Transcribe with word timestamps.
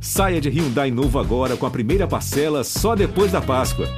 Saia 0.00 0.40
de 0.40 0.48
Hyundai 0.48 0.90
novo 0.90 1.18
agora 1.18 1.56
com 1.56 1.66
a 1.66 1.70
primeira 1.70 2.06
parcela 2.06 2.62
só 2.62 2.94
depois 2.94 3.32
da 3.32 3.40
Páscoa. 3.40 3.88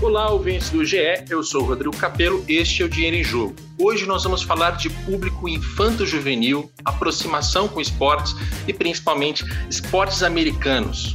Olá, 0.00 0.30
ouvintes 0.30 0.70
do 0.70 0.84
GE, 0.84 0.96
eu 1.28 1.42
sou 1.42 1.62
o 1.62 1.64
Rodrigo 1.64 1.96
Capello, 1.96 2.44
este 2.46 2.82
é 2.82 2.84
o 2.84 2.88
Dinheiro 2.88 3.16
em 3.16 3.24
Jogo. 3.24 3.56
Hoje 3.78 4.06
nós 4.06 4.22
vamos 4.22 4.42
falar 4.42 4.72
de 4.72 4.88
público 4.90 5.48
infanto-juvenil, 5.48 6.70
aproximação 6.84 7.66
com 7.66 7.80
esportes 7.80 8.34
e 8.68 8.72
principalmente 8.72 9.44
esportes 9.68 10.22
americanos. 10.22 11.14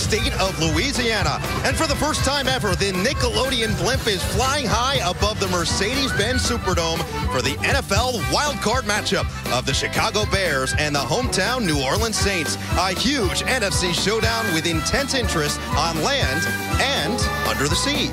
State 0.00 0.32
of 0.40 0.58
Louisiana. 0.58 1.38
And 1.64 1.76
for 1.76 1.86
the 1.86 1.94
first 1.94 2.24
time 2.24 2.48
ever, 2.48 2.74
the 2.74 2.92
Nickelodeon 2.92 3.76
blimp 3.78 4.06
is 4.06 4.22
flying 4.34 4.64
high 4.66 4.96
above 5.08 5.38
the 5.38 5.48
Mercedes-Benz 5.48 6.42
Superdome 6.42 7.02
for 7.30 7.42
the 7.42 7.54
NFL 7.60 8.14
wildcard 8.32 8.82
matchup 8.82 9.26
of 9.56 9.66
the 9.66 9.74
Chicago 9.74 10.24
Bears 10.30 10.74
and 10.78 10.94
the 10.94 11.00
hometown 11.00 11.66
New 11.66 11.82
Orleans 11.84 12.16
Saints. 12.16 12.56
A 12.78 12.94
huge 12.94 13.42
NFC 13.42 13.92
showdown 13.92 14.46
with 14.54 14.66
intense 14.66 15.14
interest 15.14 15.60
on 15.76 16.02
land 16.02 16.46
and 16.80 17.20
under 17.46 17.68
the 17.68 17.76
sea. 17.76 18.10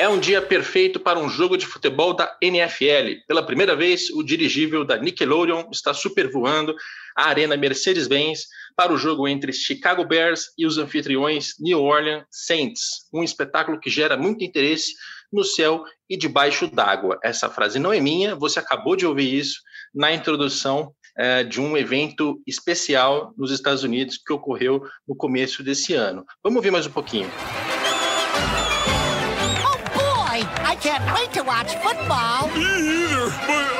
É 0.00 0.08
um 0.08 0.18
dia 0.18 0.40
perfeito 0.40 0.98
para 0.98 1.18
um 1.18 1.28
jogo 1.28 1.58
de 1.58 1.66
futebol 1.66 2.14
da 2.14 2.34
NFL. 2.40 3.20
Pela 3.28 3.42
primeira 3.44 3.76
vez, 3.76 4.08
o 4.08 4.22
dirigível 4.22 4.82
da 4.82 4.96
Nickelodeon 4.96 5.68
está 5.70 5.92
supervoando 5.92 6.74
a 7.14 7.24
Arena 7.28 7.54
Mercedes-Benz 7.54 8.46
para 8.80 8.94
o 8.94 8.96
jogo 8.96 9.28
entre 9.28 9.52
Chicago 9.52 10.06
Bears 10.06 10.54
e 10.56 10.64
os 10.64 10.78
anfitriões 10.78 11.52
New 11.60 11.82
Orleans 11.82 12.24
Saints. 12.30 13.10
Um 13.12 13.22
espetáculo 13.22 13.78
que 13.78 13.90
gera 13.90 14.16
muito 14.16 14.42
interesse 14.42 14.94
no 15.30 15.44
céu 15.44 15.84
e 16.08 16.16
debaixo 16.16 16.66
d'água. 16.66 17.18
Essa 17.22 17.50
frase 17.50 17.78
não 17.78 17.92
é 17.92 18.00
minha, 18.00 18.34
você 18.34 18.58
acabou 18.58 18.96
de 18.96 19.04
ouvir 19.04 19.34
isso 19.34 19.60
na 19.94 20.14
introdução 20.14 20.94
é, 21.14 21.44
de 21.44 21.60
um 21.60 21.76
evento 21.76 22.40
especial 22.46 23.34
nos 23.36 23.50
Estados 23.50 23.82
Unidos 23.82 24.16
que 24.16 24.32
ocorreu 24.32 24.82
no 25.06 25.14
começo 25.14 25.62
desse 25.62 25.92
ano. 25.92 26.24
Vamos 26.42 26.56
ouvir 26.56 26.70
mais 26.70 26.86
um 26.86 26.90
pouquinho. 26.90 27.30
can't 30.80 31.04
wait 31.14 31.30
to 31.32 31.42
watch 31.44 31.76
football. 31.82 32.48
Me 32.56 32.64
either. 32.64 33.28
But, 33.46 33.79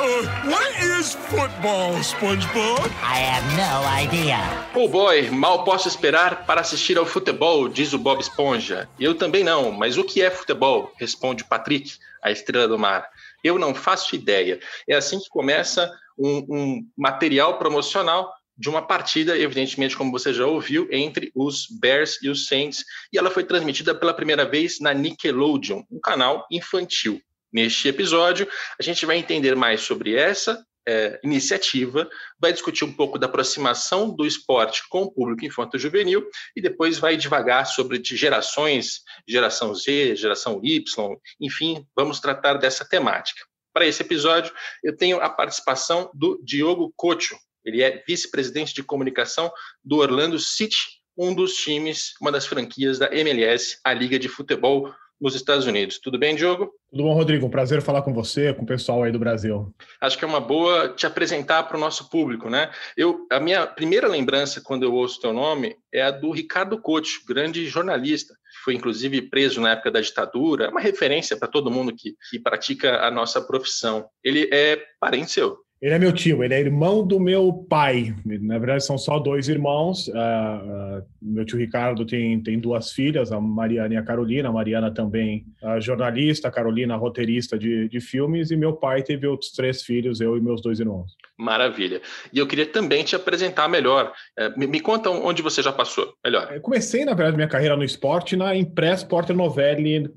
is 1.01 1.15
football, 1.15 1.97
SpongeBob? 2.03 2.79
I 3.01 3.17
have 3.17 3.45
no 3.57 3.81
idea. 4.03 4.37
Oh 4.75 4.87
boy, 4.87 5.31
mal 5.31 5.63
posso 5.63 5.87
esperar 5.87 6.45
para 6.45 6.61
assistir 6.61 6.95
ao 6.95 7.07
futebol, 7.07 7.67
diz 7.67 7.91
o 7.93 7.97
Bob 7.97 8.21
Esponja. 8.21 8.87
Eu 8.99 9.15
também 9.15 9.43
não, 9.43 9.71
mas 9.71 9.97
o 9.97 10.03
que 10.03 10.21
é 10.21 10.29
futebol? 10.29 10.93
Responde 10.99 11.43
Patrick, 11.43 11.93
a 12.21 12.29
estrela 12.29 12.67
do 12.67 12.77
mar. 12.77 13.09
Eu 13.43 13.57
não 13.57 13.73
faço 13.73 14.15
ideia. 14.15 14.59
É 14.87 14.93
assim 14.93 15.17
que 15.19 15.27
começa 15.27 15.91
um, 16.15 16.45
um 16.47 16.87
material 16.95 17.57
promocional 17.57 18.31
de 18.55 18.69
uma 18.69 18.83
partida, 18.83 19.35
evidentemente, 19.35 19.97
como 19.97 20.11
você 20.11 20.31
já 20.31 20.45
ouviu, 20.45 20.87
entre 20.91 21.31
os 21.33 21.65
Bears 21.81 22.21
e 22.21 22.29
os 22.29 22.45
Saints, 22.45 22.85
e 23.11 23.17
ela 23.17 23.31
foi 23.31 23.43
transmitida 23.43 23.95
pela 23.95 24.13
primeira 24.13 24.45
vez 24.45 24.79
na 24.79 24.93
Nickelodeon, 24.93 25.81
um 25.91 25.99
canal 25.99 26.45
infantil. 26.51 27.19
Neste 27.51 27.87
episódio, 27.87 28.47
a 28.79 28.83
gente 28.83 29.03
vai 29.03 29.17
entender 29.17 29.55
mais 29.55 29.81
sobre 29.81 30.15
essa 30.15 30.63
é, 30.87 31.19
iniciativa, 31.23 32.09
vai 32.39 32.51
discutir 32.51 32.83
um 32.83 32.93
pouco 32.93 33.19
da 33.19 33.27
aproximação 33.27 34.09
do 34.09 34.25
esporte 34.25 34.83
com 34.89 35.03
o 35.03 35.11
público 35.11 35.45
infanto-juvenil 35.45 36.27
e 36.55 36.61
depois 36.61 36.97
vai 36.97 37.15
devagar 37.15 37.65
sobre 37.65 37.97
de 37.97 38.15
gerações, 38.15 39.01
geração 39.27 39.73
Z, 39.75 40.15
geração 40.15 40.59
Y, 40.63 41.17
enfim, 41.39 41.85
vamos 41.95 42.19
tratar 42.19 42.55
dessa 42.55 42.87
temática. 42.87 43.41
Para 43.73 43.85
esse 43.85 44.01
episódio, 44.01 44.53
eu 44.83 44.95
tenho 44.95 45.21
a 45.21 45.29
participação 45.29 46.11
do 46.13 46.41
Diogo 46.43 46.93
Cocho, 46.95 47.37
ele 47.63 47.81
é 47.81 48.03
vice-presidente 48.07 48.73
de 48.73 48.83
comunicação 48.83 49.51
do 49.83 49.97
Orlando 49.97 50.39
City, 50.39 51.01
um 51.17 51.33
dos 51.33 51.53
times, 51.55 52.13
uma 52.19 52.31
das 52.31 52.45
franquias 52.45 52.97
da 52.97 53.13
MLS, 53.13 53.77
a 53.83 53.93
Liga 53.93 54.17
de 54.17 54.27
Futebol 54.27 54.93
nos 55.21 55.35
Estados 55.35 55.67
Unidos. 55.67 55.99
Tudo 55.99 56.17
bem, 56.17 56.35
Diogo? 56.35 56.73
Tudo 56.89 57.03
bom, 57.03 57.13
Rodrigo. 57.13 57.45
Um 57.45 57.49
prazer 57.49 57.81
falar 57.81 58.01
com 58.01 58.13
você, 58.13 58.53
com 58.53 58.63
o 58.63 58.65
pessoal 58.65 59.03
aí 59.03 59.11
do 59.11 59.19
Brasil. 59.19 59.73
Acho 60.01 60.17
que 60.17 60.25
é 60.25 60.27
uma 60.27 60.39
boa 60.39 60.89
te 60.89 61.05
apresentar 61.05 61.63
para 61.63 61.77
o 61.77 61.79
nosso 61.79 62.09
público, 62.09 62.49
né? 62.49 62.71
Eu, 62.97 63.27
a 63.31 63.39
minha 63.39 63.67
primeira 63.67 64.07
lembrança 64.07 64.59
quando 64.61 64.83
eu 64.83 64.93
ouço 64.93 65.21
teu 65.21 65.31
nome 65.31 65.77
é 65.93 66.01
a 66.01 66.11
do 66.11 66.31
Ricardo 66.31 66.81
Couto, 66.81 67.09
grande 67.27 67.65
jornalista, 67.67 68.33
foi 68.63 68.73
inclusive 68.73 69.21
preso 69.23 69.61
na 69.61 69.71
época 69.71 69.91
da 69.91 70.01
ditadura, 70.01 70.65
é 70.65 70.69
uma 70.69 70.81
referência 70.81 71.37
para 71.37 71.47
todo 71.47 71.71
mundo 71.71 71.95
que, 71.95 72.15
que 72.29 72.39
pratica 72.39 73.01
a 73.01 73.11
nossa 73.11 73.41
profissão. 73.41 74.07
Ele 74.23 74.49
é 74.51 74.81
parente 74.99 75.31
seu. 75.31 75.57
Ele 75.81 75.95
é 75.95 75.97
meu 75.97 76.13
tio, 76.13 76.43
ele 76.43 76.53
é 76.53 76.59
irmão 76.59 77.03
do 77.03 77.19
meu 77.19 77.51
pai. 77.51 78.13
Na 78.23 78.59
verdade, 78.59 78.85
são 78.85 78.99
só 78.99 79.17
dois 79.17 79.49
irmãos. 79.49 80.07
Uh, 80.09 80.11
uh, 80.11 81.03
meu 81.19 81.43
tio 81.43 81.57
Ricardo 81.57 82.05
tem, 82.05 82.39
tem 82.39 82.59
duas 82.59 82.91
filhas, 82.91 83.31
a 83.31 83.41
Mariana 83.41 83.95
e 83.95 83.97
a 83.97 84.03
Carolina. 84.03 84.49
A 84.49 84.51
Mariana 84.51 84.91
também 84.91 85.43
uh, 85.63 85.81
jornalista, 85.81 86.49
a 86.49 86.51
Carolina 86.51 86.95
roteirista 86.95 87.57
de, 87.57 87.89
de 87.89 87.99
filmes. 87.99 88.51
E 88.51 88.55
meu 88.55 88.73
pai 88.73 89.01
teve 89.01 89.25
outros 89.25 89.51
três 89.53 89.81
filhos, 89.81 90.21
eu 90.21 90.37
e 90.37 90.41
meus 90.41 90.61
dois 90.61 90.79
irmãos. 90.79 91.17
Maravilha. 91.41 92.01
E 92.31 92.37
eu 92.37 92.45
queria 92.45 92.67
também 92.67 93.03
te 93.03 93.15
apresentar 93.15 93.67
melhor. 93.67 94.13
Uh, 94.39 94.59
me, 94.59 94.67
me, 94.67 94.79
conta 94.79 95.09
onde 95.09 95.41
você 95.41 95.63
já 95.63 95.71
passou, 95.71 96.13
melhor. 96.23 96.51
Eu 96.53 96.61
comecei, 96.61 97.03
na 97.03 97.15
verdade, 97.15 97.35
minha 97.35 97.47
carreira 97.47 97.75
no 97.75 97.83
esporte 97.83 98.35
na 98.35 98.55
Impress 98.55 99.03
Porter 99.03 99.35
Novelli, 99.35 100.07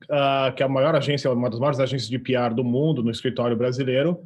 que 0.55 0.63
é 0.63 0.67
a 0.67 0.69
maior 0.69 0.95
agência, 0.95 1.31
uma 1.33 1.49
das 1.49 1.59
maiores 1.59 1.81
agências 1.81 2.11
de 2.11 2.19
PR 2.19 2.53
do 2.55 2.63
mundo, 2.63 3.03
no 3.03 3.11
escritório 3.11 3.57
brasileiro, 3.57 4.19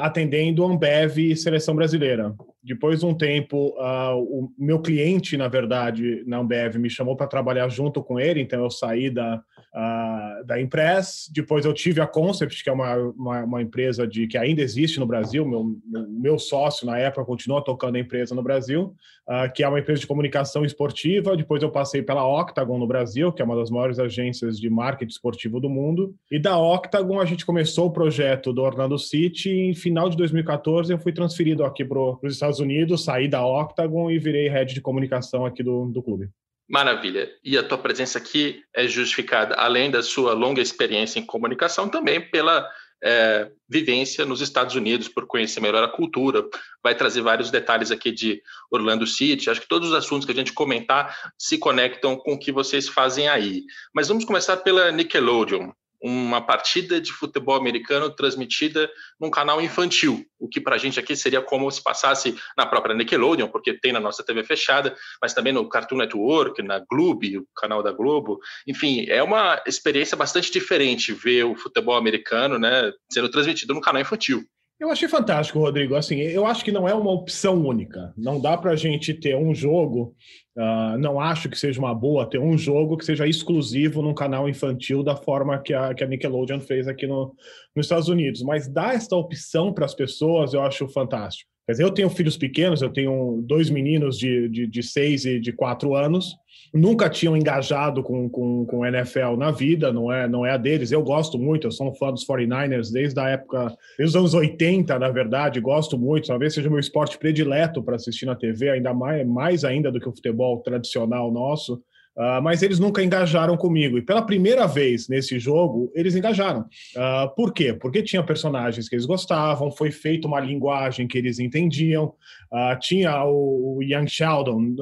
atendendo 0.00 0.64
Ambev 0.64 1.36
Seleção 1.36 1.76
Brasileira. 1.76 2.34
Depois 2.64 3.00
de 3.00 3.06
um 3.06 3.14
tempo, 3.14 3.74
uh, 3.78 4.16
o 4.18 4.50
meu 4.58 4.80
cliente, 4.80 5.36
na 5.36 5.48
verdade, 5.48 6.24
na 6.26 6.38
Ambev, 6.38 6.76
me 6.78 6.88
chamou 6.88 7.14
para 7.14 7.26
trabalhar 7.26 7.68
junto 7.68 8.02
com 8.02 8.18
ele, 8.18 8.40
então 8.40 8.64
eu 8.64 8.70
saí 8.70 9.10
da, 9.10 9.40
uh, 9.74 10.44
da 10.44 10.60
Impress. 10.60 11.28
Depois 11.32 11.64
eu 11.64 11.74
tive 11.74 12.00
a 12.00 12.06
Concept, 12.06 12.62
que 12.62 12.70
é 12.70 12.72
uma, 12.72 12.94
uma, 12.96 13.44
uma 13.44 13.62
empresa 13.62 14.06
de, 14.06 14.26
que 14.26 14.38
ainda 14.38 14.62
existe 14.62 15.00
no 15.00 15.06
Brasil. 15.06 15.44
Meu, 15.44 15.76
meu, 15.84 16.08
meu, 16.08 16.38
sócio, 16.38 16.86
na 16.86 16.96
época, 16.98 17.24
continua 17.24 17.62
tocando 17.62 17.96
a 17.96 17.98
empresa 17.98 18.34
no 18.34 18.42
Brasil, 18.42 18.94
uh, 19.28 19.52
que 19.52 19.62
é 19.62 19.68
uma 19.68 19.80
empresa 19.80 20.00
de 20.00 20.06
comunicação 20.06 20.64
esportiva. 20.64 21.36
Depois 21.36 21.62
eu 21.62 21.70
passei 21.70 22.02
pela 22.02 22.26
Octagon 22.26 22.78
no 22.78 22.86
Brasil, 22.86 23.32
que 23.32 23.42
é 23.42 23.44
uma 23.44 23.56
das 23.56 23.70
maiores 23.70 23.98
agências 23.98 24.58
de 24.58 24.70
marketing 24.70 25.10
esportivo 25.10 25.60
do 25.60 25.68
mundo. 25.68 26.14
E 26.30 26.38
da 26.38 26.58
Octagon 26.58 27.20
a 27.20 27.24
gente 27.24 27.44
começou 27.44 27.86
o 27.86 27.92
projeto 27.92 28.52
do 28.52 28.62
Orlando 28.62 28.98
City. 28.98 29.50
E 29.50 29.70
em 29.70 29.74
final 29.74 30.08
de 30.08 30.16
2014 30.16 30.92
eu 30.92 30.98
fui 30.98 31.12
transferido 31.12 31.64
aqui 31.64 31.84
para 31.84 31.98
os 31.98 32.32
Estados 32.32 32.60
Unidos, 32.60 33.04
saí 33.04 33.26
da 33.28 33.44
Octagon 33.44 34.10
e 34.10 34.18
virei 34.18 34.48
head 34.48 34.72
de 34.72 34.80
comunicação 34.80 35.44
aqui 35.44 35.62
do, 35.62 35.86
do 35.86 36.02
clube. 36.02 36.28
Maravilha. 36.68 37.30
E 37.42 37.58
a 37.58 37.62
tua 37.62 37.78
presença 37.78 38.18
aqui 38.18 38.62
é 38.74 38.86
justificada, 38.86 39.54
além 39.54 39.90
da 39.90 40.02
sua 40.02 40.32
longa 40.32 40.62
experiência 40.62 41.18
em 41.18 41.26
comunicação, 41.26 41.88
também 41.88 42.20
pela 42.30 42.66
é, 43.02 43.50
vivência 43.68 44.24
nos 44.24 44.40
Estados 44.40 44.74
Unidos, 44.74 45.08
por 45.08 45.26
conhecer 45.26 45.60
melhor 45.60 45.84
a 45.84 45.88
cultura. 45.88 46.42
Vai 46.82 46.94
trazer 46.94 47.20
vários 47.20 47.50
detalhes 47.50 47.90
aqui 47.90 48.10
de 48.10 48.42
Orlando 48.70 49.06
City. 49.06 49.50
Acho 49.50 49.60
que 49.60 49.68
todos 49.68 49.90
os 49.90 49.94
assuntos 49.94 50.24
que 50.24 50.32
a 50.32 50.34
gente 50.34 50.54
comentar 50.54 51.32
se 51.38 51.58
conectam 51.58 52.16
com 52.16 52.32
o 52.32 52.38
que 52.38 52.50
vocês 52.50 52.88
fazem 52.88 53.28
aí. 53.28 53.64
Mas 53.94 54.08
vamos 54.08 54.24
começar 54.24 54.56
pela 54.56 54.90
Nickelodeon 54.90 55.70
uma 56.02 56.40
partida 56.40 57.00
de 57.00 57.12
futebol 57.12 57.54
americano 57.54 58.10
transmitida 58.10 58.90
num 59.18 59.30
canal 59.30 59.60
infantil, 59.60 60.24
o 60.38 60.48
que 60.48 60.60
para 60.60 60.76
a 60.76 60.78
gente 60.78 61.00
aqui 61.00 61.16
seria 61.16 61.40
como 61.40 61.70
se 61.70 61.82
passasse 61.82 62.36
na 62.56 62.66
própria 62.66 62.94
Nickelodeon, 62.94 63.48
porque 63.48 63.72
tem 63.72 63.92
na 63.92 64.00
nossa 64.00 64.22
TV 64.22 64.44
fechada, 64.44 64.94
mas 65.20 65.32
também 65.32 65.52
no 65.52 65.68
Cartoon 65.68 65.96
Network, 65.96 66.62
na 66.62 66.78
Globo, 66.78 67.24
o 67.24 67.46
canal 67.56 67.82
da 67.82 67.92
Globo. 67.92 68.38
Enfim, 68.66 69.06
é 69.08 69.22
uma 69.22 69.62
experiência 69.66 70.16
bastante 70.16 70.50
diferente 70.52 71.12
ver 71.12 71.44
o 71.44 71.56
futebol 71.56 71.96
americano 71.96 72.58
né, 72.58 72.92
sendo 73.10 73.30
transmitido 73.30 73.72
no 73.72 73.80
canal 73.80 74.02
infantil. 74.02 74.44
Eu 74.78 74.90
achei 74.90 75.08
fantástico, 75.08 75.60
Rodrigo. 75.60 75.94
Assim, 75.94 76.16
eu 76.20 76.44
acho 76.44 76.64
que 76.64 76.72
não 76.72 76.88
é 76.88 76.94
uma 76.94 77.10
opção 77.10 77.64
única. 77.64 78.12
Não 78.16 78.40
dá 78.40 78.56
para 78.56 78.72
a 78.72 78.76
gente 78.76 79.14
ter 79.14 79.36
um 79.36 79.54
jogo. 79.54 80.14
Uh, 80.56 80.98
não 80.98 81.20
acho 81.20 81.48
que 81.48 81.58
seja 81.58 81.78
uma 81.78 81.94
boa 81.94 82.28
ter 82.28 82.38
um 82.38 82.56
jogo 82.58 82.96
que 82.96 83.04
seja 83.04 83.26
exclusivo 83.26 84.02
num 84.02 84.14
canal 84.14 84.48
infantil 84.48 85.02
da 85.02 85.16
forma 85.16 85.58
que 85.60 85.72
a, 85.72 85.94
que 85.94 86.02
a 86.02 86.06
Nickelodeon 86.06 86.60
fez 86.60 86.86
aqui 86.88 87.06
no, 87.06 87.34
nos 87.74 87.86
Estados 87.86 88.08
Unidos. 88.08 88.42
Mas 88.42 88.68
dar 88.68 88.94
essa 88.94 89.16
opção 89.16 89.72
para 89.72 89.84
as 89.84 89.94
pessoas 89.94 90.54
eu 90.54 90.62
acho 90.62 90.88
fantástico. 90.88 91.50
Quer 91.66 91.72
dizer, 91.72 91.84
eu 91.84 91.90
tenho 91.90 92.10
filhos 92.10 92.36
pequenos, 92.36 92.82
eu 92.82 92.90
tenho 92.92 93.42
dois 93.42 93.70
meninos 93.70 94.18
de, 94.18 94.48
de, 94.50 94.66
de 94.66 94.82
seis 94.82 95.24
e 95.24 95.40
de 95.40 95.50
quatro 95.50 95.94
anos, 95.94 96.36
nunca 96.74 97.08
tinham 97.08 97.36
engajado 97.36 98.02
com, 98.02 98.28
com, 98.28 98.66
com 98.66 98.84
NFL 98.84 99.36
na 99.38 99.52
vida, 99.52 99.92
não 99.92 100.12
é, 100.12 100.26
não 100.26 100.44
é 100.44 100.50
a 100.50 100.56
deles. 100.56 100.90
Eu 100.90 101.02
gosto 101.02 101.38
muito, 101.38 101.68
eu 101.68 101.70
sou 101.70 101.88
um 101.88 101.94
fã 101.94 102.10
dos 102.10 102.26
49ers 102.26 102.90
desde 102.92 103.20
a 103.20 103.28
época, 103.28 103.72
desde 103.96 104.16
os 104.16 104.20
anos 104.20 104.34
80, 104.34 104.98
na 104.98 105.08
verdade, 105.08 105.60
gosto 105.60 105.96
muito, 105.96 106.26
talvez 106.26 106.52
seja 106.52 106.68
o 106.68 106.72
meu 106.72 106.80
esporte 106.80 107.16
predileto 107.16 107.80
para 107.80 107.94
assistir 107.94 108.26
na 108.26 108.34
TV, 108.34 108.70
ainda 108.70 108.92
mais, 108.92 109.24
mais 109.24 109.64
ainda 109.64 109.92
do 109.92 110.00
que 110.00 110.08
o 110.08 110.14
futebol 110.14 110.58
tradicional 110.62 111.30
nosso. 111.30 111.80
Uh, 112.16 112.40
mas 112.40 112.62
eles 112.62 112.78
nunca 112.78 113.02
engajaram 113.02 113.56
comigo. 113.56 113.98
E 113.98 114.02
pela 114.02 114.22
primeira 114.22 114.68
vez 114.68 115.08
nesse 115.08 115.36
jogo, 115.36 115.90
eles 115.96 116.14
engajaram. 116.14 116.60
Uh, 116.60 117.34
por 117.34 117.52
quê? 117.52 117.72
Porque 117.72 118.04
tinha 118.04 118.22
personagens 118.22 118.88
que 118.88 118.94
eles 118.94 119.04
gostavam, 119.04 119.72
foi 119.72 119.90
feita 119.90 120.28
uma 120.28 120.38
linguagem 120.38 121.08
que 121.08 121.18
eles 121.18 121.40
entendiam, 121.40 122.14
uh, 122.52 122.78
tinha 122.78 123.24
o, 123.24 123.78
o 123.78 123.82
Young 123.82 124.06
Sheldon 124.06 124.76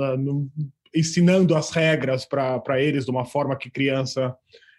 ensinando 0.95 1.55
as 1.55 1.71
regras 1.71 2.25
para 2.25 2.81
eles 2.81 3.05
de 3.05 3.11
uma 3.11 3.25
forma 3.25 3.57
que 3.57 3.71
criança 3.71 4.35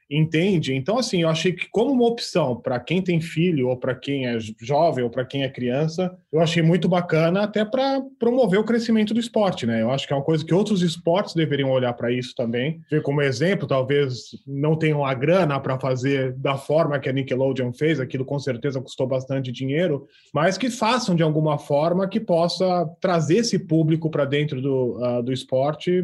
entende. 0.10 0.74
Então, 0.74 0.98
assim, 0.98 1.22
eu 1.22 1.30
achei 1.30 1.54
que 1.54 1.68
como 1.72 1.92
uma 1.92 2.08
opção 2.08 2.56
para 2.56 2.80
quem 2.80 3.02
tem 3.02 3.20
filho, 3.22 3.70
ou 3.70 3.78
para 3.78 3.96
quem 3.96 4.28
é 4.28 4.38
jovem, 4.62 5.04
ou 5.04 5.10
para 5.10 5.26
quem 5.26 5.44
é 5.44 5.50
criança, 5.50 6.16
eu 6.32 6.40
achei 6.40 6.62
muito 6.62 6.88
bacana 6.88 7.44
até 7.44 7.64
para 7.64 8.02
promover 8.20 8.60
o 8.60 8.64
crescimento 8.64 9.14
do 9.14 9.20
esporte, 9.20 9.66
né? 9.66 9.82
Eu 9.82 9.92
acho 9.92 10.08
que 10.08 10.14
é 10.14 10.16
uma 10.16 10.24
coisa 10.24 10.46
que 10.46 10.54
outros 10.54 10.82
esportes 10.82 11.34
deveriam 11.34 11.72
olhar 11.72 11.94
para 11.94 12.12
isso 12.12 12.34
também. 12.36 12.82
Ver 12.90 13.02
como 13.02 13.22
exemplo, 13.22 13.68
talvez 13.68 14.30
não 14.46 14.76
tenham 14.76 15.06
a 15.06 15.14
grana 15.14 15.60
para 15.60 15.80
fazer 15.80 16.34
da 16.34 16.58
forma 16.58 17.00
que 17.00 17.10
a 17.10 17.14
Nickelodeon 17.14 17.74
fez, 17.74 18.00
aquilo 18.00 18.26
com 18.26 18.40
certeza 18.40 18.82
custou 18.82 19.08
bastante 19.08 19.52
dinheiro, 19.52 20.08
mas 20.34 20.58
que 20.58 20.70
façam 20.70 21.16
de 21.16 21.24
alguma 21.24 21.58
forma 21.58 22.08
que 22.08 22.20
possa 22.20 22.86
trazer 23.00 23.38
esse 23.38 23.60
público 23.60 24.10
para 24.10 24.26
dentro 24.26 24.62
do, 24.62 24.98
uh, 25.00 25.24
do 25.24 25.32
esporte 25.32 26.04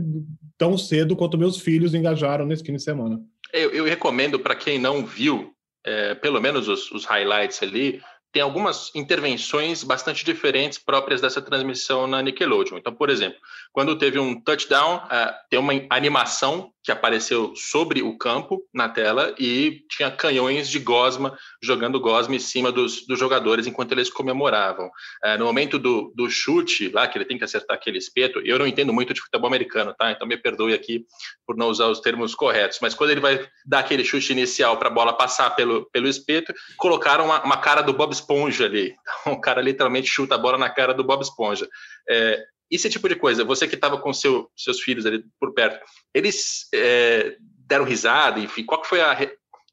tão 0.57 0.77
cedo 0.77 1.15
quanto 1.15 1.37
meus 1.37 1.59
filhos 1.59 1.93
engajaram 1.93 2.45
nesse 2.45 2.63
fim 2.63 2.73
de 2.73 2.83
semana. 2.83 3.19
Eu, 3.51 3.71
eu 3.71 3.85
recomendo 3.85 4.39
para 4.39 4.55
quem 4.55 4.77
não 4.77 5.05
viu, 5.05 5.53
é, 5.83 6.15
pelo 6.15 6.39
menos 6.41 6.67
os, 6.67 6.91
os 6.91 7.05
highlights 7.05 7.61
ali, 7.63 8.01
tem 8.31 8.41
algumas 8.41 8.91
intervenções 8.95 9.83
bastante 9.83 10.23
diferentes 10.23 10.77
próprias 10.77 11.21
dessa 11.21 11.41
transmissão 11.41 12.05
na 12.05 12.21
Nickelodeon. 12.21 12.77
Então, 12.77 12.93
por 12.93 13.09
exemplo, 13.09 13.39
quando 13.71 13.97
teve 13.97 14.19
um 14.19 14.39
touchdown, 14.39 14.97
uh, 14.97 15.33
tem 15.49 15.59
uma 15.59 15.73
animação 15.89 16.71
que 16.83 16.91
apareceu 16.91 17.53
sobre 17.55 18.01
o 18.01 18.17
campo 18.17 18.63
na 18.73 18.87
tela 18.87 19.35
e 19.37 19.83
tinha 19.89 20.09
canhões 20.09 20.69
de 20.69 20.79
gosma 20.79 21.37
jogando 21.61 21.99
gosma 21.99 22.35
em 22.35 22.39
cima 22.39 22.71
dos, 22.71 23.05
dos 23.05 23.19
jogadores 23.19 23.67
enquanto 23.67 23.91
eles 23.91 24.09
comemoravam. 24.09 24.87
Uh, 25.23 25.37
no 25.37 25.45
momento 25.45 25.79
do, 25.79 26.13
do 26.15 26.29
chute, 26.29 26.89
lá 26.89 27.07
que 27.07 27.17
ele 27.17 27.25
tem 27.25 27.37
que 27.37 27.43
acertar 27.43 27.75
aquele 27.75 27.97
espeto, 27.97 28.39
eu 28.45 28.59
não 28.59 28.67
entendo 28.67 28.93
muito 28.93 29.13
de 29.13 29.21
futebol 29.21 29.47
americano, 29.47 29.93
tá? 29.97 30.11
Então 30.11 30.27
me 30.27 30.37
perdoe 30.37 30.73
aqui 30.73 31.05
por 31.45 31.57
não 31.57 31.67
usar 31.67 31.87
os 31.87 31.99
termos 31.99 32.35
corretos, 32.35 32.79
mas 32.81 32.93
quando 32.93 33.09
ele 33.09 33.21
vai 33.21 33.47
dar 33.65 33.79
aquele 33.79 34.03
chute 34.03 34.31
inicial 34.31 34.77
para 34.77 34.87
a 34.87 34.91
bola 34.91 35.13
passar 35.13 35.49
pelo, 35.51 35.89
pelo 35.91 36.07
espeto, 36.07 36.53
colocaram 36.77 37.25
uma, 37.25 37.43
uma 37.43 37.57
cara 37.57 37.81
do 37.81 37.93
Bob 37.93 38.13
Esponja 38.19 38.65
ali. 38.65 38.95
Então, 39.21 39.33
o 39.33 39.41
cara 39.41 39.61
literalmente 39.61 40.07
chuta 40.07 40.35
a 40.35 40.37
bola 40.37 40.57
na 40.57 40.69
cara 40.69 40.93
do 40.93 41.03
Bob 41.03 41.21
Esponja. 41.21 41.67
É, 42.09 42.43
esse 42.69 42.89
tipo 42.89 43.09
de 43.09 43.15
coisa, 43.15 43.43
você 43.43 43.67
que 43.67 43.75
estava 43.75 43.99
com 43.99 44.13
seu, 44.13 44.49
seus 44.55 44.79
filhos 44.81 45.05
ali 45.05 45.23
por 45.39 45.53
perto, 45.53 45.83
eles 46.13 46.67
é, 46.73 47.35
deram 47.39 47.85
risada, 47.85 48.39
enfim, 48.39 48.63
qual 48.63 48.83
foi 48.83 49.01
a, 49.01 49.17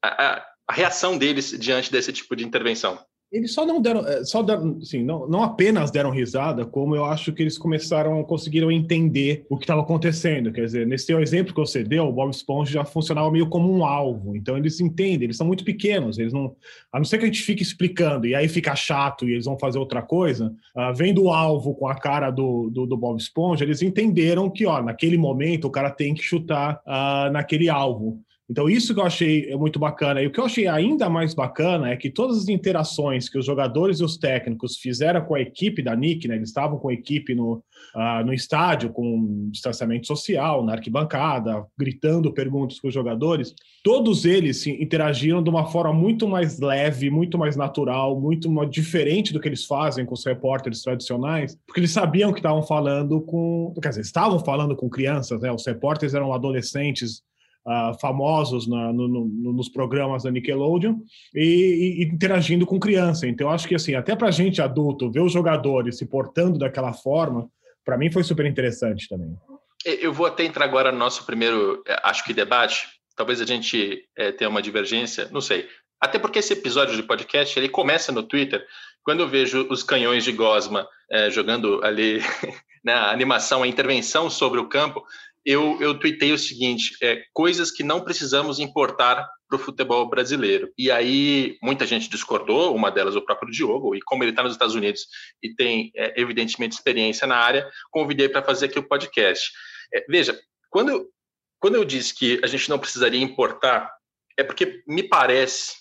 a, 0.02 0.46
a 0.66 0.72
reação 0.72 1.18
deles 1.18 1.50
diante 1.58 1.92
desse 1.92 2.12
tipo 2.12 2.34
de 2.34 2.44
intervenção? 2.44 2.98
Eles 3.36 3.52
só 3.52 3.66
não 3.66 3.82
deram, 3.82 4.06
é, 4.06 4.24
só 4.24 4.42
deram, 4.42 4.78
assim, 4.80 5.02
não, 5.02 5.28
não 5.28 5.42
apenas 5.42 5.90
deram 5.90 6.10
risada, 6.10 6.64
como 6.64 6.96
eu 6.96 7.04
acho 7.04 7.34
que 7.34 7.42
eles 7.42 7.58
começaram, 7.58 8.24
conseguiram 8.24 8.72
entender 8.72 9.44
o 9.50 9.58
que 9.58 9.64
estava 9.64 9.82
acontecendo. 9.82 10.50
Quer 10.50 10.64
dizer, 10.64 10.86
nesse 10.86 11.06
teu 11.06 11.20
exemplo 11.20 11.52
que 11.52 11.60
você 11.60 11.84
deu, 11.84 12.06
o 12.06 12.12
Bob 12.12 12.30
Esponja 12.30 12.72
já 12.72 12.84
funcionava 12.84 13.30
meio 13.30 13.46
como 13.48 13.70
um 13.70 13.84
alvo. 13.84 14.34
Então 14.34 14.56
eles 14.56 14.80
entendem, 14.80 15.24
eles 15.24 15.36
são 15.36 15.46
muito 15.46 15.64
pequenos, 15.64 16.18
eles 16.18 16.32
não, 16.32 16.56
a 16.90 16.98
não 16.98 17.04
ser 17.04 17.18
que 17.18 17.24
a 17.24 17.26
gente 17.26 17.42
fique 17.42 17.62
explicando 17.62 18.26
e 18.26 18.34
aí 18.34 18.48
fica 18.48 18.74
chato 18.74 19.28
e 19.28 19.32
eles 19.32 19.44
vão 19.44 19.58
fazer 19.58 19.78
outra 19.78 20.00
coisa, 20.00 20.54
uh, 20.74 20.94
vendo 20.94 21.24
o 21.24 21.30
alvo 21.30 21.74
com 21.74 21.86
a 21.86 21.94
cara 21.94 22.30
do, 22.30 22.70
do, 22.70 22.86
do, 22.86 22.96
Bob 22.96 23.20
Esponja, 23.20 23.64
eles 23.64 23.82
entenderam 23.82 24.48
que, 24.48 24.64
ó, 24.64 24.82
naquele 24.82 25.18
momento 25.18 25.66
o 25.66 25.70
cara 25.70 25.90
tem 25.90 26.14
que 26.14 26.22
chutar 26.22 26.80
uh, 26.86 27.30
naquele 27.30 27.68
alvo. 27.68 28.18
Então, 28.48 28.68
isso 28.70 28.94
que 28.94 29.00
eu 29.00 29.04
achei 29.04 29.54
muito 29.56 29.78
bacana. 29.78 30.22
E 30.22 30.26
o 30.28 30.30
que 30.30 30.38
eu 30.38 30.44
achei 30.44 30.68
ainda 30.68 31.10
mais 31.10 31.34
bacana 31.34 31.90
é 31.90 31.96
que 31.96 32.08
todas 32.08 32.38
as 32.38 32.48
interações 32.48 33.28
que 33.28 33.36
os 33.36 33.44
jogadores 33.44 33.98
e 33.98 34.04
os 34.04 34.16
técnicos 34.16 34.76
fizeram 34.76 35.20
com 35.22 35.34
a 35.34 35.40
equipe 35.40 35.82
da 35.82 35.96
Nick, 35.96 36.28
né? 36.28 36.36
Eles 36.36 36.50
estavam 36.50 36.78
com 36.78 36.88
a 36.88 36.92
equipe 36.92 37.34
no, 37.34 37.54
uh, 37.54 38.24
no 38.24 38.32
estádio, 38.32 38.90
com 38.90 39.48
distanciamento 39.50 40.06
social, 40.06 40.64
na 40.64 40.74
arquibancada, 40.74 41.66
gritando 41.76 42.32
perguntas 42.32 42.78
com 42.78 42.86
os 42.86 42.94
jogadores. 42.94 43.52
Todos 43.82 44.24
eles 44.24 44.58
se 44.58 44.70
interagiram 44.70 45.42
de 45.42 45.50
uma 45.50 45.66
forma 45.66 45.92
muito 45.92 46.28
mais 46.28 46.60
leve, 46.60 47.10
muito 47.10 47.36
mais 47.36 47.56
natural, 47.56 48.20
muito 48.20 48.48
mais 48.48 48.70
diferente 48.70 49.32
do 49.32 49.40
que 49.40 49.48
eles 49.48 49.64
fazem 49.64 50.06
com 50.06 50.14
os 50.14 50.24
repórteres 50.24 50.82
tradicionais, 50.82 51.58
porque 51.66 51.80
eles 51.80 51.90
sabiam 51.90 52.32
que 52.32 52.38
estavam 52.38 52.62
falando 52.62 53.20
com. 53.22 53.74
Quer 53.82 53.88
dizer, 53.88 54.02
estavam 54.02 54.38
falando 54.38 54.76
com 54.76 54.88
crianças, 54.88 55.40
né? 55.40 55.50
Os 55.50 55.66
repórteres 55.66 56.14
eram 56.14 56.32
adolescentes 56.32 57.22
uh, 57.66 57.98
famosos 58.00 58.66
na, 58.66 58.92
no, 58.92 59.08
no, 59.08 59.52
nos 59.52 59.68
programas 59.68 60.22
da 60.22 60.30
Nickelodeon 60.30 60.96
e, 61.34 62.00
e, 62.00 62.04
interagindo 62.04 62.64
com 62.64 62.78
criança. 62.78 63.26
Então, 63.26 63.50
acho 63.50 63.66
que 63.66 63.74
assim, 63.74 63.94
até 63.94 64.14
para 64.14 64.30
gente 64.30 64.62
adulto 64.62 65.10
ver 65.10 65.20
os 65.20 65.32
jogadores 65.32 65.98
se 65.98 66.06
portando 66.06 66.58
daquela 66.58 66.92
forma, 66.92 67.50
para 67.84 67.98
mim 67.98 68.10
foi 68.10 68.22
super 68.22 68.46
interessante 68.46 69.08
também. 69.08 69.36
Eu 69.84 70.12
vou 70.12 70.26
até 70.26 70.44
entrar 70.44 70.64
agora 70.64 70.90
no 70.90 70.98
nosso 70.98 71.24
primeiro, 71.24 71.82
é, 71.86 72.00
acho 72.02 72.24
que 72.24 72.32
debate. 72.32 72.88
Talvez 73.16 73.40
a 73.40 73.46
gente 73.46 74.04
é, 74.16 74.30
tenha 74.32 74.50
uma 74.50 74.62
divergência, 74.62 75.28
não 75.30 75.40
sei. 75.40 75.68
Até 76.00 76.18
porque 76.18 76.38
esse 76.38 76.52
episódio 76.52 76.94
de 76.94 77.02
podcast 77.02 77.58
ele 77.58 77.68
começa 77.68 78.12
no 78.12 78.22
Twitter. 78.22 78.64
Quando 79.02 79.20
eu 79.20 79.28
vejo 79.28 79.66
os 79.70 79.82
canhões 79.82 80.24
de 80.24 80.32
Gosma 80.32 80.86
é, 81.10 81.30
jogando 81.30 81.82
ali 81.84 82.18
na 82.84 83.06
né, 83.06 83.12
animação, 83.12 83.62
a 83.62 83.68
intervenção 83.68 84.28
sobre 84.28 84.60
o 84.60 84.68
campo, 84.68 85.04
eu, 85.46 85.80
eu 85.80 85.96
tuitei 85.96 86.32
o 86.32 86.38
seguinte: 86.38 86.96
é, 87.00 87.22
coisas 87.32 87.70
que 87.70 87.84
não 87.84 88.00
precisamos 88.00 88.58
importar 88.58 89.30
para 89.48 89.56
o 89.56 89.60
futebol 89.60 90.08
brasileiro. 90.08 90.72
E 90.76 90.90
aí 90.90 91.56
muita 91.62 91.86
gente 91.86 92.10
discordou, 92.10 92.74
uma 92.74 92.90
delas 92.90 93.14
o 93.14 93.22
próprio 93.22 93.52
Diogo, 93.52 93.94
e 93.94 94.02
como 94.02 94.24
ele 94.24 94.30
está 94.30 94.42
nos 94.42 94.52
Estados 94.52 94.74
Unidos 94.74 95.06
e 95.40 95.54
tem, 95.54 95.92
é, 95.94 96.20
evidentemente, 96.20 96.74
experiência 96.74 97.28
na 97.28 97.36
área, 97.36 97.70
convidei 97.92 98.28
para 98.28 98.42
fazer 98.42 98.66
aqui 98.66 98.78
o 98.80 98.88
podcast. 98.88 99.52
É, 99.94 100.04
veja, 100.08 100.38
quando 100.68 101.08
quando 101.58 101.76
eu 101.76 101.84
disse 101.84 102.14
que 102.14 102.40
a 102.44 102.46
gente 102.46 102.68
não 102.68 102.78
precisaria 102.78 103.22
importar, 103.22 103.90
é 104.36 104.42
porque 104.42 104.82
me 104.86 105.02
parece 105.02 105.72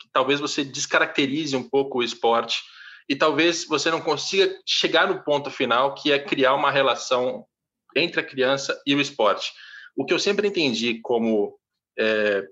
que 0.00 0.08
talvez 0.12 0.40
você 0.40 0.64
descaracterize 0.64 1.54
um 1.54 1.62
pouco 1.62 1.98
o 1.98 2.02
esporte 2.02 2.60
e 3.08 3.14
talvez 3.14 3.64
você 3.66 3.90
não 3.90 4.00
consiga 4.00 4.52
chegar 4.66 5.06
no 5.06 5.22
ponto 5.22 5.50
final, 5.50 5.94
que 5.94 6.10
é 6.10 6.18
criar 6.18 6.54
uma 6.54 6.70
relação 6.70 7.46
entre 7.96 8.20
a 8.20 8.24
criança 8.24 8.80
e 8.86 8.94
o 8.94 9.00
esporte. 9.00 9.52
O 9.96 10.04
que 10.04 10.14
eu 10.14 10.18
sempre 10.18 10.48
entendi 10.48 11.00
como 11.00 11.58
é, 11.98 12.44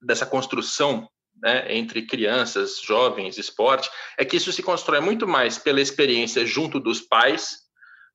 dessa 0.00 0.26
construção 0.26 1.08
né, 1.42 1.74
entre 1.74 2.02
crianças, 2.02 2.80
jovens, 2.80 3.38
esporte, 3.38 3.90
é 4.18 4.24
que 4.24 4.36
isso 4.36 4.52
se 4.52 4.62
constrói 4.62 5.00
muito 5.00 5.26
mais 5.26 5.58
pela 5.58 5.80
experiência 5.80 6.46
junto 6.46 6.78
dos 6.78 7.00
pais, 7.00 7.58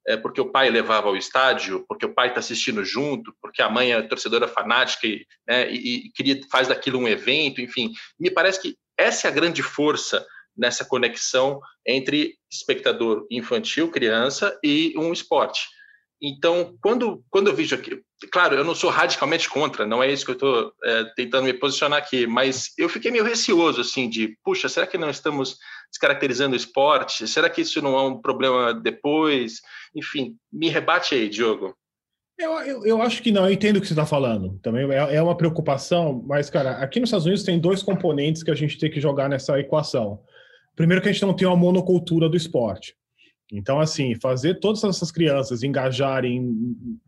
é, 0.07 0.15
porque 0.15 0.39
o 0.39 0.51
pai 0.51 0.69
levava 0.69 1.07
ao 1.07 1.17
estádio, 1.17 1.85
porque 1.87 2.05
o 2.05 2.13
pai 2.13 2.29
está 2.29 2.39
assistindo 2.39 2.83
junto, 2.83 3.33
porque 3.41 3.61
a 3.61 3.69
mãe 3.69 3.91
é 3.91 4.01
torcedora 4.01 4.47
fanática 4.47 5.05
e, 5.05 5.25
né, 5.47 5.69
e, 5.69 6.07
e 6.07 6.11
queria, 6.11 6.39
faz 6.49 6.67
daquilo 6.67 6.99
um 6.99 7.07
evento, 7.07 7.61
enfim. 7.61 7.91
Me 8.19 8.31
parece 8.31 8.61
que 8.61 8.77
essa 8.97 9.27
é 9.27 9.31
a 9.31 9.33
grande 9.33 9.61
força 9.61 10.25
nessa 10.57 10.83
conexão 10.83 11.59
entre 11.85 12.35
espectador 12.51 13.25
infantil, 13.29 13.91
criança, 13.91 14.57
e 14.63 14.93
um 14.97 15.13
esporte. 15.13 15.61
Então, 16.21 16.75
quando, 16.81 17.23
quando 17.29 17.47
eu 17.47 17.55
vejo 17.55 17.75
aqui, 17.75 18.01
claro, 18.31 18.55
eu 18.55 18.63
não 18.63 18.75
sou 18.75 18.89
radicalmente 18.89 19.49
contra, 19.49 19.85
não 19.85 20.03
é 20.03 20.11
isso 20.11 20.25
que 20.25 20.31
eu 20.31 20.33
estou 20.33 20.73
é, 20.83 21.05
tentando 21.15 21.45
me 21.45 21.53
posicionar 21.53 21.99
aqui, 21.99 22.27
mas 22.27 22.73
eu 22.77 22.89
fiquei 22.89 23.09
meio 23.09 23.23
receoso, 23.23 23.79
assim, 23.79 24.09
de, 24.09 24.37
puxa, 24.43 24.67
será 24.67 24.85
que 24.85 24.97
não 24.97 25.09
estamos 25.09 25.57
descaracterizando 25.89 26.53
o 26.53 26.57
esporte? 26.57 27.27
Será 27.27 27.49
que 27.49 27.61
isso 27.61 27.81
não 27.81 27.97
é 27.97 28.01
um 28.03 28.19
problema 28.19 28.73
depois? 28.73 29.61
Enfim, 29.95 30.35
me 30.51 30.67
rebate 30.67 31.15
aí, 31.15 31.29
Diogo. 31.29 31.73
Eu, 32.37 32.51
eu, 32.61 32.85
eu 32.85 33.01
acho 33.01 33.21
que 33.21 33.31
não, 33.31 33.45
eu 33.45 33.51
entendo 33.51 33.77
o 33.77 33.81
que 33.81 33.87
você 33.87 33.93
está 33.93 34.05
falando. 34.05 34.57
Também 34.59 34.89
é, 34.91 35.15
é 35.15 35.21
uma 35.21 35.35
preocupação, 35.35 36.23
mas, 36.25 36.49
cara, 36.49 36.71
aqui 36.77 36.99
nos 36.99 37.09
Estados 37.09 37.25
Unidos 37.25 37.43
tem 37.43 37.59
dois 37.59 37.81
componentes 37.83 38.43
que 38.43 38.51
a 38.51 38.55
gente 38.55 38.77
tem 38.77 38.89
que 38.89 39.01
jogar 39.01 39.27
nessa 39.29 39.59
equação. 39.59 40.21
Primeiro, 40.75 41.01
que 41.01 41.09
a 41.09 41.11
gente 41.11 41.21
não 41.21 41.33
tem 41.33 41.47
uma 41.47 41.57
monocultura 41.57 42.29
do 42.29 42.37
esporte. 42.37 42.95
Então, 43.51 43.79
assim, 43.79 44.15
fazer 44.15 44.59
todas 44.59 44.83
essas 44.83 45.11
crianças 45.11 45.63
engajarem 45.63 46.55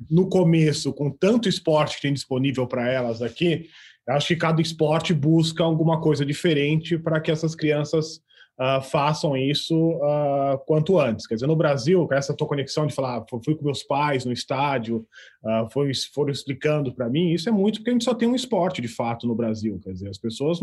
no 0.09 0.27
começo 0.27 0.91
com 0.91 1.11
tanto 1.11 1.47
esporte 1.47 1.97
que 1.97 2.01
tem 2.01 2.13
disponível 2.13 2.65
para 2.65 2.89
elas 2.89 3.21
aqui, 3.21 3.67
acho 4.09 4.29
que 4.29 4.35
cada 4.35 4.61
esporte 4.61 5.13
busca 5.13 5.63
alguma 5.63 6.01
coisa 6.01 6.25
diferente 6.25 6.97
para 6.97 7.19
que 7.21 7.29
essas 7.29 7.53
crianças 7.53 8.21
uh, 8.59 8.81
façam 8.81 9.35
isso 9.37 9.75
uh, 9.75 10.57
quanto 10.65 10.99
antes. 10.99 11.27
Quer 11.27 11.35
dizer, 11.35 11.47
no 11.47 11.55
Brasil, 11.55 12.07
com 12.07 12.13
essa 12.13 12.35
tua 12.35 12.47
conexão 12.47 12.85
de 12.85 12.93
falar, 12.93 13.23
fui 13.43 13.55
com 13.55 13.65
meus 13.65 13.83
pais 13.83 14.25
no 14.25 14.31
estádio, 14.31 15.05
uh, 15.43 15.69
foi, 15.71 15.91
foram 16.13 16.31
explicando 16.31 16.93
para 16.93 17.09
mim, 17.09 17.31
isso 17.31 17.49
é 17.49 17.51
muito 17.51 17.79
porque 17.79 17.89
a 17.89 17.93
gente 17.93 18.05
só 18.05 18.13
tem 18.13 18.27
um 18.27 18.35
esporte 18.35 18.81
de 18.81 18.87
fato 18.87 19.27
no 19.27 19.35
Brasil. 19.35 19.79
Quer 19.83 19.93
dizer, 19.93 20.09
as 20.09 20.17
pessoas 20.17 20.59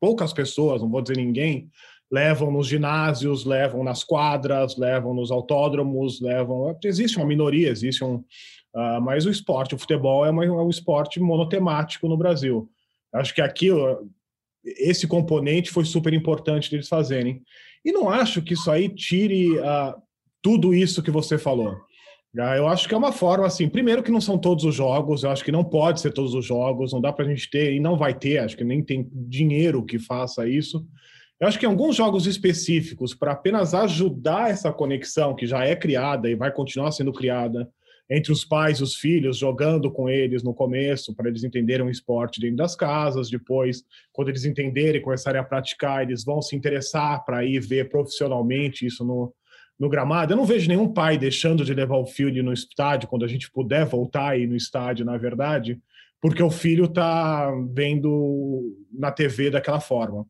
poucas 0.00 0.34
pessoas, 0.34 0.82
não 0.82 0.90
vou 0.90 1.00
dizer 1.00 1.16
ninguém, 1.16 1.70
levam 2.14 2.48
nos 2.52 2.68
ginásios, 2.68 3.44
levam 3.44 3.82
nas 3.82 4.04
quadras, 4.04 4.76
levam 4.76 5.12
nos 5.12 5.32
autódromos, 5.32 6.20
levam. 6.20 6.78
Existe 6.84 7.16
uma 7.16 7.26
minoria, 7.26 7.68
existe 7.68 8.04
um. 8.04 8.16
Uh, 8.72 9.00
mas 9.02 9.26
o 9.26 9.30
esporte, 9.30 9.74
o 9.74 9.78
futebol 9.78 10.24
é, 10.24 10.30
uma, 10.30 10.44
é 10.44 10.50
um 10.50 10.70
esporte 10.70 11.18
monotemático 11.18 12.08
no 12.08 12.16
Brasil. 12.16 12.68
Acho 13.12 13.34
que 13.34 13.40
aqui 13.40 13.68
esse 14.64 15.08
componente 15.08 15.70
foi 15.70 15.84
super 15.84 16.12
importante 16.12 16.70
deles 16.70 16.88
fazerem. 16.88 17.42
E 17.84 17.90
não 17.90 18.08
acho 18.08 18.42
que 18.42 18.54
isso 18.54 18.70
aí 18.70 18.88
tire 18.88 19.58
uh, 19.58 19.94
tudo 20.40 20.72
isso 20.72 21.02
que 21.02 21.10
você 21.10 21.36
falou. 21.36 21.72
Uh, 22.36 22.54
eu 22.56 22.68
acho 22.68 22.88
que 22.88 22.94
é 22.94 22.98
uma 22.98 23.12
forma, 23.12 23.46
assim, 23.46 23.68
primeiro 23.68 24.04
que 24.04 24.12
não 24.12 24.20
são 24.20 24.38
todos 24.38 24.64
os 24.64 24.74
jogos, 24.74 25.24
eu 25.24 25.30
acho 25.30 25.44
que 25.44 25.52
não 25.52 25.64
pode 25.64 26.00
ser 26.00 26.12
todos 26.12 26.32
os 26.32 26.44
jogos, 26.44 26.92
não 26.92 27.00
dá 27.00 27.12
para 27.12 27.24
a 27.24 27.28
gente 27.28 27.50
ter, 27.50 27.72
e 27.72 27.80
não 27.80 27.96
vai 27.96 28.14
ter, 28.14 28.38
acho 28.38 28.56
que 28.56 28.64
nem 28.64 28.82
tem 28.82 29.08
dinheiro 29.12 29.84
que 29.84 29.98
faça 29.98 30.48
isso. 30.48 30.86
Eu 31.40 31.48
acho 31.48 31.58
que 31.58 31.66
alguns 31.66 31.96
jogos 31.96 32.26
específicos, 32.26 33.14
para 33.14 33.32
apenas 33.32 33.74
ajudar 33.74 34.50
essa 34.50 34.72
conexão 34.72 35.34
que 35.34 35.46
já 35.46 35.64
é 35.64 35.74
criada 35.74 36.30
e 36.30 36.34
vai 36.34 36.52
continuar 36.52 36.92
sendo 36.92 37.12
criada 37.12 37.68
entre 38.08 38.30
os 38.32 38.44
pais 38.44 38.78
e 38.78 38.82
os 38.82 38.94
filhos, 38.94 39.38
jogando 39.38 39.90
com 39.90 40.08
eles 40.08 40.42
no 40.42 40.54
começo, 40.54 41.14
para 41.14 41.28
eles 41.28 41.42
entenderem 41.42 41.86
o 41.86 41.90
esporte 41.90 42.40
dentro 42.40 42.56
das 42.56 42.76
casas. 42.76 43.30
Depois, 43.30 43.82
quando 44.12 44.28
eles 44.28 44.44
entenderem 44.44 45.00
e 45.00 45.04
começarem 45.04 45.40
a 45.40 45.44
praticar, 45.44 46.02
eles 46.02 46.24
vão 46.24 46.40
se 46.42 46.54
interessar 46.54 47.24
para 47.24 47.44
ir 47.44 47.60
ver 47.60 47.88
profissionalmente 47.88 48.86
isso 48.86 49.04
no, 49.04 49.34
no 49.78 49.88
gramado. 49.88 50.32
Eu 50.32 50.36
não 50.36 50.44
vejo 50.44 50.68
nenhum 50.68 50.92
pai 50.92 51.16
deixando 51.16 51.64
de 51.64 51.74
levar 51.74 51.96
o 51.96 52.06
filho 52.06 52.44
no 52.44 52.52
estádio 52.52 53.08
quando 53.08 53.24
a 53.24 53.28
gente 53.28 53.50
puder 53.50 53.86
voltar 53.86 54.30
aí 54.30 54.46
no 54.46 54.54
estádio, 54.54 55.04
na 55.04 55.16
verdade, 55.16 55.80
porque 56.20 56.42
o 56.42 56.50
filho 56.50 56.84
está 56.84 57.50
vendo 57.72 58.76
na 58.92 59.10
TV 59.10 59.50
daquela 59.50 59.80
forma. 59.80 60.26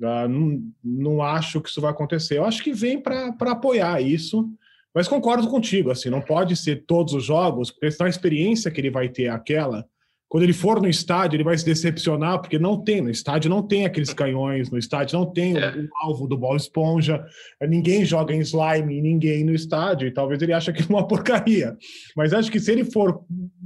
Uh, 0.00 0.28
não, 0.28 0.62
não 0.82 1.22
acho 1.22 1.60
que 1.60 1.68
isso 1.68 1.80
vai 1.80 1.90
acontecer. 1.90 2.38
Eu 2.38 2.44
acho 2.44 2.62
que 2.62 2.72
vem 2.72 3.00
para 3.00 3.34
apoiar 3.40 4.00
isso, 4.00 4.48
mas 4.94 5.08
concordo 5.08 5.48
contigo. 5.48 5.90
Assim, 5.90 6.10
não 6.10 6.20
pode 6.20 6.56
ser 6.56 6.84
todos 6.86 7.14
os 7.14 7.24
jogos, 7.24 7.70
porque 7.70 7.90
senão 7.90 8.06
a 8.06 8.10
experiência 8.10 8.70
que 8.70 8.80
ele 8.80 8.90
vai 8.90 9.08
ter 9.08 9.24
é 9.24 9.30
aquela. 9.30 9.84
Quando 10.34 10.42
ele 10.42 10.52
for 10.52 10.82
no 10.82 10.88
estádio, 10.88 11.36
ele 11.36 11.44
vai 11.44 11.56
se 11.56 11.64
decepcionar, 11.64 12.40
porque 12.40 12.58
não 12.58 12.82
tem. 12.82 13.00
No 13.00 13.08
estádio 13.08 13.48
não 13.48 13.62
tem 13.62 13.86
aqueles 13.86 14.12
canhões, 14.12 14.68
no 14.68 14.76
estádio 14.76 15.16
não 15.16 15.32
tem 15.32 15.56
é. 15.56 15.68
o, 15.68 15.84
o, 15.84 15.88
alvo 16.02 16.26
do 16.26 16.36
bola 16.36 16.56
esponja, 16.56 17.24
ninguém 17.68 18.04
joga 18.04 18.34
em 18.34 18.40
slime, 18.40 19.00
ninguém 19.00 19.44
no 19.44 19.54
estádio, 19.54 20.08
e 20.08 20.12
talvez 20.12 20.42
ele 20.42 20.52
ache 20.52 20.72
que 20.72 20.82
é 20.82 20.86
uma 20.88 21.06
porcaria. 21.06 21.76
Mas 22.16 22.32
acho 22.32 22.50
que 22.50 22.58
se 22.58 22.72
ele 22.72 22.84
for 22.84 23.20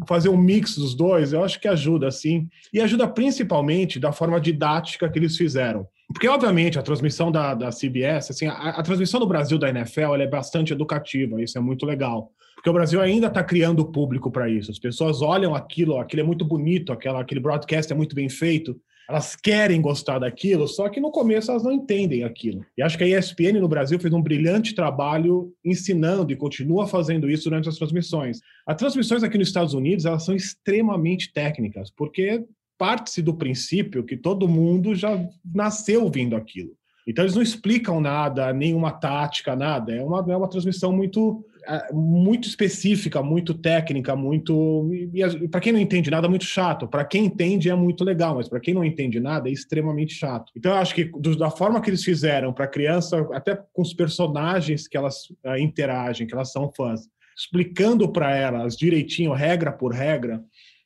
fazer 0.07 0.29
um 0.29 0.37
mix 0.37 0.77
dos 0.77 0.95
dois, 0.95 1.33
eu 1.33 1.43
acho 1.43 1.59
que 1.59 1.69
ajuda, 1.69 2.11
sim. 2.11 2.47
E 2.71 2.83
ajuda 2.83 3.09
principalmente 3.09 3.99
da 3.99 4.13
forma 4.13 4.39
didática 4.39 5.09
que 5.09 5.19
eles 5.19 5.39
fizeram. 5.39 5.87
Porque, 6.13 6.27
obviamente, 6.27 6.79
a 6.79 6.83
transmissão 6.83 7.31
da, 7.31 7.55
da 7.55 7.71
CBS, 7.71 8.31
assim, 8.31 8.47
a, 8.47 8.71
a 8.71 8.83
transmissão 8.83 9.21
do 9.21 9.27
Brasil 9.27 9.59
da 9.59 9.69
NFL 9.69 10.15
é 10.17 10.27
bastante 10.27 10.73
educativa, 10.73 11.43
isso 11.43 11.59
é 11.59 11.61
muito 11.61 11.85
legal. 11.85 12.33
Porque 12.55 12.71
o 12.71 12.73
Brasil 12.73 13.01
ainda 13.01 13.29
está 13.29 13.45
criando 13.45 13.85
público 13.85 14.31
para 14.31 14.49
isso. 14.49 14.71
As 14.71 14.79
pessoas 14.79 15.23
olham 15.23 15.55
aquilo, 15.55 15.99
aquilo 15.99 16.23
é 16.23 16.25
muito 16.25 16.45
bonito, 16.45 16.93
aquela, 16.93 17.21
aquele 17.21 17.41
broadcast 17.41 17.93
é 17.93 17.97
muito 17.97 18.17
bem 18.17 18.29
feito, 18.29 18.77
elas 19.09 19.35
querem 19.35 19.81
gostar 19.81 20.19
daquilo, 20.19 20.69
só 20.69 20.89
que 20.89 21.01
no 21.01 21.11
começo 21.11 21.51
elas 21.51 21.63
não 21.63 21.73
entendem 21.73 22.25
aquilo. 22.25 22.65
E 22.77 22.83
acho 22.83 22.99
que 22.99 23.05
a 23.05 23.19
ESPN 23.19 23.59
no 23.59 23.69
Brasil 23.69 23.99
fez 23.99 24.13
um 24.13 24.21
brilhante 24.21 24.75
trabalho 24.75 25.51
ensinando 25.65 26.31
e 26.31 26.37
continua 26.37 26.87
fazendo 26.87 27.31
isso 27.31 27.45
durante 27.45 27.69
as 27.69 27.77
transmissões. 27.77 28.41
As 28.67 28.77
transmissões 28.77 29.23
aqui 29.23 29.39
nos 29.39 29.49
Estados 29.49 29.73
Unidos, 29.73 30.05
elas 30.05 30.25
são 30.25 30.35
extremamente 30.35 31.33
técnicas, 31.33 31.91
porque 31.91 32.45
parte-se 32.79 33.21
do 33.21 33.35
princípio 33.35 34.05
que 34.05 34.17
todo 34.17 34.49
mundo 34.49 34.95
já 34.95 35.21
nasceu 35.45 36.09
vindo 36.09 36.37
aquilo. 36.37 36.79
Então 37.09 37.25
eles 37.25 37.35
não 37.35 37.43
explicam 37.43 38.03
nada, 38.03 38.53
nenhuma 38.53 38.93
tática, 38.93 39.57
nada. 39.57 39.95
É 39.95 40.05
uma, 40.05 40.21
é 40.31 40.37
uma 40.37 40.49
transmissão 40.49 40.93
muito, 40.93 41.43
é, 41.67 41.91
muito 41.91 42.47
específica, 42.47 43.23
muito 43.23 43.55
técnica, 43.55 44.15
muito. 44.15 44.91
Para 45.51 45.61
quem 45.61 45.73
não 45.73 45.81
entende 45.81 46.11
nada, 46.11 46.27
é 46.27 46.31
muito 46.31 46.45
chato. 46.45 46.87
Para 46.87 47.07
quem 47.07 47.25
entende 47.25 47.71
é 47.71 47.75
muito 47.75 48.05
legal, 48.05 48.35
mas 48.35 48.47
para 48.47 48.61
quem 48.61 48.75
não 48.75 48.85
entende 48.85 49.19
nada 49.21 49.49
é 49.49 49.53
extremamente 49.53 50.13
chato. 50.13 50.53
Então 50.55 50.73
eu 50.73 50.79
acho 50.79 50.95
que 50.95 51.07
do, 51.07 51.35
da 51.35 51.51
forma 51.51 51.81
que 51.81 51.89
eles 51.89 52.05
fizeram 52.05 52.53
para 52.53 52.67
a 52.67 52.69
criança, 52.69 53.27
até 53.33 53.59
com 53.73 53.81
os 53.81 53.95
personagens 53.95 54.87
que 54.87 54.97
elas 54.97 55.31
uh, 55.47 55.57
interagem, 55.59 56.27
que 56.27 56.35
elas 56.35 56.53
são 56.53 56.71
fãs, 56.77 57.09
explicando 57.35 58.07
para 58.13 58.37
elas 58.37 58.77
direitinho, 58.77 59.33
regra 59.33 59.73
por 59.73 59.95
regra, 59.95 60.45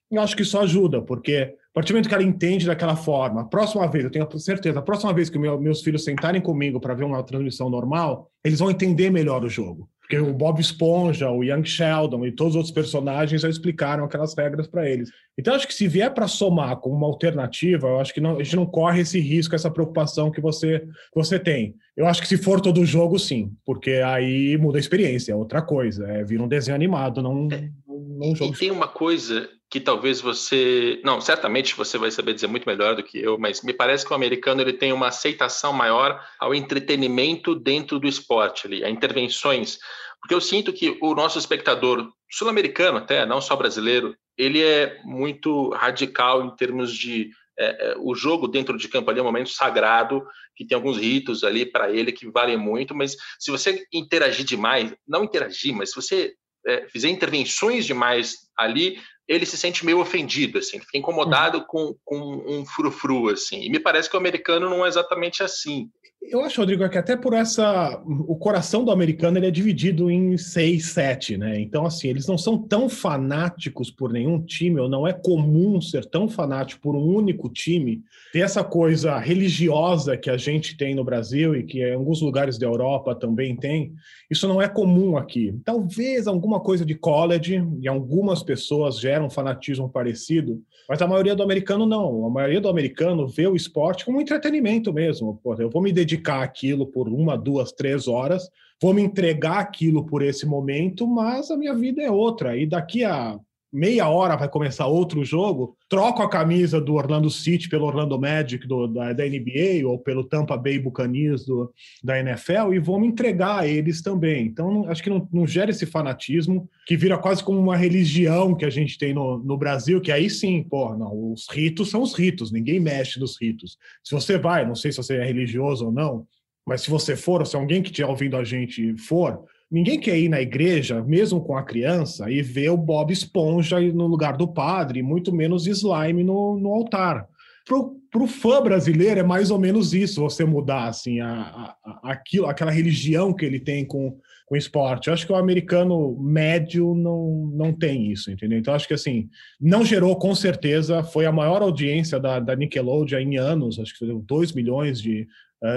eu 0.08 0.20
acho 0.20 0.36
que 0.36 0.42
isso 0.42 0.58
ajuda, 0.58 1.02
porque 1.02 1.56
a 1.72 1.74
partir 1.74 1.92
do 1.92 1.96
momento 1.96 2.08
que 2.08 2.14
ela 2.14 2.22
entende 2.22 2.66
daquela 2.66 2.94
forma, 2.94 3.40
a 3.40 3.44
próxima 3.44 3.88
vez, 3.88 4.04
eu 4.04 4.10
tenho 4.10 4.28
certeza, 4.38 4.78
a 4.78 4.82
próxima 4.82 5.12
vez 5.14 5.30
que 5.30 5.38
meu, 5.38 5.58
meus 5.58 5.80
filhos 5.80 6.04
sentarem 6.04 6.40
comigo 6.40 6.78
para 6.78 6.92
ver 6.92 7.04
uma 7.04 7.22
transmissão 7.22 7.70
normal, 7.70 8.30
eles 8.44 8.58
vão 8.58 8.70
entender 8.70 9.08
melhor 9.08 9.42
o 9.42 9.48
jogo. 9.48 9.88
Porque 10.02 10.18
o 10.18 10.34
Bob 10.34 10.60
Esponja, 10.60 11.30
o 11.30 11.42
Young 11.42 11.64
Sheldon 11.64 12.26
e 12.26 12.32
todos 12.32 12.52
os 12.52 12.56
outros 12.56 12.74
personagens 12.74 13.40
já 13.40 13.48
explicaram 13.48 14.04
aquelas 14.04 14.36
regras 14.36 14.66
para 14.66 14.86
eles. 14.86 15.08
Então, 15.38 15.54
acho 15.54 15.66
que 15.66 15.72
se 15.72 15.88
vier 15.88 16.12
para 16.12 16.28
somar 16.28 16.76
com 16.76 16.90
uma 16.90 17.06
alternativa, 17.06 17.88
eu 17.88 17.98
acho 17.98 18.12
que 18.12 18.20
não, 18.20 18.36
a 18.36 18.42
gente 18.42 18.56
não 18.56 18.66
corre 18.66 19.00
esse 19.00 19.18
risco, 19.18 19.54
essa 19.54 19.70
preocupação 19.70 20.30
que 20.30 20.42
você, 20.42 20.80
que 20.80 21.14
você 21.14 21.38
tem. 21.38 21.74
Eu 21.96 22.06
acho 22.06 22.20
que 22.20 22.28
se 22.28 22.36
for 22.36 22.60
todo 22.60 22.84
jogo, 22.84 23.18
sim, 23.18 23.52
porque 23.64 23.92
aí 24.04 24.58
muda 24.58 24.76
a 24.76 24.80
experiência, 24.80 25.32
é 25.32 25.34
outra 25.34 25.62
coisa, 25.62 26.06
é 26.06 26.22
vir 26.22 26.42
um 26.42 26.48
desenho 26.48 26.74
animado, 26.74 27.22
não, 27.22 27.48
é. 27.50 27.70
não 27.86 28.32
um 28.32 28.36
jogo. 28.36 28.52
E 28.52 28.58
tem 28.58 28.70
uma 28.70 28.88
coisa 28.88 29.48
que 29.72 29.80
talvez 29.80 30.20
você, 30.20 31.00
não, 31.02 31.18
certamente 31.18 31.74
você 31.74 31.96
vai 31.96 32.10
saber 32.10 32.34
dizer 32.34 32.46
muito 32.46 32.68
melhor 32.68 32.94
do 32.94 33.02
que 33.02 33.18
eu, 33.18 33.38
mas 33.38 33.62
me 33.62 33.72
parece 33.72 34.04
que 34.04 34.12
o 34.12 34.14
americano 34.14 34.60
ele 34.60 34.74
tem 34.74 34.92
uma 34.92 35.08
aceitação 35.08 35.72
maior 35.72 36.22
ao 36.38 36.54
entretenimento 36.54 37.54
dentro 37.54 37.98
do 37.98 38.06
esporte, 38.06 38.66
ali, 38.66 38.84
a 38.84 38.90
intervenções, 38.90 39.78
porque 40.20 40.34
eu 40.34 40.42
sinto 40.42 40.74
que 40.74 40.98
o 41.00 41.14
nosso 41.14 41.38
espectador 41.38 42.06
sul-americano 42.30 42.98
até, 42.98 43.24
não 43.24 43.40
só 43.40 43.56
brasileiro, 43.56 44.14
ele 44.36 44.62
é 44.62 45.00
muito 45.04 45.70
radical 45.70 46.44
em 46.44 46.54
termos 46.54 46.92
de 46.92 47.30
é, 47.58 47.92
é, 47.92 47.94
o 47.98 48.14
jogo 48.14 48.46
dentro 48.48 48.76
de 48.76 48.88
campo 48.88 49.10
ali 49.10 49.20
é 49.20 49.22
um 49.22 49.26
momento 49.26 49.48
sagrado, 49.48 50.22
que 50.54 50.66
tem 50.66 50.76
alguns 50.76 50.98
ritos 50.98 51.44
ali 51.44 51.64
para 51.64 51.90
ele 51.90 52.12
que 52.12 52.30
valem 52.30 52.58
muito, 52.58 52.94
mas 52.94 53.16
se 53.38 53.50
você 53.50 53.86
interagir 53.90 54.44
demais, 54.44 54.94
não 55.08 55.24
interagir, 55.24 55.74
mas 55.74 55.92
se 55.92 55.96
você 55.96 56.34
é, 56.66 56.86
fizer 56.88 57.08
intervenções 57.08 57.86
demais 57.86 58.36
ali, 58.54 59.00
ele 59.34 59.46
se 59.46 59.56
sente 59.56 59.84
meio 59.84 60.00
ofendido, 60.00 60.58
assim, 60.58 60.78
fica 60.78 60.98
incomodado 60.98 61.58
uhum. 61.58 61.64
com, 61.66 61.96
com 62.04 62.44
um 62.46 62.64
frufru, 62.66 63.28
assim. 63.28 63.62
E 63.62 63.70
me 63.70 63.80
parece 63.80 64.08
que 64.08 64.16
o 64.16 64.18
americano 64.18 64.68
não 64.68 64.84
é 64.84 64.88
exatamente 64.88 65.42
assim. 65.42 65.90
Eu 66.30 66.40
acho, 66.40 66.60
Rodrigo, 66.60 66.88
que 66.88 66.96
até 66.96 67.16
por 67.16 67.34
essa. 67.34 68.00
O 68.06 68.36
coração 68.36 68.84
do 68.84 68.90
americano 68.90 69.38
ele 69.38 69.48
é 69.48 69.50
dividido 69.50 70.10
em 70.10 70.38
seis, 70.38 70.86
sete, 70.86 71.36
né? 71.36 71.60
Então, 71.60 71.84
assim, 71.84 72.08
eles 72.08 72.26
não 72.26 72.38
são 72.38 72.56
tão 72.56 72.88
fanáticos 72.88 73.90
por 73.90 74.10
nenhum 74.10 74.40
time, 74.40 74.80
ou 74.80 74.88
não 74.88 75.06
é 75.06 75.12
comum 75.12 75.80
ser 75.80 76.06
tão 76.06 76.28
fanático 76.28 76.80
por 76.80 76.94
um 76.94 77.04
único 77.04 77.50
time. 77.50 78.02
Tem 78.32 78.40
essa 78.40 78.62
coisa 78.64 79.18
religiosa 79.18 80.16
que 80.16 80.30
a 80.30 80.36
gente 80.36 80.76
tem 80.76 80.94
no 80.94 81.04
Brasil 81.04 81.54
e 81.54 81.64
que 81.64 81.82
em 81.82 81.94
alguns 81.94 82.22
lugares 82.22 82.56
da 82.56 82.66
Europa 82.66 83.14
também 83.14 83.54
tem. 83.54 83.92
Isso 84.30 84.48
não 84.48 84.62
é 84.62 84.68
comum 84.68 85.18
aqui. 85.18 85.54
Talvez 85.64 86.26
alguma 86.26 86.60
coisa 86.60 86.86
de 86.86 86.94
college, 86.94 87.62
e 87.80 87.88
algumas 87.88 88.42
pessoas 88.42 88.98
geram 88.98 89.26
um 89.26 89.30
fanatismo 89.30 89.88
parecido, 89.88 90.62
mas 90.88 91.02
a 91.02 91.06
maioria 91.06 91.34
do 91.34 91.42
americano 91.42 91.84
não. 91.84 92.26
A 92.26 92.30
maioria 92.30 92.60
do 92.60 92.68
americano 92.68 93.26
vê 93.26 93.46
o 93.46 93.56
esporte 93.56 94.04
como 94.04 94.20
entretenimento 94.20 94.92
mesmo. 94.92 95.38
Pô, 95.42 95.54
eu 95.56 95.68
vou 95.68 95.82
me 95.82 95.92
dedicar 95.92 96.11
aquilo 96.42 96.86
por 96.86 97.08
uma, 97.08 97.36
duas, 97.36 97.72
três 97.72 98.08
horas, 98.08 98.48
vou 98.80 98.92
me 98.92 99.02
entregar 99.02 99.58
aquilo 99.58 100.04
por 100.04 100.22
esse 100.22 100.46
momento, 100.46 101.06
mas 101.06 101.50
a 101.50 101.56
minha 101.56 101.74
vida 101.74 102.02
é 102.02 102.10
outra. 102.10 102.56
E 102.56 102.66
daqui 102.66 103.04
a 103.04 103.38
meia 103.72 104.06
hora 104.08 104.36
vai 104.36 104.48
começar 104.48 104.86
outro 104.86 105.24
jogo, 105.24 105.76
troco 105.88 106.22
a 106.22 106.28
camisa 106.28 106.78
do 106.78 106.94
Orlando 106.94 107.30
City 107.30 107.68
pelo 107.68 107.86
Orlando 107.86 108.20
Magic 108.20 108.66
do, 108.66 108.86
da, 108.86 109.14
da, 109.14 109.24
NBA 109.24 109.86
ou 109.86 109.98
pelo 109.98 110.24
Tampa 110.24 110.56
Bay 110.56 110.78
Buccaneers 110.78 111.46
do, 111.46 111.72
da 112.04 112.18
NFL 112.18 112.74
e 112.74 112.78
vou 112.78 113.00
me 113.00 113.06
entregar 113.06 113.60
a 113.60 113.66
eles 113.66 114.02
também. 114.02 114.44
Então, 114.46 114.86
acho 114.88 115.02
que 115.02 115.08
não, 115.08 115.26
não, 115.32 115.46
gera 115.46 115.70
esse 115.70 115.86
fanatismo 115.86 116.68
que 116.86 116.96
vira 116.96 117.16
quase 117.16 117.42
como 117.42 117.58
uma 117.58 117.76
religião 117.76 118.54
que 118.54 118.66
a 118.66 118.70
gente 118.70 118.98
tem 118.98 119.14
no, 119.14 119.38
no 119.38 119.56
Brasil, 119.56 120.00
que 120.00 120.12
aí 120.12 120.28
sim, 120.28 120.62
pô, 120.62 120.94
não, 120.94 121.32
os 121.32 121.48
ritos 121.50 121.90
são 121.90 122.02
os 122.02 122.14
ritos, 122.14 122.52
ninguém 122.52 122.78
mexe 122.78 123.18
nos 123.18 123.40
ritos. 123.40 123.78
Se 124.04 124.14
você 124.14 124.36
vai, 124.36 124.66
não 124.66 124.74
sei 124.74 124.92
se 124.92 124.98
você 124.98 125.16
é 125.16 125.24
religioso 125.24 125.86
ou 125.86 125.92
não, 125.92 126.26
mas 126.66 126.82
se 126.82 126.90
você 126.90 127.16
for, 127.16 127.40
ou 127.40 127.46
se 127.46 127.56
alguém 127.56 127.82
que 127.82 127.88
estiver 127.88 128.08
ouvindo 128.08 128.36
a 128.36 128.44
gente 128.44 128.96
for, 128.98 129.44
Ninguém 129.72 129.98
quer 129.98 130.18
ir 130.18 130.28
na 130.28 130.38
igreja, 130.38 131.02
mesmo 131.02 131.40
com 131.40 131.56
a 131.56 131.62
criança, 131.62 132.30
e 132.30 132.42
ver 132.42 132.68
o 132.68 132.76
Bob 132.76 133.10
Esponja 133.10 133.80
no 133.80 134.06
lugar 134.06 134.36
do 134.36 134.46
padre, 134.46 135.02
muito 135.02 135.34
menos 135.34 135.66
slime 135.66 136.22
no, 136.22 136.58
no 136.58 136.74
altar. 136.74 137.26
Para 137.64 138.22
o 138.22 138.26
fã 138.26 138.60
brasileiro 138.60 139.20
é 139.20 139.22
mais 139.22 139.50
ou 139.50 139.58
menos 139.58 139.94
isso, 139.94 140.20
você 140.20 140.44
mudar 140.44 140.88
assim, 140.88 141.20
a, 141.20 141.74
a, 141.82 142.10
aquilo, 142.10 142.46
aquela 142.48 142.70
religião 142.70 143.32
que 143.32 143.46
ele 143.46 143.58
tem 143.58 143.82
com, 143.82 144.18
com 144.44 144.54
o 144.54 144.58
esporte. 144.58 145.08
Eu 145.08 145.14
acho 145.14 145.24
que 145.24 145.32
o 145.32 145.36
americano 145.36 146.20
médio 146.20 146.94
não, 146.94 147.50
não 147.54 147.72
tem 147.72 148.12
isso, 148.12 148.30
entendeu? 148.30 148.58
Então 148.58 148.74
acho 148.74 148.86
que 148.86 148.92
assim, 148.92 149.30
não 149.58 149.86
gerou 149.86 150.16
com 150.16 150.34
certeza, 150.34 151.02
foi 151.02 151.24
a 151.24 151.32
maior 151.32 151.62
audiência 151.62 152.20
da, 152.20 152.38
da 152.38 152.54
Nickelodeon 152.54 153.20
em 153.20 153.38
anos, 153.38 153.78
acho 153.78 153.92
que 153.96 154.00
foi 154.00 154.20
2 154.22 154.52
milhões 154.52 155.00
de, 155.00 155.26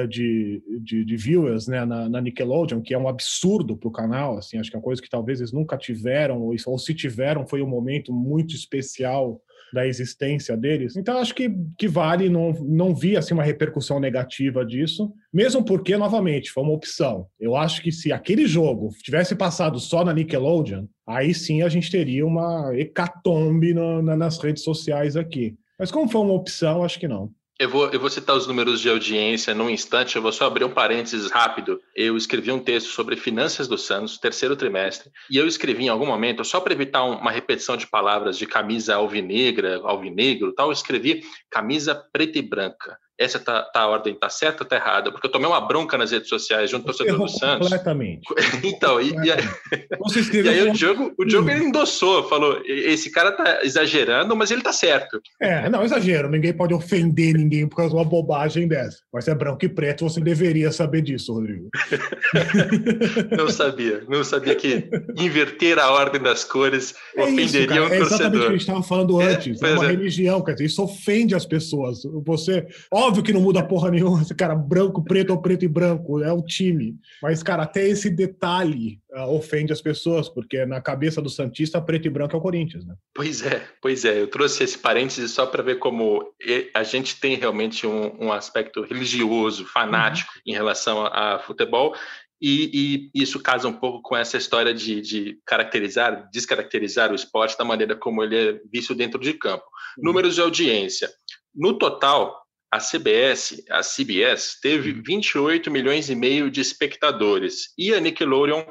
de, 0.08 0.64
de, 0.82 1.06
de, 1.06 1.16
viewers 1.16 1.68
né, 1.68 1.86
na, 1.86 2.10
na, 2.10 2.20
Nickelodeon, 2.20 2.82
que 2.82 2.94
é 2.94 2.98
um 2.98 3.08
absurdo 3.08 3.78
para 3.78 3.88
o 3.88 3.92
canal, 3.92 4.36
assim, 4.36 4.58
acho 4.58 4.72
que 4.72 4.76
é 4.76 4.80
uma 4.80 4.84
coisa 4.84 5.00
que 5.00 5.10
talvez 5.10 5.40
eles 5.40 5.52
nunca 5.52 5.78
tiveram, 5.78 6.42
ou, 6.42 6.56
ou 6.66 6.80
se 6.80 6.94
tiveram, 6.94 7.46
foi 7.46 7.62
um 7.62 7.68
momento 7.68 8.12
muito 8.12 8.56
especial 8.56 9.40
da 9.72 9.86
existência 9.86 10.56
deles. 10.58 10.96
Então, 10.96 11.20
acho 11.20 11.36
que, 11.36 11.54
que 11.78 11.88
vale, 11.88 12.30
não, 12.30 12.52
não 12.64 12.96
vi 12.96 13.16
assim, 13.16 13.34
uma 13.34 13.44
repercussão 13.44 14.00
negativa 14.00 14.66
disso, 14.66 15.14
mesmo 15.32 15.64
porque, 15.64 15.98
novamente, 15.98 16.50
foi 16.50 16.64
uma 16.64 16.74
opção. 16.74 17.28
Eu 17.40 17.56
acho 17.56 17.82
que 17.82 17.92
se 17.92 18.12
aquele 18.12 18.48
jogo 18.48 18.90
tivesse 19.04 19.36
passado 19.36 19.80
só 19.80 20.04
na 20.04 20.14
Nickelodeon, 20.14 20.86
aí 21.06 21.34
sim 21.34 21.62
a 21.62 21.70
gente 21.70 21.92
teria 21.92 22.26
uma 22.26 22.72
hecatombe 22.74 23.74
na, 23.74 24.16
nas 24.16 24.40
redes 24.40 24.64
sociais 24.64 25.16
aqui. 25.16 25.56
Mas 25.78 25.92
como 25.92 26.10
foi 26.10 26.22
uma 26.22 26.34
opção, 26.34 26.84
acho 26.84 27.00
que 27.00 27.08
não. 27.08 27.30
Eu 27.58 27.70
vou, 27.70 27.90
eu 27.90 28.00
vou 28.02 28.10
citar 28.10 28.36
os 28.36 28.46
números 28.48 28.82
de 28.82 28.90
audiência 28.90 29.54
num 29.54 29.70
instante, 29.70 30.18
eu 30.18 30.22
vou 30.22 30.34
só 30.34 30.46
abrir 30.46 30.66
um 30.66 30.74
parênteses 30.74 31.32
rápido. 31.32 31.82
Eu 31.96 32.18
escrevi 32.18 32.52
um 32.52 32.60
texto 32.60 32.88
sobre 32.88 33.16
finanças 33.16 33.66
do 33.66 33.78
Santos, 33.78 34.18
terceiro 34.18 34.58
trimestre, 34.58 35.10
e 35.32 35.38
eu 35.38 35.48
escrevi 35.48 35.86
em 35.86 35.90
algum 35.90 36.06
momento, 36.06 36.44
só 36.44 36.60
para 36.60 36.74
evitar 36.74 37.06
uma 37.06 37.32
repetição 37.32 37.78
de 37.78 37.88
palavras 37.88 38.38
de 38.38 38.46
camisa 38.46 38.96
alvinegra, 38.96 39.80
alvinegro 39.86 40.52
tal, 40.52 40.68
eu 40.68 40.74
escrevi 40.74 41.24
camisa 41.50 41.96
preta 41.96 42.38
e 42.38 42.42
branca 42.42 43.00
essa 43.18 43.40
tá, 43.40 43.62
tá, 43.62 43.82
a 43.82 43.88
ordem 43.88 44.14
tá 44.14 44.30
certa 44.30 44.64
ou 44.64 44.70
tá 44.70 44.76
errada? 44.76 45.12
Porque 45.12 45.28
eu 45.28 45.32
tomei 45.32 45.48
uma 45.48 45.62
bronca 45.62 45.98
nas 45.98 46.12
redes 46.12 46.28
sociais 46.28 46.70
de 46.70 46.76
um 46.76 46.82
torcedor 46.82 47.18
do 47.18 47.28
Santos. 47.28 47.70
Completamente. 47.70 48.22
então, 48.64 49.00
e, 49.00 49.12
e, 49.12 49.32
aí, 49.32 49.42
e 50.44 50.50
aí 50.50 50.70
o 50.70 50.74
Diogo, 50.74 51.14
o 51.18 51.26
Diogo 51.26 51.50
ele 51.50 51.66
endossou, 51.66 52.28
falou: 52.28 52.62
esse 52.66 53.10
cara 53.12 53.32
tá 53.32 53.60
exagerando, 53.64 54.36
mas 54.36 54.52
ele 54.52 54.62
tá 54.62 54.74
certo. 54.74 55.22
É, 55.42 55.70
não, 55.70 55.84
exagero. 55.84 56.30
Ninguém 56.30 56.54
pode 56.54 56.74
ofender 56.74 57.34
ninguém 57.34 57.68
por 57.68 57.78
causa 57.78 57.92
de 57.92 57.98
uma 57.98 58.06
bobagem 58.06 58.68
dessa. 58.68 59.00
Mas 59.14 59.28
é 59.28 59.36
branco 59.36 59.64
e 59.64 59.70
preto, 59.70 60.08
você 60.08 60.20
deveria 60.20 60.72
saber 60.72 61.02
disso, 61.02 61.34
Rodrigo. 61.34 61.70
não 63.38 63.50
sabia. 63.50 64.04
Não 64.10 64.24
sabia 64.24 64.56
que 64.56 64.90
inverter 65.18 65.80
a 65.80 65.90
ordem 65.90 66.22
das 66.22 66.44
cores 66.44 66.96
é 67.16 67.24
ofenderia 67.24 67.46
isso, 67.48 67.84
um 67.86 67.90
torcedor. 67.90 67.94
É 67.94 67.98
exatamente 67.98 68.38
o 68.38 68.40
que 68.40 68.48
a 68.48 68.52
gente 68.52 68.60
estava 68.62 68.84
falando 68.84 69.22
é, 69.22 69.26
antes. 69.26 69.62
É, 69.62 69.72
é 69.72 69.74
uma 69.74 69.86
é. 69.86 69.88
religião, 69.88 70.44
quer 70.44 70.54
dizer, 70.54 70.66
isso 70.66 70.84
ofende 70.84 71.34
as 71.34 71.46
pessoas. 71.46 72.00
Você 72.26 72.66
Óbvio 73.06 73.22
que 73.22 73.32
não 73.32 73.42
muda 73.42 73.62
porra 73.62 73.92
nenhuma, 73.92 74.20
esse 74.24 74.34
cara 74.34 74.56
branco, 74.56 75.04
preto 75.04 75.30
ou 75.30 75.40
preto 75.40 75.64
e 75.64 75.68
branco, 75.68 76.24
é 76.24 76.34
o 76.34 76.42
time. 76.42 76.96
Mas, 77.22 77.44
cara, 77.44 77.62
até 77.62 77.88
esse 77.88 78.10
detalhe 78.10 79.00
uh, 79.12 79.30
ofende 79.30 79.72
as 79.72 79.80
pessoas, 79.80 80.28
porque 80.28 80.66
na 80.66 80.82
cabeça 80.82 81.22
do 81.22 81.30
Santista, 81.30 81.80
preto 81.80 82.08
e 82.08 82.10
branco 82.10 82.36
é 82.36 82.40
o 82.40 82.42
Corinthians, 82.42 82.84
né? 82.84 82.96
Pois 83.14 83.46
é, 83.46 83.62
pois 83.80 84.06
é. 84.06 84.20
Eu 84.20 84.28
trouxe 84.28 84.64
esse 84.64 84.80
parêntese 84.80 85.30
só 85.30 85.46
para 85.46 85.62
ver 85.62 85.78
como 85.78 86.34
a 86.74 86.82
gente 86.82 87.20
tem 87.20 87.36
realmente 87.36 87.86
um, 87.86 88.26
um 88.26 88.32
aspecto 88.32 88.82
religioso, 88.82 89.66
fanático 89.66 90.32
uhum. 90.38 90.42
em 90.48 90.54
relação 90.54 91.06
a, 91.06 91.36
a 91.36 91.40
futebol. 91.40 91.94
E, 92.42 93.12
e, 93.14 93.22
isso 93.22 93.40
casa 93.40 93.68
um 93.68 93.74
pouco 93.74 94.02
com 94.02 94.18
essa 94.18 94.36
história 94.36 94.74
de, 94.74 95.00
de, 95.00 95.40
caracterizar, 95.46 96.28
descaracterizar 96.32 97.12
o 97.12 97.16
esporte 97.16 97.56
da 97.56 97.64
maneira 97.64 97.96
como 97.96 98.24
ele 98.24 98.36
é 98.36 98.60
visto 98.72 98.96
dentro 98.96 99.20
de 99.20 99.34
campo. 99.34 99.66
Uhum. 99.96 100.06
Números 100.06 100.34
de 100.34 100.42
audiência. 100.42 101.08
No 101.54 101.78
total, 101.78 102.45
a 102.76 102.80
CBS, 102.80 103.64
a 103.70 103.82
CBS, 103.82 104.60
teve 104.62 104.92
28 104.92 105.68
uhum. 105.68 105.74
milhões 105.74 106.10
e 106.10 106.16
meio 106.16 106.52
de 106.52 106.60
espectadores 106.60 107.74
e 107.78 107.94
a 107.94 108.02
Nickelodeon 108.02 108.66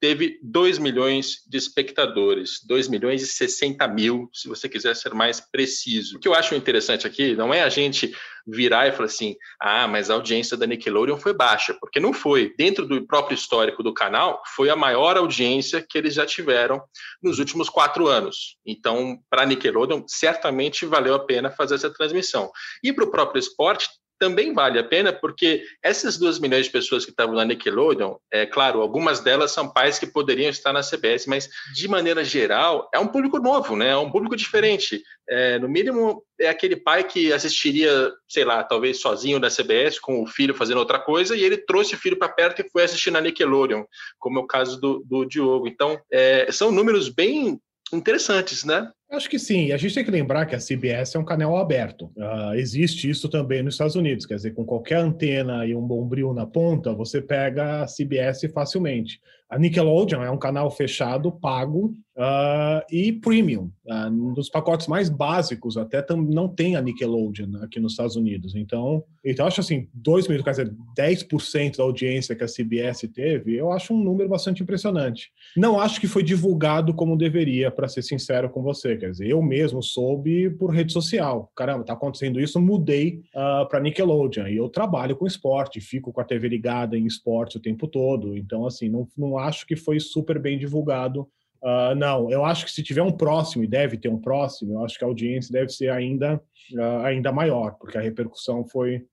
teve 0.00 0.40
2 0.42 0.78
milhões 0.78 1.44
de 1.46 1.58
espectadores, 1.58 2.60
2 2.66 2.88
milhões 2.88 3.22
e 3.22 3.26
60 3.26 3.86
mil, 3.88 4.30
se 4.32 4.48
você 4.48 4.68
quiser 4.68 4.96
ser 4.96 5.12
mais 5.12 5.40
preciso. 5.40 6.16
O 6.16 6.20
que 6.20 6.26
eu 6.26 6.34
acho 6.34 6.54
interessante 6.54 7.06
aqui 7.06 7.34
não 7.36 7.52
é 7.52 7.62
a 7.62 7.68
gente 7.68 8.12
virar 8.46 8.88
e 8.88 8.92
falar 8.92 9.04
assim, 9.04 9.36
ah, 9.60 9.86
mas 9.86 10.10
a 10.10 10.14
audiência 10.14 10.56
da 10.56 10.66
Nickelodeon 10.66 11.18
foi 11.18 11.34
baixa, 11.34 11.76
porque 11.78 12.00
não 12.00 12.12
foi. 12.12 12.54
Dentro 12.56 12.86
do 12.86 13.06
próprio 13.06 13.34
histórico 13.34 13.82
do 13.82 13.92
canal, 13.92 14.42
foi 14.56 14.70
a 14.70 14.76
maior 14.76 15.18
audiência 15.18 15.84
que 15.86 15.98
eles 15.98 16.14
já 16.14 16.24
tiveram 16.24 16.82
nos 17.22 17.38
últimos 17.38 17.68
quatro 17.68 18.08
anos. 18.08 18.56
Então, 18.64 19.18
para 19.28 19.42
a 19.42 19.46
Nickelodeon, 19.46 20.04
certamente 20.06 20.86
valeu 20.86 21.14
a 21.14 21.24
pena 21.24 21.50
fazer 21.50 21.74
essa 21.74 21.92
transmissão. 21.92 22.50
E 22.82 22.92
para 22.92 23.04
o 23.04 23.10
próprio 23.10 23.38
esporte, 23.38 23.88
também 24.20 24.52
vale 24.52 24.78
a 24.78 24.84
pena, 24.84 25.14
porque 25.14 25.64
essas 25.82 26.18
duas 26.18 26.38
milhões 26.38 26.66
de 26.66 26.70
pessoas 26.70 27.06
que 27.06 27.10
estavam 27.10 27.34
na 27.34 27.44
Nickelodeon, 27.44 28.16
é 28.30 28.44
claro, 28.44 28.82
algumas 28.82 29.20
delas 29.20 29.50
são 29.50 29.72
pais 29.72 29.98
que 29.98 30.06
poderiam 30.06 30.50
estar 30.50 30.74
na 30.74 30.82
CBS, 30.82 31.26
mas 31.26 31.48
de 31.74 31.88
maneira 31.88 32.22
geral 32.22 32.88
é 32.92 32.98
um 32.98 33.08
público 33.08 33.38
novo, 33.38 33.74
né? 33.74 33.88
É 33.88 33.96
um 33.96 34.10
público 34.10 34.36
diferente. 34.36 35.02
É, 35.26 35.58
no 35.58 35.68
mínimo 35.68 36.22
é 36.38 36.48
aquele 36.48 36.76
pai 36.76 37.02
que 37.04 37.32
assistiria, 37.32 38.12
sei 38.28 38.44
lá, 38.44 38.62
talvez 38.62 39.00
sozinho 39.00 39.40
da 39.40 39.48
CBS 39.48 39.98
com 39.98 40.22
o 40.22 40.26
filho 40.26 40.54
fazendo 40.54 40.78
outra 40.78 40.98
coisa 40.98 41.34
e 41.34 41.42
ele 41.42 41.56
trouxe 41.56 41.94
o 41.94 41.98
filho 41.98 42.18
para 42.18 42.28
perto 42.28 42.60
e 42.60 42.68
foi 42.68 42.82
assistir 42.82 43.10
na 43.10 43.22
Nickelodeon, 43.22 43.84
como 44.18 44.38
é 44.38 44.42
o 44.42 44.46
caso 44.46 44.78
do, 44.78 45.02
do 45.06 45.24
Diogo. 45.24 45.66
Então, 45.66 45.98
é, 46.12 46.52
são 46.52 46.70
números 46.70 47.08
bem 47.08 47.58
interessantes, 47.90 48.64
né? 48.64 48.90
Acho 49.10 49.28
que 49.28 49.40
sim. 49.40 49.72
A 49.72 49.76
gente 49.76 49.92
tem 49.92 50.04
que 50.04 50.10
lembrar 50.10 50.46
que 50.46 50.54
a 50.54 50.58
CBS 50.58 51.16
é 51.16 51.18
um 51.18 51.24
canal 51.24 51.56
aberto. 51.56 52.12
Uh, 52.16 52.54
existe 52.54 53.10
isso 53.10 53.28
também 53.28 53.60
nos 53.60 53.74
Estados 53.74 53.96
Unidos. 53.96 54.24
Quer 54.24 54.36
dizer, 54.36 54.52
com 54.52 54.64
qualquer 54.64 54.98
antena 54.98 55.66
e 55.66 55.74
um 55.74 55.84
bombril 55.84 56.32
na 56.32 56.46
ponta, 56.46 56.94
você 56.94 57.20
pega 57.20 57.82
a 57.82 57.86
CBS 57.86 58.42
facilmente. 58.54 59.20
A 59.50 59.58
Nickelodeon 59.58 60.22
é 60.22 60.30
um 60.30 60.38
canal 60.38 60.70
fechado, 60.70 61.32
pago 61.32 61.92
uh, 62.16 62.84
e 62.90 63.12
premium. 63.12 63.70
Uh, 63.84 64.06
um 64.06 64.32
dos 64.32 64.48
pacotes 64.48 64.86
mais 64.86 65.08
básicos 65.08 65.76
até 65.76 66.04
não 66.14 66.48
tem 66.48 66.76
a 66.76 66.80
Nickelodeon 66.80 67.56
aqui 67.62 67.80
nos 67.80 67.92
Estados 67.92 68.14
Unidos. 68.14 68.54
Então, 68.54 69.02
então 69.24 69.46
acho 69.46 69.60
assim, 69.60 69.88
2 69.92 70.28
mil, 70.28 70.44
quer 70.44 70.50
dizer, 70.50 70.72
10% 70.96 71.78
da 71.78 71.82
audiência 71.82 72.36
que 72.36 72.44
a 72.44 72.46
CBS 72.46 73.08
teve, 73.12 73.56
eu 73.56 73.72
acho 73.72 73.92
um 73.92 74.02
número 74.02 74.28
bastante 74.28 74.62
impressionante. 74.62 75.30
Não 75.56 75.80
acho 75.80 76.00
que 76.00 76.06
foi 76.06 76.22
divulgado 76.22 76.94
como 76.94 77.16
deveria, 77.16 77.72
para 77.72 77.88
ser 77.88 78.02
sincero 78.02 78.48
com 78.50 78.62
você. 78.62 78.96
Quer 78.96 79.10
dizer, 79.10 79.28
eu 79.28 79.42
mesmo 79.42 79.82
soube 79.82 80.50
por 80.50 80.70
rede 80.70 80.92
social. 80.92 81.50
Caramba, 81.56 81.84
tá 81.84 81.94
acontecendo 81.94 82.40
isso, 82.40 82.60
mudei 82.60 83.22
uh, 83.34 83.68
para 83.68 83.80
Nickelodeon. 83.80 84.46
E 84.46 84.56
eu 84.56 84.68
trabalho 84.68 85.16
com 85.16 85.26
esporte, 85.26 85.80
fico 85.80 86.12
com 86.12 86.20
a 86.20 86.24
TV 86.24 86.48
ligada 86.48 86.96
em 86.96 87.06
esporte 87.06 87.56
o 87.56 87.60
tempo 87.60 87.88
todo. 87.88 88.36
Então, 88.36 88.64
assim, 88.64 88.88
não, 88.88 89.08
não 89.16 89.39
acho 89.40 89.66
que 89.66 89.76
foi 89.76 89.98
super 90.00 90.38
bem 90.38 90.58
divulgado. 90.58 91.28
Uh, 91.62 91.94
não, 91.94 92.30
eu 92.30 92.44
acho 92.44 92.64
que 92.64 92.70
se 92.70 92.82
tiver 92.82 93.02
um 93.02 93.12
próximo, 93.12 93.62
e 93.62 93.66
deve 93.66 93.98
ter 93.98 94.08
um 94.08 94.20
próximo, 94.20 94.74
eu 94.74 94.84
acho 94.84 94.98
que 94.98 95.04
a 95.04 95.06
audiência 95.06 95.52
deve 95.52 95.70
ser 95.70 95.90
ainda, 95.90 96.40
uh, 96.72 97.04
ainda 97.04 97.32
maior, 97.32 97.72
porque 97.72 97.98
a 97.98 98.00
repercussão 98.00 98.64
foi, 98.64 99.04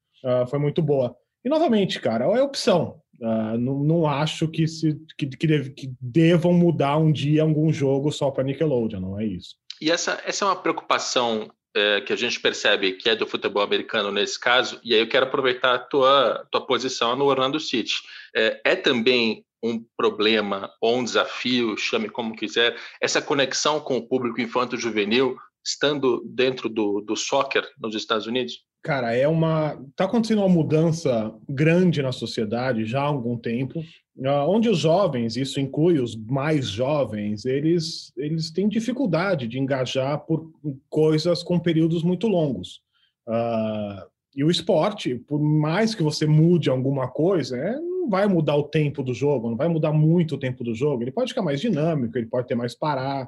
foi 0.50 0.60
muito 0.60 0.82
boa. 0.82 1.16
E, 1.44 1.50
novamente, 1.50 2.00
cara, 2.00 2.26
é 2.26 2.42
opção. 2.42 3.02
Uh, 3.20 3.58
não, 3.58 3.84
não, 3.84 4.08
acho 4.08 4.48
que, 4.48 4.68
se, 4.68 4.96
que, 5.18 5.26
que, 5.28 5.48
deve, 5.48 5.72
que, 5.72 5.92
devam 6.00 6.54
mudar 6.54 6.98
um 6.98 7.12
dia 7.12 7.42
algum 7.42 7.72
jogo 7.74 8.12
só 8.12 8.30
para 8.30 8.44
Nickelodeon, 8.44 9.00
não 9.00 9.20
é 9.20 9.26
isso. 9.26 9.56
E 9.82 9.90
essa, 9.92 10.22
essa 10.26 10.46
é 10.46 10.48
uma 10.48 10.56
preocupação 10.56 11.50
é, 11.76 12.02
que 12.02 12.12
a 12.12 12.16
gente 12.16 12.40
percebe 12.40 12.94
que 12.94 13.10
é 13.10 13.16
do 13.16 13.28
futebol 13.28 13.62
americano 13.62 14.12
nesse 14.12 14.40
caso, 14.40 14.80
e 14.84 14.94
aí 14.94 15.00
eu 15.00 15.08
quero 15.08 15.26
aproveitar 15.26 15.76
a 15.76 15.80
tua, 15.80 16.48
tua 16.52 16.66
posição 16.66 17.16
no 17.16 17.26
Orlando 17.26 17.60
City. 17.60 17.94
É, 18.36 18.62
é 18.64 18.76
também 18.76 19.46
um 19.64 19.84
problema 19.96 20.72
ou 20.82 20.98
um 20.98 21.04
desafio, 21.04 21.78
chame 21.78 22.10
como 22.10 22.36
quiser, 22.36 22.76
essa 23.02 23.22
conexão 23.22 23.80
com 23.80 23.98
o 23.98 24.08
público 24.08 24.42
infanto-juvenil, 24.42 25.38
estando 25.66 26.24
dentro 26.26 26.70
do, 26.70 27.02
do 27.02 27.16
soccer 27.16 27.68
nos 27.80 27.96
Estados 27.96 28.28
Unidos? 28.28 28.66
Cara, 28.84 29.14
é 29.14 29.28
uma. 29.28 29.78
Está 29.90 30.06
acontecendo 30.06 30.40
uma 30.40 30.48
mudança 30.48 31.34
grande 31.50 32.02
na 32.02 32.12
sociedade 32.12 32.86
já 32.86 33.02
há 33.02 33.06
algum 33.06 33.38
tempo, 33.38 33.84
ah, 34.26 34.48
onde 34.48 34.70
os 34.70 34.80
jovens, 34.80 35.36
isso 35.36 35.60
inclui 35.60 36.00
os 36.00 36.16
mais 36.16 36.68
jovens, 36.70 37.46
eles, 37.46 38.12
eles 38.18 38.50
têm 38.50 38.70
dificuldade 38.70 39.48
de 39.48 39.60
engajar 39.60 40.20
por 40.20 40.52
coisas 40.90 41.44
com 41.44 41.60
períodos 41.60 42.02
muito 42.02 42.28
longos. 42.28 42.82
Uh, 43.28 44.08
e 44.38 44.44
o 44.44 44.52
esporte, 44.52 45.16
por 45.16 45.40
mais 45.42 45.96
que 45.96 46.04
você 46.04 46.28
mude 46.28 46.70
alguma 46.70 47.08
coisa, 47.08 47.58
é, 47.58 47.76
não 47.80 48.08
vai 48.08 48.28
mudar 48.28 48.56
o 48.56 48.62
tempo 48.62 49.02
do 49.02 49.12
jogo, 49.12 49.50
não 49.50 49.58
vai 49.58 49.68
mudar 49.68 49.92
muito 49.92 50.36
o 50.36 50.38
tempo 50.38 50.64
do 50.64 50.76
jogo. 50.76 51.02
Ele 51.02 51.12
pode 51.12 51.30
ficar 51.30 51.42
mais 51.42 51.60
dinâmico, 51.60 52.16
ele 52.16 52.28
pode 52.28 52.48
ter 52.48 52.54
mais 52.54 52.76
parar, 52.76 53.28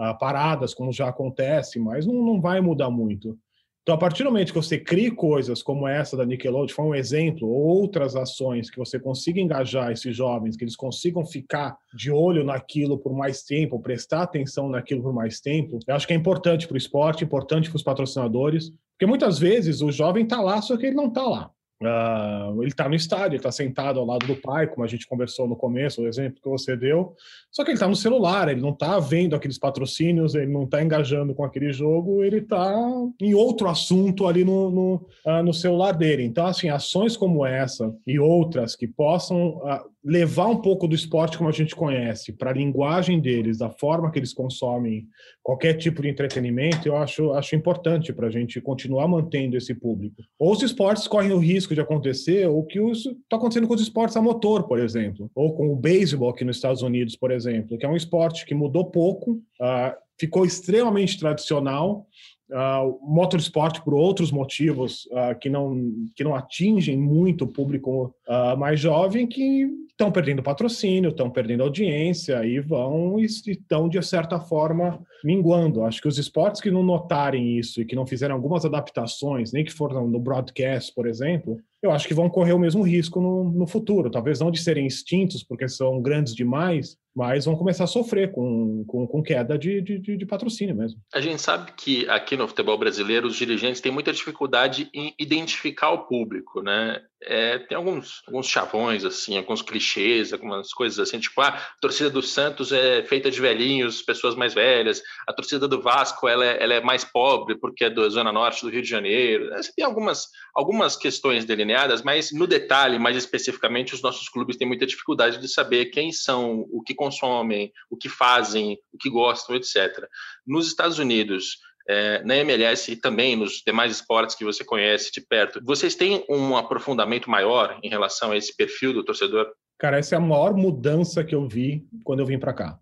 uh, 0.00 0.18
paradas, 0.18 0.72
como 0.72 0.90
já 0.90 1.08
acontece, 1.08 1.78
mas 1.78 2.06
não, 2.06 2.14
não 2.24 2.40
vai 2.40 2.62
mudar 2.62 2.88
muito. 2.88 3.38
Então, 3.86 3.94
a 3.94 3.98
partir 3.98 4.24
do 4.24 4.32
momento 4.32 4.52
que 4.52 4.60
você 4.60 4.80
cria 4.80 5.14
coisas 5.14 5.62
como 5.62 5.86
essa 5.86 6.16
da 6.16 6.26
Nickelodeon, 6.26 6.74
foi 6.74 6.84
um 6.86 6.92
exemplo, 6.92 7.48
outras 7.48 8.16
ações 8.16 8.68
que 8.68 8.80
você 8.80 8.98
consiga 8.98 9.40
engajar 9.40 9.92
esses 9.92 10.16
jovens, 10.16 10.56
que 10.56 10.64
eles 10.64 10.74
consigam 10.74 11.24
ficar 11.24 11.78
de 11.94 12.10
olho 12.10 12.42
naquilo 12.42 12.98
por 12.98 13.16
mais 13.16 13.44
tempo, 13.44 13.78
prestar 13.78 14.22
atenção 14.22 14.68
naquilo 14.68 15.04
por 15.04 15.14
mais 15.14 15.40
tempo, 15.40 15.78
eu 15.86 15.94
acho 15.94 16.04
que 16.04 16.12
é 16.12 16.16
importante 16.16 16.66
para 16.66 16.74
o 16.74 16.76
esporte, 16.76 17.22
importante 17.22 17.68
para 17.68 17.76
os 17.76 17.82
patrocinadores, 17.84 18.72
Porque 18.98 19.06
muitas 19.06 19.38
vezes 19.38 19.80
o 19.82 19.92
jovem 19.92 20.24
está 20.24 20.40
lá, 20.40 20.60
só 20.60 20.76
que 20.76 20.86
ele 20.86 20.96
não 20.96 21.06
está 21.06 21.22
lá. 21.22 21.50
Uh, 21.82 22.62
ele 22.62 22.70
está 22.70 22.88
no 22.88 22.94
estádio, 22.94 23.36
está 23.36 23.52
sentado 23.52 24.00
ao 24.00 24.06
lado 24.06 24.26
do 24.26 24.34
pai, 24.36 24.66
como 24.66 24.82
a 24.82 24.88
gente 24.88 25.06
conversou 25.06 25.46
no 25.46 25.54
começo, 25.54 26.00
o 26.00 26.08
exemplo 26.08 26.40
que 26.40 26.48
você 26.48 26.74
deu. 26.74 27.14
Só 27.50 27.64
que 27.64 27.70
ele 27.70 27.76
está 27.76 27.86
no 27.86 27.94
celular, 27.94 28.48
ele 28.48 28.62
não 28.62 28.70
está 28.70 28.98
vendo 28.98 29.36
aqueles 29.36 29.58
patrocínios, 29.58 30.34
ele 30.34 30.50
não 30.50 30.64
está 30.64 30.82
engajando 30.82 31.34
com 31.34 31.44
aquele 31.44 31.72
jogo, 31.72 32.24
ele 32.24 32.38
está 32.38 32.74
em 33.20 33.34
outro 33.34 33.68
assunto 33.68 34.26
ali 34.26 34.42
no, 34.42 34.70
no, 34.70 34.94
uh, 35.26 35.42
no, 35.44 35.52
celular 35.52 35.92
dele. 35.92 36.24
Então, 36.24 36.46
assim, 36.46 36.70
ações 36.70 37.14
como 37.14 37.44
essa 37.44 37.94
e 38.06 38.18
outras 38.18 38.74
que 38.74 38.86
possam 38.86 39.58
uh, 39.58 39.95
levar 40.06 40.46
um 40.46 40.58
pouco 40.62 40.86
do 40.86 40.94
esporte 40.94 41.36
como 41.36 41.50
a 41.50 41.52
gente 41.52 41.74
conhece 41.74 42.32
para 42.32 42.52
a 42.52 42.54
linguagem 42.54 43.20
deles, 43.20 43.58
da 43.58 43.68
forma 43.68 44.08
que 44.08 44.20
eles 44.20 44.32
consomem 44.32 45.08
qualquer 45.42 45.74
tipo 45.74 46.00
de 46.00 46.08
entretenimento, 46.08 46.86
eu 46.86 46.96
acho, 46.96 47.32
acho 47.32 47.56
importante 47.56 48.12
para 48.12 48.28
a 48.28 48.30
gente 48.30 48.60
continuar 48.60 49.08
mantendo 49.08 49.56
esse 49.56 49.74
público. 49.74 50.22
Ou 50.38 50.52
os 50.52 50.62
esportes 50.62 51.08
correm 51.08 51.32
o 51.32 51.38
risco 51.38 51.74
de 51.74 51.80
acontecer, 51.80 52.46
ou 52.48 52.62
que 52.62 52.78
está 52.78 53.36
acontecendo 53.36 53.66
com 53.66 53.74
os 53.74 53.80
esportes 53.80 54.16
a 54.16 54.22
motor, 54.22 54.68
por 54.68 54.78
exemplo, 54.78 55.28
ou 55.34 55.56
com 55.56 55.72
o 55.72 55.76
beisebol 55.76 56.30
aqui 56.30 56.44
nos 56.44 56.56
Estados 56.56 56.82
Unidos, 56.82 57.16
por 57.16 57.32
exemplo, 57.32 57.76
que 57.76 57.84
é 57.84 57.88
um 57.88 57.96
esporte 57.96 58.46
que 58.46 58.54
mudou 58.54 58.84
pouco, 58.84 59.32
uh, 59.60 59.92
ficou 60.16 60.46
extremamente 60.46 61.18
tradicional, 61.18 62.06
uh, 62.50 62.98
motorsport 63.02 63.80
por 63.82 63.94
outros 63.94 64.30
motivos 64.30 65.06
uh, 65.06 65.38
que, 65.38 65.48
não, 65.48 65.92
que 66.14 66.24
não 66.24 66.34
atingem 66.34 66.96
muito 66.96 67.44
o 67.44 67.48
público 67.48 68.14
uh, 68.28 68.56
mais 68.56 68.80
jovem, 68.80 69.26
que 69.26 69.66
estão 69.90 70.12
perdendo 70.12 70.42
patrocínio, 70.42 71.10
estão 71.10 71.30
perdendo 71.30 71.62
audiência 71.62 72.44
e 72.44 72.60
vão 72.60 73.18
e 73.18 73.24
estão, 73.24 73.88
de 73.88 74.02
certa 74.02 74.38
forma, 74.38 75.00
minguando. 75.24 75.82
Acho 75.82 76.00
que 76.00 76.08
os 76.08 76.18
esportes 76.18 76.60
que 76.60 76.70
não 76.70 76.82
notarem 76.82 77.58
isso 77.58 77.80
e 77.80 77.84
que 77.84 77.96
não 77.96 78.06
fizeram 78.06 78.34
algumas 78.34 78.64
adaptações, 78.64 79.52
nem 79.52 79.64
que 79.64 79.72
foram 79.72 80.06
no 80.08 80.18
broadcast, 80.18 80.92
por 80.94 81.06
exemplo, 81.06 81.58
eu 81.82 81.90
acho 81.90 82.08
que 82.08 82.14
vão 82.14 82.28
correr 82.28 82.52
o 82.52 82.58
mesmo 82.58 82.82
risco 82.82 83.20
no, 83.20 83.44
no 83.44 83.66
futuro. 83.66 84.10
Talvez 84.10 84.40
não 84.40 84.50
de 84.50 84.60
serem 84.60 84.86
extintos, 84.86 85.42
porque 85.42 85.68
são 85.68 86.00
grandes 86.00 86.34
demais, 86.34 86.96
mas 87.14 87.44
vão 87.44 87.56
começar 87.56 87.84
a 87.84 87.88
sofrer 87.88 88.32
com, 88.32 88.84
com, 88.86 89.06
com 89.06 89.22
queda 89.22 89.58
de, 89.58 89.80
de, 89.80 90.16
de, 90.16 90.26
patrocínio 90.26 90.74
mesmo. 90.74 91.00
A 91.14 91.20
gente 91.20 91.40
sabe 91.40 91.72
que 91.72 92.08
aqui 92.08 92.36
no 92.36 92.48
futebol 92.48 92.76
brasileiro 92.76 93.26
os 93.26 93.36
dirigentes 93.36 93.80
têm 93.80 93.92
muita 93.92 94.12
dificuldade 94.12 94.90
em 94.92 95.14
identificar 95.18 95.90
o 95.90 96.06
público, 96.06 96.60
né? 96.60 97.00
É, 97.22 97.58
tem 97.58 97.76
alguns, 97.76 98.22
alguns 98.26 98.46
chavões, 98.46 99.04
assim, 99.04 99.38
alguns 99.38 99.62
clichês, 99.62 100.32
algumas 100.32 100.70
coisas 100.72 100.98
assim, 100.98 101.18
tipo, 101.18 101.40
ah, 101.40 101.48
a 101.48 101.80
torcida 101.80 102.10
do 102.10 102.22
Santos 102.22 102.72
é 102.72 103.02
feita 103.04 103.30
de 103.30 103.40
velhinhos, 103.40 104.02
pessoas 104.02 104.34
mais 104.34 104.52
velhas, 104.52 105.02
a 105.26 105.32
torcida 105.32 105.66
do 105.66 105.80
Vasco 105.80 106.28
ela 106.28 106.44
é, 106.44 106.62
ela 106.62 106.74
é 106.74 106.80
mais 106.80 107.04
pobre 107.04 107.56
porque 107.58 107.84
é 107.84 107.90
da 107.90 108.06
Zona 108.10 108.30
Norte 108.30 108.60
do 108.62 108.70
Rio 108.70 108.82
de 108.82 108.88
Janeiro. 108.88 109.48
Tem 109.74 109.84
algumas, 109.84 110.28
algumas 110.54 110.94
questões 110.94 111.46
delineadas, 111.46 112.02
mas 112.02 112.32
no 112.32 112.46
detalhe, 112.46 112.98
mais 112.98 113.16
especificamente, 113.16 113.94
os 113.94 114.02
nossos 114.02 114.28
clubes 114.28 114.56
têm 114.56 114.68
muita 114.68 114.86
dificuldade 114.86 115.38
de 115.38 115.48
saber 115.48 115.86
quem 115.86 116.12
são, 116.12 116.66
o 116.70 116.82
que 116.82 116.94
consomem, 116.94 117.72
o 117.90 117.96
que 117.96 118.10
fazem, 118.10 118.78
o 118.92 118.98
que 118.98 119.08
gostam, 119.08 119.56
etc. 119.56 120.06
Nos 120.46 120.68
Estados 120.68 120.98
Unidos, 120.98 121.58
é, 121.88 122.22
na 122.24 122.36
MLS 122.36 122.92
e 122.92 122.96
também 122.96 123.36
nos 123.36 123.62
demais 123.66 123.92
esportes 123.92 124.36
que 124.36 124.44
você 124.44 124.64
conhece 124.64 125.12
de 125.12 125.20
perto, 125.20 125.60
vocês 125.64 125.94
têm 125.94 126.24
um 126.28 126.56
aprofundamento 126.56 127.30
maior 127.30 127.78
em 127.82 127.88
relação 127.88 128.32
a 128.32 128.36
esse 128.36 128.54
perfil 128.56 128.92
do 128.92 129.04
torcedor? 129.04 129.46
Cara, 129.78 129.98
essa 129.98 130.14
é 130.14 130.18
a 130.18 130.20
maior 130.20 130.54
mudança 130.54 131.22
que 131.22 131.34
eu 131.34 131.46
vi 131.46 131.86
quando 132.02 132.20
eu 132.20 132.26
vim 132.26 132.38
para 132.38 132.54
cá. 132.54 132.78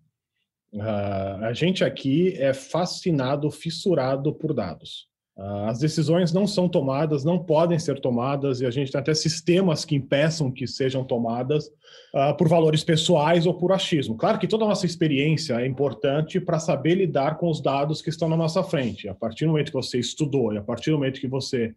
Uh, 0.73 1.45
a 1.45 1.53
gente 1.53 1.85
aqui 1.85 2.35
é 2.37 2.53
fascinado, 2.53 3.51
fissurado 3.51 4.35
por 4.35 4.53
dados. 4.53 5.09
Uh, 5.37 5.67
as 5.67 5.81
decisões 5.81 6.33
não 6.33 6.47
são 6.47 6.69
tomadas, 6.69 7.25
não 7.25 7.41
podem 7.41 7.77
ser 7.77 8.01
tomadas, 8.01 8.61
e 8.61 8.67
a 8.67 8.71
gente 8.71 8.93
tem 8.93 9.01
até 9.01 9.13
sistemas 9.13 9.85
que 9.85 9.97
impeçam 9.97 10.49
que 10.49 10.65
sejam 10.65 11.05
tomadas 11.05 11.67
uh, 12.15 12.37
por 12.39 12.49
valores 12.49 12.85
pessoais 12.85 13.45
ou 13.45 13.55
por 13.55 13.73
achismo. 13.73 14.17
Claro 14.17 14.39
que 14.39 14.47
toda 14.47 14.65
a 14.65 14.69
nossa 14.69 14.87
experiência 14.87 15.61
é 15.61 15.67
importante 15.67 16.39
para 16.39 16.61
saber 16.61 16.95
lidar 16.95 17.37
com 17.37 17.51
os 17.51 17.61
dados 17.61 18.01
que 18.01 18.11
estão 18.11 18.29
na 18.29 18.37
nossa 18.37 18.63
frente. 18.63 19.09
A 19.09 19.15
partir 19.15 19.45
do 19.45 19.51
momento 19.51 19.73
que 19.73 19.77
você 19.77 19.99
estudou 19.99 20.53
e 20.53 20.59
a 20.59 20.63
partir 20.63 20.93
do 20.93 20.99
momento 20.99 21.21
que 21.21 21.27
você 21.27 21.75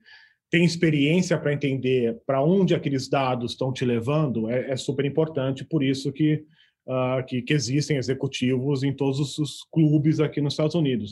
tem 0.52 0.64
experiência 0.64 1.36
para 1.36 1.52
entender 1.52 2.16
para 2.28 2.44
onde 2.44 2.76
aqueles 2.76 3.10
dados 3.10 3.54
estão 3.54 3.74
te 3.74 3.84
levando, 3.84 4.52
é, 4.52 4.70
é 4.70 4.76
super 4.78 5.04
importante. 5.04 5.66
Por 5.66 5.84
isso 5.84 6.12
que, 6.12 6.44
uh, 6.86 7.26
que, 7.26 7.42
que 7.42 7.54
existem 7.54 7.98
executivos 7.98 8.84
em 8.84 8.94
todos 8.94 9.40
os 9.40 9.64
clubes 9.72 10.20
aqui 10.20 10.42
nos 10.42 10.54
Estados 10.54 10.76
Unidos 10.76 11.12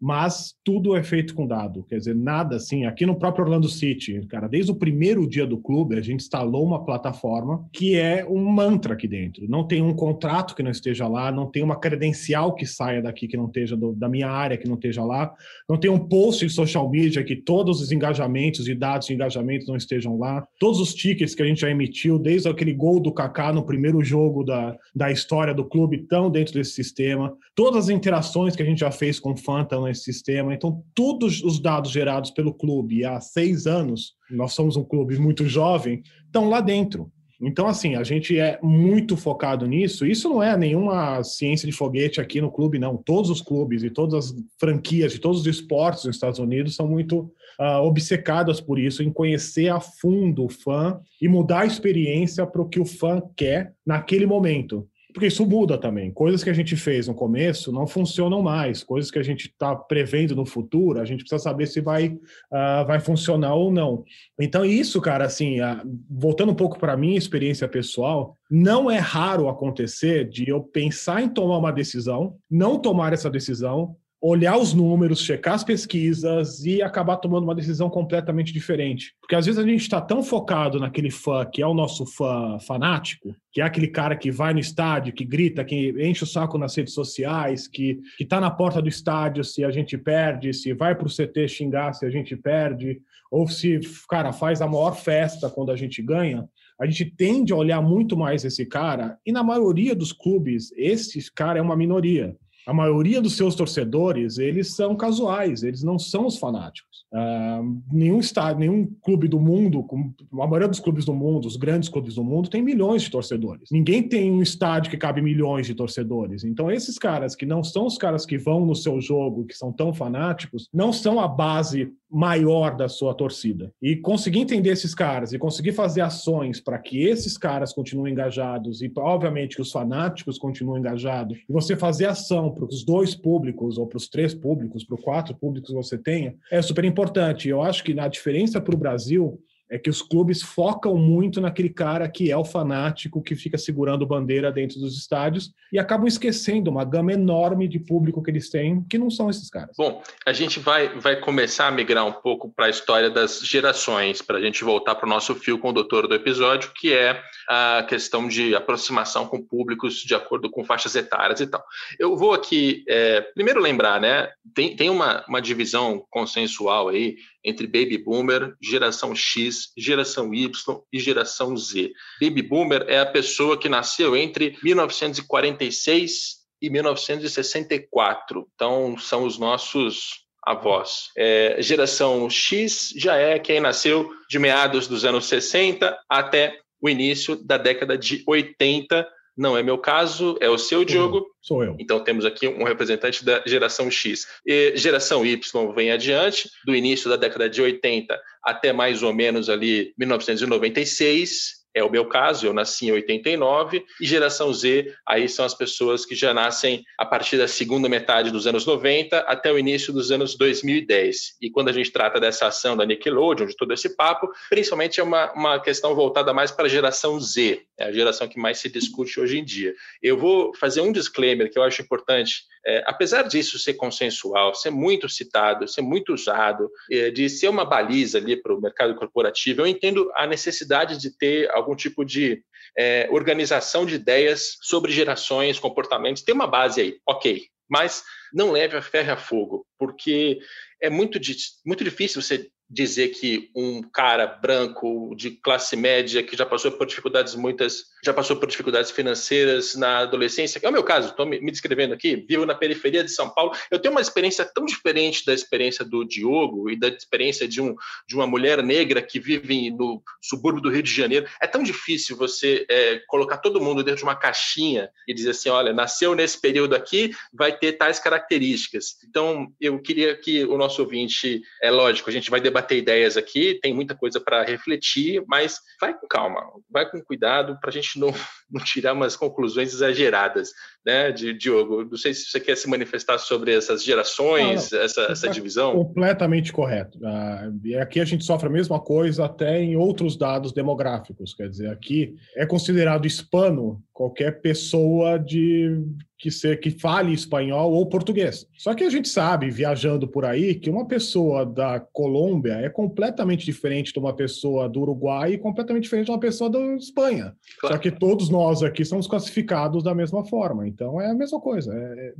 mas 0.00 0.54
tudo 0.64 0.96
é 0.96 1.02
feito 1.02 1.34
com 1.34 1.46
dado. 1.46 1.84
Quer 1.84 1.98
dizer, 1.98 2.14
nada 2.14 2.56
assim. 2.56 2.86
Aqui 2.86 3.04
no 3.04 3.18
próprio 3.18 3.44
Orlando 3.44 3.68
City, 3.68 4.24
cara, 4.26 4.48
desde 4.48 4.72
o 4.72 4.74
primeiro 4.74 5.28
dia 5.28 5.46
do 5.46 5.58
clube, 5.58 5.96
a 5.96 6.00
gente 6.00 6.22
instalou 6.22 6.64
uma 6.64 6.84
plataforma 6.84 7.68
que 7.72 7.96
é 7.96 8.24
um 8.26 8.44
mantra 8.44 8.94
aqui 8.94 9.06
dentro. 9.06 9.48
Não 9.48 9.66
tem 9.66 9.82
um 9.82 9.92
contrato 9.92 10.54
que 10.54 10.62
não 10.62 10.70
esteja 10.70 11.06
lá, 11.06 11.30
não 11.30 11.46
tem 11.50 11.62
uma 11.62 11.78
credencial 11.78 12.54
que 12.54 12.64
saia 12.64 13.02
daqui 13.02 13.28
que 13.28 13.36
não 13.36 13.46
esteja 13.46 13.76
do, 13.76 13.92
da 13.92 14.08
minha 14.08 14.28
área 14.28 14.56
que 14.56 14.68
não 14.68 14.74
esteja 14.74 15.04
lá, 15.04 15.32
não 15.68 15.76
tem 15.76 15.90
um 15.90 15.98
post 15.98 16.46
de 16.46 16.52
social 16.52 16.88
media 16.88 17.22
que 17.22 17.36
todos 17.36 17.80
os 17.80 17.92
engajamentos 17.92 18.68
e 18.68 18.74
dados 18.74 19.06
de 19.06 19.14
engajamento 19.14 19.66
não 19.66 19.76
estejam 19.76 20.18
lá, 20.18 20.46
todos 20.58 20.80
os 20.80 20.94
tickets 20.94 21.34
que 21.34 21.42
a 21.42 21.46
gente 21.46 21.60
já 21.60 21.70
emitiu, 21.70 22.18
desde 22.18 22.48
aquele 22.48 22.72
gol 22.72 23.00
do 23.00 23.12
Kaká 23.12 23.52
no 23.52 23.64
primeiro 23.64 24.02
jogo 24.02 24.44
da, 24.44 24.76
da 24.94 25.10
história 25.10 25.52
do 25.52 25.64
clube, 25.64 25.96
estão 25.96 26.30
dentro 26.30 26.54
desse 26.54 26.72
sistema, 26.72 27.34
todas 27.54 27.84
as 27.84 27.90
interações 27.90 28.56
que 28.56 28.62
a 28.62 28.66
gente 28.66 28.80
já 28.80 28.90
fez 28.90 29.20
com 29.20 29.32
o 29.32 29.36
fã 29.36 29.64
nesse 29.90 30.04
sistema. 30.04 30.54
Então, 30.54 30.82
todos 30.94 31.42
os 31.42 31.60
dados 31.60 31.90
gerados 31.90 32.30
pelo 32.30 32.54
clube 32.54 33.04
há 33.04 33.20
seis 33.20 33.66
anos, 33.66 34.14
nós 34.30 34.52
somos 34.52 34.76
um 34.76 34.84
clube 34.84 35.18
muito 35.18 35.46
jovem, 35.46 36.02
estão 36.26 36.48
lá 36.48 36.60
dentro. 36.60 37.12
Então, 37.42 37.66
assim, 37.66 37.94
a 37.94 38.04
gente 38.04 38.38
é 38.38 38.58
muito 38.62 39.16
focado 39.16 39.66
nisso. 39.66 40.06
Isso 40.06 40.28
não 40.28 40.42
é 40.42 40.54
nenhuma 40.58 41.24
ciência 41.24 41.66
de 41.66 41.74
foguete 41.74 42.20
aqui 42.20 42.38
no 42.38 42.52
clube, 42.52 42.78
não. 42.78 42.98
Todos 42.98 43.30
os 43.30 43.40
clubes 43.40 43.82
e 43.82 43.88
todas 43.88 44.26
as 44.26 44.34
franquias 44.58 45.12
de 45.12 45.18
todos 45.18 45.40
os 45.40 45.46
esportes 45.46 46.04
nos 46.04 46.16
Estados 46.16 46.38
Unidos 46.38 46.76
são 46.76 46.86
muito 46.86 47.32
uh, 47.58 47.82
obcecadas 47.82 48.60
por 48.60 48.78
isso, 48.78 49.02
em 49.02 49.10
conhecer 49.10 49.68
a 49.68 49.80
fundo 49.80 50.44
o 50.44 50.50
fã 50.50 51.00
e 51.20 51.28
mudar 51.28 51.60
a 51.60 51.66
experiência 51.66 52.46
para 52.46 52.60
o 52.60 52.68
que 52.68 52.78
o 52.78 52.84
fã 52.84 53.22
quer 53.34 53.72
naquele 53.86 54.26
momento. 54.26 54.86
Porque 55.12 55.26
isso 55.26 55.46
muda 55.46 55.76
também. 55.78 56.10
Coisas 56.10 56.42
que 56.42 56.50
a 56.50 56.54
gente 56.54 56.76
fez 56.76 57.08
no 57.08 57.14
começo 57.14 57.72
não 57.72 57.86
funcionam 57.86 58.42
mais. 58.42 58.82
Coisas 58.82 59.10
que 59.10 59.18
a 59.18 59.22
gente 59.22 59.46
está 59.46 59.74
prevendo 59.74 60.34
no 60.34 60.46
futuro, 60.46 61.00
a 61.00 61.04
gente 61.04 61.20
precisa 61.20 61.42
saber 61.42 61.66
se 61.66 61.80
vai, 61.80 62.08
uh, 62.08 62.86
vai 62.86 63.00
funcionar 63.00 63.54
ou 63.54 63.72
não. 63.72 64.04
Então, 64.38 64.64
isso, 64.64 65.00
cara, 65.00 65.24
assim, 65.24 65.60
uh, 65.60 65.80
voltando 66.08 66.52
um 66.52 66.54
pouco 66.54 66.78
para 66.78 66.94
a 66.94 66.96
minha 66.96 67.18
experiência 67.18 67.68
pessoal, 67.68 68.36
não 68.50 68.90
é 68.90 68.98
raro 68.98 69.48
acontecer 69.48 70.28
de 70.28 70.48
eu 70.48 70.60
pensar 70.60 71.22
em 71.22 71.28
tomar 71.28 71.58
uma 71.58 71.72
decisão, 71.72 72.36
não 72.50 72.78
tomar 72.78 73.12
essa 73.12 73.30
decisão, 73.30 73.96
olhar 74.20 74.58
os 74.58 74.74
números, 74.74 75.22
checar 75.22 75.54
as 75.54 75.64
pesquisas 75.64 76.64
e 76.64 76.82
acabar 76.82 77.16
tomando 77.16 77.44
uma 77.44 77.54
decisão 77.54 77.88
completamente 77.88 78.52
diferente. 78.52 79.14
Porque 79.20 79.34
às 79.34 79.46
vezes 79.46 79.58
a 79.58 79.66
gente 79.66 79.80
está 79.80 80.00
tão 80.00 80.22
focado 80.22 80.78
naquele 80.78 81.10
fã 81.10 81.46
que 81.46 81.62
é 81.62 81.66
o 81.66 81.72
nosso 81.72 82.04
fã 82.04 82.58
fanático, 82.60 83.34
que 83.50 83.62
é 83.62 83.64
aquele 83.64 83.88
cara 83.88 84.14
que 84.14 84.30
vai 84.30 84.52
no 84.52 84.60
estádio, 84.60 85.14
que 85.14 85.24
grita, 85.24 85.64
que 85.64 85.94
enche 85.98 86.24
o 86.24 86.26
saco 86.26 86.58
nas 86.58 86.76
redes 86.76 86.92
sociais, 86.92 87.66
que 87.66 87.98
está 88.18 88.38
na 88.38 88.50
porta 88.50 88.82
do 88.82 88.88
estádio 88.88 89.42
se 89.42 89.64
a 89.64 89.70
gente 89.70 89.96
perde, 89.96 90.52
se 90.52 90.74
vai 90.74 90.94
para 90.94 91.06
o 91.06 91.10
CT 91.10 91.48
xingar 91.48 91.94
se 91.94 92.04
a 92.04 92.10
gente 92.10 92.36
perde, 92.36 93.00
ou 93.30 93.48
se, 93.48 93.80
cara, 94.08 94.32
faz 94.32 94.60
a 94.60 94.66
maior 94.66 94.96
festa 94.96 95.48
quando 95.48 95.70
a 95.70 95.76
gente 95.76 96.02
ganha. 96.02 96.46
A 96.78 96.86
gente 96.86 97.04
tende 97.04 97.52
a 97.52 97.56
olhar 97.56 97.80
muito 97.80 98.16
mais 98.16 98.44
esse 98.44 98.66
cara, 98.66 99.18
e 99.24 99.32
na 99.32 99.42
maioria 99.42 99.94
dos 99.94 100.12
clubes, 100.12 100.72
esse 100.76 101.30
cara 101.32 101.58
é 101.58 101.62
uma 101.62 101.76
minoria 101.76 102.36
a 102.66 102.72
maioria 102.72 103.20
dos 103.20 103.36
seus 103.36 103.54
torcedores, 103.54 104.38
eles 104.38 104.74
são 104.74 104.94
casuais, 104.94 105.62
eles 105.62 105.82
não 105.82 105.98
são 105.98 106.26
os 106.26 106.38
fanáticos. 106.38 106.90
Uh, 107.12 107.82
nenhum 107.90 108.20
estado, 108.20 108.60
nenhum 108.60 108.86
clube 109.02 109.26
do 109.26 109.40
mundo, 109.40 109.84
a 110.32 110.46
maioria 110.46 110.68
dos 110.68 110.78
clubes 110.78 111.04
do 111.04 111.14
mundo, 111.14 111.46
os 111.46 111.56
grandes 111.56 111.88
clubes 111.88 112.14
do 112.14 112.22
mundo, 112.24 112.48
tem 112.48 112.62
milhões 112.62 113.02
de 113.02 113.10
torcedores. 113.10 113.70
Ninguém 113.72 114.02
tem 114.02 114.30
um 114.30 114.42
estádio 114.42 114.90
que 114.90 114.96
cabe 114.96 115.20
milhões 115.20 115.66
de 115.66 115.74
torcedores. 115.74 116.44
Então, 116.44 116.70
esses 116.70 116.98
caras 116.98 117.34
que 117.34 117.46
não 117.46 117.64
são 117.64 117.86
os 117.86 117.98
caras 117.98 118.24
que 118.24 118.38
vão 118.38 118.64
no 118.64 118.76
seu 118.76 119.00
jogo, 119.00 119.46
que 119.46 119.56
são 119.56 119.72
tão 119.72 119.92
fanáticos, 119.92 120.68
não 120.72 120.92
são 120.92 121.18
a 121.18 121.26
base 121.26 121.92
maior 122.10 122.76
da 122.76 122.88
sua 122.88 123.14
torcida. 123.14 123.72
E 123.80 123.96
conseguir 123.96 124.40
entender 124.40 124.70
esses 124.70 124.94
caras 124.94 125.32
e 125.32 125.38
conseguir 125.38 125.72
fazer 125.72 126.00
ações 126.00 126.60
para 126.60 126.78
que 126.78 127.04
esses 127.04 127.38
caras 127.38 127.72
continuem 127.72 128.12
engajados 128.12 128.82
e, 128.82 128.92
obviamente, 128.96 129.56
que 129.56 129.62
os 129.62 129.70
fanáticos 129.70 130.38
continuem 130.38 130.80
engajados, 130.80 131.38
e 131.48 131.52
você 131.52 131.76
fazer 131.76 132.06
ação 132.06 132.50
para 132.50 132.64
os 132.64 132.84
dois 132.84 133.14
públicos, 133.14 133.78
ou 133.78 133.86
para 133.86 133.96
os 133.96 134.08
três 134.08 134.34
públicos, 134.34 134.84
para 134.84 134.96
os 134.96 135.02
quatro 135.02 135.34
públicos 135.34 135.70
que 135.70 135.76
você 135.76 135.96
tenha, 135.96 136.34
é 136.50 136.60
super 136.60 136.84
importante. 136.84 137.48
Eu 137.48 137.62
acho 137.62 137.84
que 137.84 137.98
a 137.98 138.08
diferença 138.08 138.60
para 138.60 138.74
o 138.74 138.78
Brasil 138.78 139.40
é 139.70 139.78
que 139.78 139.88
os 139.88 140.02
clubes 140.02 140.42
focam 140.42 140.96
muito 140.96 141.40
naquele 141.40 141.70
cara 141.70 142.08
que 142.08 142.30
é 142.30 142.36
o 142.36 142.44
fanático 142.44 143.22
que 143.22 143.36
fica 143.36 143.56
segurando 143.56 144.04
bandeira 144.04 144.50
dentro 144.50 144.80
dos 144.80 144.98
estádios 144.98 145.52
e 145.72 145.78
acabam 145.78 146.08
esquecendo 146.08 146.70
uma 146.70 146.84
gama 146.84 147.12
enorme 147.12 147.68
de 147.68 147.78
público 147.78 148.22
que 148.22 148.30
eles 148.30 148.50
têm 148.50 148.82
que 148.82 148.98
não 148.98 149.08
são 149.08 149.30
esses 149.30 149.48
caras. 149.48 149.76
Bom, 149.78 150.02
a 150.26 150.32
gente 150.32 150.58
vai, 150.58 150.88
vai 150.98 151.16
começar 151.16 151.68
a 151.68 151.70
migrar 151.70 152.04
um 152.04 152.12
pouco 152.12 152.50
para 152.50 152.66
a 152.66 152.70
história 152.70 153.08
das 153.08 153.40
gerações, 153.40 154.20
para 154.20 154.38
a 154.38 154.40
gente 154.40 154.64
voltar 154.64 154.96
para 154.96 155.06
o 155.06 155.08
nosso 155.08 155.34
fio 155.36 155.58
condutor 155.58 156.08
do 156.08 156.14
episódio, 156.14 156.72
que 156.74 156.92
é 156.92 157.22
a 157.48 157.84
questão 157.88 158.26
de 158.26 158.54
aproximação 158.56 159.26
com 159.26 159.40
públicos 159.40 160.02
de 160.02 160.14
acordo 160.14 160.50
com 160.50 160.64
faixas 160.64 160.96
etárias 160.96 161.40
e 161.40 161.46
tal. 161.46 161.62
Eu 161.98 162.16
vou 162.16 162.32
aqui, 162.32 162.84
é, 162.88 163.20
primeiro 163.20 163.60
lembrar, 163.60 164.00
né? 164.00 164.28
Tem, 164.52 164.74
tem 164.74 164.90
uma, 164.90 165.24
uma 165.28 165.40
divisão 165.40 166.04
consensual 166.10 166.88
aí 166.88 167.16
entre 167.44 167.66
Baby 167.66 167.98
Boomer, 167.98 168.54
geração 168.60 169.14
X, 169.14 169.72
geração 169.76 170.34
Y 170.34 170.50
e 170.92 170.98
geração 170.98 171.56
Z. 171.56 171.92
Baby 172.20 172.42
Boomer 172.42 172.84
é 172.88 173.00
a 173.00 173.06
pessoa 173.06 173.58
que 173.58 173.68
nasceu 173.68 174.16
entre 174.16 174.56
1946 174.62 176.40
e 176.60 176.68
1964. 176.68 178.46
Então, 178.54 178.98
são 178.98 179.24
os 179.24 179.38
nossos 179.38 180.26
avós. 180.44 181.10
É, 181.16 181.56
geração 181.60 182.28
X 182.28 182.92
já 182.96 183.16
é 183.16 183.38
quem 183.38 183.60
nasceu 183.60 184.10
de 184.28 184.38
meados 184.38 184.86
dos 184.86 185.04
anos 185.04 185.26
60 185.26 185.98
até 186.08 186.58
o 186.80 186.88
início 186.88 187.36
da 187.36 187.56
década 187.56 187.96
de 187.96 188.22
80 188.26 189.06
não 189.40 189.56
é 189.56 189.62
meu 189.62 189.78
caso, 189.78 190.36
é 190.38 190.50
o 190.50 190.58
seu, 190.58 190.84
Diogo. 190.84 191.26
Sou 191.40 191.64
eu. 191.64 191.74
Então 191.80 191.98
temos 192.04 192.26
aqui 192.26 192.46
um 192.46 192.62
representante 192.62 193.24
da 193.24 193.42
geração 193.46 193.90
X. 193.90 194.26
E 194.46 194.76
geração 194.76 195.24
Y 195.24 195.72
vem 195.72 195.90
adiante, 195.90 196.50
do 196.66 196.74
início 196.74 197.08
da 197.08 197.16
década 197.16 197.48
de 197.48 197.62
80 197.62 198.20
até 198.44 198.70
mais 198.70 199.02
ou 199.02 199.14
menos 199.14 199.48
ali 199.48 199.94
1996 199.98 201.60
é 201.74 201.84
o 201.84 201.90
meu 201.90 202.06
caso, 202.06 202.46
eu 202.46 202.52
nasci 202.52 202.86
em 202.86 202.92
89, 202.92 203.84
e 204.00 204.06
geração 204.06 204.52
Z, 204.52 204.92
aí 205.06 205.28
são 205.28 205.44
as 205.44 205.54
pessoas 205.54 206.04
que 206.04 206.14
já 206.14 206.34
nascem 206.34 206.82
a 206.98 207.06
partir 207.06 207.38
da 207.38 207.46
segunda 207.46 207.88
metade 207.88 208.30
dos 208.30 208.46
anos 208.46 208.66
90 208.66 209.18
até 209.20 209.52
o 209.52 209.58
início 209.58 209.92
dos 209.92 210.10
anos 210.10 210.36
2010. 210.36 211.36
E 211.40 211.50
quando 211.50 211.68
a 211.68 211.72
gente 211.72 211.92
trata 211.92 212.18
dessa 212.18 212.46
ação 212.46 212.76
da 212.76 212.84
Nickelodeon, 212.84 213.46
de 213.46 213.56
todo 213.56 213.72
esse 213.72 213.96
papo, 213.96 214.28
principalmente 214.48 214.98
é 214.98 215.02
uma, 215.02 215.32
uma 215.32 215.60
questão 215.60 215.94
voltada 215.94 216.32
mais 216.34 216.50
para 216.50 216.66
a 216.66 216.68
geração 216.68 217.20
Z, 217.20 217.62
é 217.80 217.84
a 217.84 217.92
geração 217.92 218.28
que 218.28 218.38
mais 218.38 218.58
se 218.58 218.68
discute 218.68 219.18
hoje 219.18 219.38
em 219.38 219.44
dia. 219.44 219.74
Eu 220.02 220.18
vou 220.18 220.54
fazer 220.54 220.82
um 220.82 220.92
disclaimer 220.92 221.50
que 221.50 221.58
eu 221.58 221.62
acho 221.62 221.80
importante. 221.80 222.44
É, 222.64 222.84
apesar 222.86 223.22
disso 223.22 223.58
ser 223.58 223.74
consensual, 223.74 224.54
ser 224.54 224.70
muito 224.70 225.08
citado, 225.08 225.66
ser 225.66 225.80
muito 225.80 226.12
usado, 226.12 226.70
é, 226.90 227.10
de 227.10 227.28
ser 227.30 227.48
uma 227.48 227.64
baliza 227.64 228.18
ali 228.18 228.36
para 228.36 228.54
o 228.54 228.60
mercado 228.60 228.94
corporativo, 228.94 229.62
eu 229.62 229.66
entendo 229.66 230.10
a 230.14 230.26
necessidade 230.26 230.98
de 230.98 231.16
ter 231.16 231.50
algum 231.52 231.74
tipo 231.74 232.04
de 232.04 232.42
é, 232.76 233.08
organização 233.10 233.86
de 233.86 233.94
ideias 233.94 234.58
sobre 234.60 234.92
gerações, 234.92 235.58
comportamentos. 235.58 236.22
Tem 236.22 236.34
uma 236.34 236.46
base 236.46 236.82
aí, 236.82 236.98
ok. 237.06 237.46
Mas 237.68 238.04
não 238.32 238.50
leve 238.50 238.76
a 238.76 238.82
ferro 238.82 239.12
a 239.12 239.16
fogo, 239.16 239.66
porque 239.78 240.38
é 240.82 240.90
muito, 240.90 241.18
muito 241.64 241.84
difícil 241.84 242.20
você 242.20 242.50
dizer 242.70 243.08
que 243.08 243.50
um 243.54 243.82
cara 243.82 244.26
branco 244.26 245.12
de 245.16 245.32
classe 245.32 245.76
média 245.76 246.22
que 246.22 246.36
já 246.36 246.46
passou 246.46 246.70
por 246.70 246.86
dificuldades 246.86 247.34
muitas, 247.34 247.86
já 248.04 248.14
passou 248.14 248.36
por 248.36 248.46
dificuldades 248.46 248.92
financeiras 248.92 249.74
na 249.74 249.98
adolescência, 249.98 250.60
que 250.60 250.66
é 250.66 250.68
o 250.68 250.72
meu 250.72 250.84
caso, 250.84 251.08
estou 251.08 251.26
me, 251.26 251.40
descrevendo 251.50 251.92
aqui, 251.92 252.14
vivo 252.28 252.46
na 252.46 252.54
periferia 252.54 253.02
de 253.02 253.10
São 253.10 253.28
Paulo, 253.28 253.52
eu 253.72 253.80
tenho 253.80 253.92
uma 253.92 254.00
experiência 254.00 254.44
tão 254.44 254.64
diferente 254.64 255.26
da 255.26 255.34
experiência 255.34 255.84
do 255.84 256.04
Diogo 256.04 256.70
e 256.70 256.78
da 256.78 256.86
experiência 256.86 257.48
de, 257.48 257.60
um, 257.60 257.74
de 258.06 258.14
uma 258.14 258.26
mulher 258.26 258.62
negra 258.62 259.02
que 259.02 259.18
vive 259.18 259.72
no 259.72 260.00
subúrbio 260.22 260.62
do 260.62 260.70
Rio 260.70 260.82
de 260.82 260.94
Janeiro. 260.94 261.26
É 261.42 261.48
tão 261.48 261.64
difícil 261.64 262.16
você 262.16 262.64
é, 262.70 263.00
colocar 263.08 263.38
todo 263.38 263.60
mundo 263.60 263.82
dentro 263.82 263.98
de 263.98 264.04
uma 264.04 264.14
caixinha 264.14 264.90
e 265.08 265.12
dizer 265.12 265.30
assim, 265.30 265.48
olha, 265.48 265.72
nasceu 265.72 266.14
nesse 266.14 266.40
período 266.40 266.76
aqui, 266.76 267.12
vai 267.32 267.56
ter 267.56 267.72
tais 267.72 267.98
características. 267.98 268.96
Então, 269.08 269.52
eu 269.60 269.80
queria 269.80 270.16
que 270.16 270.44
o 270.44 270.56
nosso 270.56 270.82
ouvinte, 270.82 271.42
é 271.60 271.70
lógico, 271.70 272.08
a 272.08 272.12
gente 272.12 272.30
vai 272.30 272.40
debater 272.40 272.59
debater 272.60 272.78
ideias 272.78 273.16
aqui, 273.16 273.58
tem 273.60 273.74
muita 273.74 273.94
coisa 273.94 274.20
para 274.20 274.44
refletir, 274.44 275.22
mas 275.26 275.58
vai 275.80 275.98
com 275.98 276.06
calma, 276.06 276.40
vai 276.70 276.88
com 276.88 277.02
cuidado 277.02 277.58
para 277.60 277.70
a 277.70 277.72
gente 277.72 277.98
não, 277.98 278.08
não 278.50 278.62
tirar 278.62 278.92
umas 278.92 279.16
conclusões 279.16 279.72
exageradas, 279.72 280.50
né, 280.84 281.10
Diogo? 281.10 281.84
Não 281.84 281.96
sei 281.96 282.14
se 282.14 282.26
você 282.26 282.38
quer 282.38 282.56
se 282.56 282.68
manifestar 282.68 283.18
sobre 283.18 283.54
essas 283.54 283.82
gerações, 283.82 284.70
não, 284.70 284.78
não. 284.78 284.84
Essa, 284.84 285.02
essa 285.02 285.28
divisão. 285.28 285.72
Completamente 285.72 286.52
correto. 286.52 286.98
Ah, 287.04 287.48
aqui 287.80 288.00
a 288.00 288.04
gente 288.04 288.24
sofre 288.24 288.48
a 288.48 288.52
mesma 288.52 288.80
coisa 288.80 289.24
até 289.24 289.60
em 289.60 289.76
outros 289.76 290.16
dados 290.16 290.52
demográficos, 290.52 291.34
quer 291.34 291.48
dizer, 291.48 291.70
aqui 291.70 292.14
é 292.36 292.46
considerado 292.46 293.06
hispano 293.06 293.82
qualquer 293.92 294.40
pessoa 294.40 295.18
de 295.18 295.84
que 296.20 296.30
ser 296.30 296.60
que 296.60 296.70
fale 296.70 297.14
espanhol 297.14 297.72
ou 297.72 297.88
português. 297.88 298.46
Só 298.58 298.74
que 298.74 298.84
a 298.84 298.90
gente 298.90 299.08
sabe, 299.08 299.50
viajando 299.50 300.06
por 300.06 300.26
aí, 300.26 300.54
que 300.54 300.68
uma 300.68 300.86
pessoa 300.86 301.46
da 301.46 301.80
Colômbia 301.80 302.52
é 302.52 302.68
completamente 302.68 303.44
diferente 303.44 303.90
de 303.90 303.98
uma 303.98 304.14
pessoa 304.14 304.68
do 304.68 304.82
Uruguai 304.82 305.32
e 305.32 305.38
completamente 305.38 305.84
diferente 305.84 306.06
de 306.06 306.12
uma 306.12 306.20
pessoa 306.20 306.50
da 306.50 306.60
Espanha. 306.76 307.34
Claro. 307.58 307.74
Só 307.74 307.80
que 307.80 307.90
todos 307.90 308.28
nós 308.28 308.62
aqui 308.62 308.84
somos 308.84 309.06
classificados 309.06 309.82
da 309.82 309.94
mesma 309.94 310.22
forma. 310.26 310.68
Então 310.68 311.00
é 311.00 311.10
a 311.10 311.14
mesma 311.14 311.40
coisa. 311.40 311.72
É... 311.74 312.08
é 312.08 312.14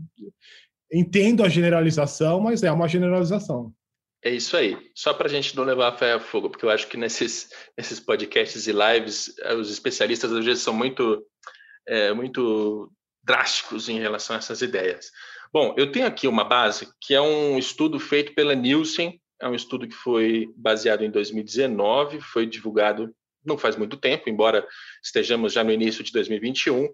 entendo 0.93 1.45
a 1.45 1.49
generalização, 1.49 2.41
mas 2.41 2.63
é 2.63 2.73
uma 2.73 2.89
generalização. 2.89 3.73
É 4.25 4.31
isso 4.31 4.57
aí. 4.57 4.77
Só 4.95 5.13
para 5.13 5.29
a 5.29 5.31
gente 5.31 5.55
não 5.55 5.63
levar 5.63 5.89
a 5.89 5.97
fé 5.97 6.15
a 6.15 6.21
fogo, 6.21 6.49
porque 6.49 6.65
eu 6.65 6.71
acho 6.71 6.89
que 6.89 6.97
nesses, 6.97 7.51
nesses 7.77 8.01
podcasts 8.01 8.67
e 8.67 8.73
lives, 8.73 9.35
eh, 9.43 9.55
os 9.55 9.71
especialistas 9.71 10.33
às 10.33 10.45
vezes 10.45 10.63
são 10.63 10.75
muito 10.75 11.25
é, 11.87 12.13
muito 12.13 12.91
drásticos 13.31 13.89
em 13.89 14.01
relação 14.01 14.35
a 14.35 14.41
essas 14.41 14.61
ideias. 14.61 15.13
Bom, 15.53 15.73
eu 15.79 15.93
tenho 15.93 16.07
aqui 16.07 16.27
uma 16.27 16.43
base 16.43 16.89
que 17.01 17.15
é 17.15 17.21
um 17.21 17.57
estudo 17.57 18.01
feito 18.01 18.35
pela 18.35 18.57
Nielsen, 18.57 19.21
é 19.41 19.49
um 19.49 19.55
estudo 19.55 19.87
que 19.87 19.95
foi 19.95 20.53
baseado 20.57 21.03
em 21.05 21.11
2019, 21.11 22.21
foi 22.21 22.45
divulgado 22.45 23.15
não 23.45 23.57
faz 23.57 23.77
muito 23.77 23.97
tempo, 23.97 24.29
embora 24.29 24.67
estejamos 25.03 25.53
já 25.53 25.63
no 25.63 25.73
início 25.73 26.05
de 26.05 26.13
2021, 26.13 26.89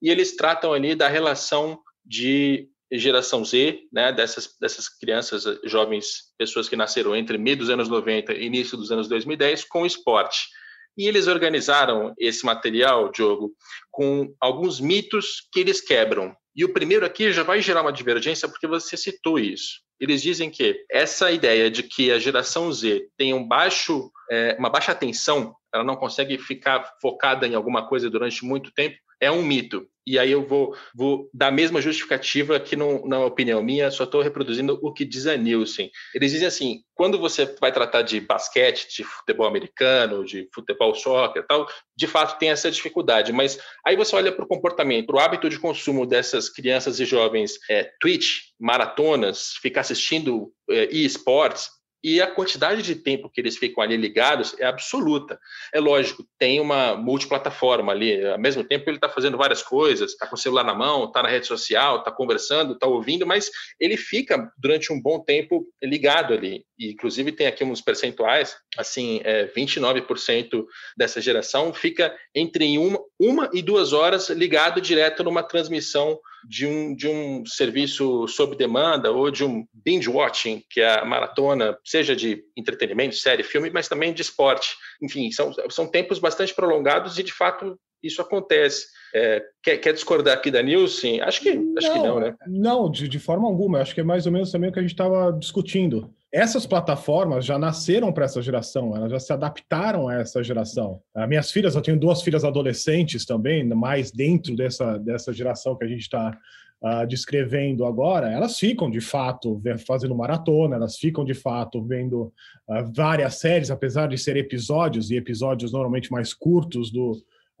e 0.00 0.08
eles 0.08 0.34
tratam 0.36 0.72
ali 0.72 0.94
da 0.94 1.08
relação 1.08 1.78
de 2.04 2.68
geração 2.90 3.44
Z, 3.44 3.80
né, 3.92 4.12
dessas, 4.12 4.56
dessas 4.58 4.88
crianças, 4.88 5.44
jovens, 5.64 6.32
pessoas 6.38 6.68
que 6.68 6.76
nasceram 6.76 7.14
entre 7.14 7.36
meio 7.36 7.56
dos 7.56 7.68
anos 7.68 7.88
90 7.88 8.32
e 8.32 8.46
início 8.46 8.78
dos 8.78 8.90
anos 8.90 9.08
2010 9.08 9.64
com 9.64 9.82
o 9.82 9.86
esporte. 9.86 10.48
E 10.96 11.06
eles 11.06 11.26
organizaram 11.26 12.14
esse 12.18 12.44
material, 12.44 13.10
Diogo, 13.10 13.52
com 13.90 14.34
alguns 14.40 14.80
mitos 14.80 15.48
que 15.52 15.60
eles 15.60 15.80
quebram. 15.80 16.34
E 16.54 16.64
o 16.64 16.72
primeiro 16.72 17.06
aqui 17.06 17.32
já 17.32 17.42
vai 17.42 17.62
gerar 17.62 17.82
uma 17.82 17.92
divergência 17.92 18.48
porque 18.48 18.66
você 18.66 18.96
citou 18.96 19.38
isso. 19.38 19.80
Eles 20.00 20.22
dizem 20.22 20.50
que 20.50 20.84
essa 20.90 21.30
ideia 21.30 21.70
de 21.70 21.82
que 21.82 22.10
a 22.10 22.18
geração 22.18 22.72
Z 22.72 23.08
tem 23.16 23.34
um 23.34 23.46
baixo, 23.46 24.10
é, 24.30 24.56
uma 24.58 24.70
baixa 24.70 24.92
atenção, 24.92 25.54
ela 25.72 25.84
não 25.84 25.94
consegue 25.94 26.38
ficar 26.38 26.90
focada 27.00 27.46
em 27.46 27.54
alguma 27.54 27.86
coisa 27.86 28.08
durante 28.10 28.44
muito 28.44 28.72
tempo, 28.72 28.96
é 29.20 29.30
um 29.30 29.42
mito. 29.42 29.86
E 30.06 30.18
aí 30.18 30.32
eu 30.32 30.46
vou, 30.46 30.76
vou 30.94 31.30
dar 31.32 31.48
a 31.48 31.52
mesma 31.52 31.80
justificativa 31.80 32.58
que 32.58 32.74
não, 32.74 33.02
é 33.12 33.18
opinião 33.18 33.62
minha, 33.62 33.90
só 33.90 34.04
estou 34.04 34.22
reproduzindo 34.22 34.78
o 34.82 34.92
que 34.92 35.04
diz 35.04 35.26
a 35.26 35.36
Nielsen. 35.36 35.90
Eles 36.14 36.32
dizem 36.32 36.48
assim, 36.48 36.80
quando 36.94 37.18
você 37.18 37.44
vai 37.60 37.70
tratar 37.70 38.02
de 38.02 38.20
basquete, 38.20 38.88
de 38.96 39.04
futebol 39.04 39.46
americano, 39.46 40.24
de 40.24 40.48
futebol 40.54 40.94
soccer 40.94 41.46
tal, 41.46 41.68
de 41.96 42.06
fato 42.06 42.38
tem 42.38 42.50
essa 42.50 42.70
dificuldade, 42.70 43.32
mas 43.32 43.58
aí 43.84 43.96
você 43.96 44.16
olha 44.16 44.32
para 44.32 44.44
o 44.44 44.48
comportamento, 44.48 45.06
para 45.06 45.16
o 45.16 45.20
hábito 45.20 45.48
de 45.48 45.58
consumo 45.58 46.06
dessas 46.06 46.48
crianças 46.48 46.98
e 46.98 47.04
jovens, 47.04 47.58
é, 47.68 47.90
Twitch, 48.00 48.50
maratonas, 48.58 49.52
ficar 49.60 49.82
assistindo 49.82 50.52
é, 50.70 50.88
e-sports, 50.90 51.70
e 52.02 52.20
a 52.20 52.26
quantidade 52.26 52.82
de 52.82 52.94
tempo 52.94 53.28
que 53.28 53.40
eles 53.40 53.56
ficam 53.56 53.82
ali 53.82 53.96
ligados 53.96 54.54
é 54.58 54.66
absoluta. 54.66 55.38
É 55.72 55.80
lógico, 55.80 56.24
tem 56.38 56.60
uma 56.60 56.96
multiplataforma 56.96 57.92
ali, 57.92 58.26
ao 58.26 58.38
mesmo 58.38 58.64
tempo 58.64 58.88
ele 58.88 58.96
está 58.96 59.08
fazendo 59.08 59.36
várias 59.36 59.62
coisas, 59.62 60.12
está 60.12 60.26
com 60.26 60.34
o 60.34 60.38
celular 60.38 60.64
na 60.64 60.74
mão, 60.74 61.04
está 61.04 61.22
na 61.22 61.28
rede 61.28 61.46
social, 61.46 61.98
está 61.98 62.10
conversando, 62.10 62.74
está 62.74 62.86
ouvindo, 62.86 63.26
mas 63.26 63.50
ele 63.78 63.96
fica 63.96 64.50
durante 64.56 64.92
um 64.92 65.00
bom 65.00 65.20
tempo 65.22 65.66
ligado 65.82 66.32
ali. 66.32 66.64
E, 66.80 66.92
inclusive 66.92 67.30
tem 67.30 67.46
aqui 67.46 67.62
uns 67.62 67.82
percentuais, 67.82 68.56
assim, 68.78 69.20
é, 69.22 69.46
29% 69.46 70.64
dessa 70.96 71.20
geração 71.20 71.74
fica 71.74 72.16
entre 72.34 72.78
uma, 72.78 72.98
uma 73.18 73.50
e 73.52 73.60
duas 73.60 73.92
horas 73.92 74.30
ligado 74.30 74.80
direto 74.80 75.22
numa 75.22 75.42
transmissão 75.42 76.18
de 76.48 76.66
um, 76.66 76.94
de 76.94 77.06
um 77.06 77.44
serviço 77.44 78.26
sob 78.26 78.56
demanda 78.56 79.12
ou 79.12 79.30
de 79.30 79.44
um 79.44 79.66
binge 79.74 80.08
watching, 80.08 80.62
que 80.70 80.80
é 80.80 81.00
a 81.00 81.04
maratona, 81.04 81.76
seja 81.84 82.16
de 82.16 82.42
entretenimento, 82.56 83.14
série, 83.14 83.42
filme, 83.42 83.70
mas 83.70 83.88
também 83.88 84.14
de 84.14 84.22
esporte. 84.22 84.74
Enfim, 85.02 85.30
são, 85.30 85.52
são 85.68 85.86
tempos 85.86 86.18
bastante 86.18 86.54
prolongados 86.54 87.18
e, 87.18 87.22
de 87.22 87.32
fato, 87.32 87.78
isso 88.02 88.22
acontece. 88.22 88.86
É, 89.14 89.42
quer, 89.62 89.76
quer, 89.78 89.92
discordar 89.92 90.34
aqui 90.34 90.50
da 90.50 90.62
Nielsen? 90.62 91.20
Acho 91.20 91.42
que, 91.42 91.50
acho 91.50 91.88
não, 91.88 91.92
que 91.92 92.08
não, 92.08 92.20
né? 92.20 92.36
Não, 92.46 92.90
de, 92.90 93.06
de 93.06 93.18
forma 93.18 93.46
alguma. 93.46 93.80
Acho 93.80 93.94
que 93.94 94.00
é 94.00 94.04
mais 94.04 94.24
ou 94.24 94.32
menos 94.32 94.50
também 94.50 94.70
o 94.70 94.72
que 94.72 94.78
a 94.78 94.82
gente 94.82 94.92
estava 94.92 95.30
discutindo. 95.32 96.10
Essas 96.32 96.64
plataformas 96.64 97.44
já 97.44 97.58
nasceram 97.58 98.12
para 98.12 98.24
essa 98.24 98.40
geração, 98.40 98.96
elas 98.96 99.10
já 99.10 99.18
se 99.18 99.32
adaptaram 99.32 100.08
a 100.08 100.14
essa 100.14 100.42
geração. 100.44 101.00
As 101.14 101.28
minhas 101.28 101.50
filhas, 101.50 101.74
eu 101.74 101.82
tenho 101.82 101.98
duas 101.98 102.22
filhas 102.22 102.44
adolescentes 102.44 103.24
também, 103.24 103.64
mais 103.64 104.12
dentro 104.12 104.54
dessa, 104.54 104.96
dessa 104.98 105.32
geração 105.32 105.76
que 105.76 105.84
a 105.84 105.88
gente 105.88 106.02
está 106.02 106.38
uh, 106.82 107.06
descrevendo 107.06 107.84
agora, 107.84 108.30
elas 108.30 108.56
ficam 108.56 108.88
de 108.88 109.00
fato 109.00 109.60
fazendo 109.84 110.14
maratona, 110.14 110.76
elas 110.76 110.96
ficam 110.96 111.24
de 111.24 111.34
fato 111.34 111.82
vendo 111.82 112.32
uh, 112.68 112.92
várias 112.94 113.34
séries, 113.40 113.70
apesar 113.70 114.06
de 114.06 114.16
ser 114.16 114.36
episódios 114.36 115.10
e 115.10 115.16
episódios 115.16 115.72
normalmente 115.72 116.12
mais 116.12 116.32
curtos 116.32 116.92
do, 116.92 117.10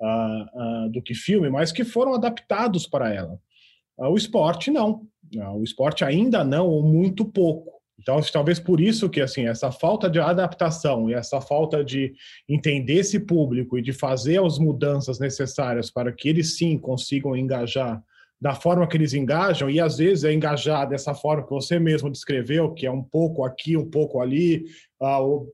uh, 0.00 0.88
do 0.90 1.02
que 1.02 1.14
filme, 1.14 1.50
mas 1.50 1.72
que 1.72 1.82
foram 1.82 2.14
adaptados 2.14 2.86
para 2.86 3.12
ela. 3.12 3.36
o 3.98 4.16
esporte 4.16 4.70
não, 4.70 5.08
o 5.56 5.64
esporte 5.64 6.04
ainda 6.04 6.44
não, 6.44 6.68
ou 6.68 6.84
muito 6.84 7.24
pouco. 7.24 7.79
Então, 8.00 8.20
talvez 8.32 8.58
por 8.58 8.80
isso 8.80 9.08
que 9.08 9.20
assim 9.20 9.46
essa 9.46 9.70
falta 9.70 10.08
de 10.08 10.18
adaptação 10.18 11.10
e 11.10 11.14
essa 11.14 11.40
falta 11.40 11.84
de 11.84 12.12
entender 12.48 12.94
esse 12.94 13.20
público 13.20 13.78
e 13.78 13.82
de 13.82 13.92
fazer 13.92 14.42
as 14.42 14.58
mudanças 14.58 15.18
necessárias 15.18 15.90
para 15.90 16.12
que 16.12 16.28
eles 16.28 16.56
sim 16.56 16.78
consigam 16.78 17.36
engajar 17.36 18.02
da 18.40 18.54
forma 18.54 18.88
que 18.88 18.96
eles 18.96 19.12
engajam, 19.12 19.68
e 19.68 19.78
às 19.78 19.98
vezes 19.98 20.24
é 20.24 20.32
engajar 20.32 20.88
dessa 20.88 21.14
forma 21.14 21.44
que 21.44 21.50
você 21.50 21.78
mesmo 21.78 22.10
descreveu, 22.10 22.72
que 22.72 22.86
é 22.86 22.90
um 22.90 23.02
pouco 23.02 23.44
aqui, 23.44 23.76
um 23.76 23.88
pouco 23.88 24.18
ali, 24.18 24.64
uh, 25.02 25.46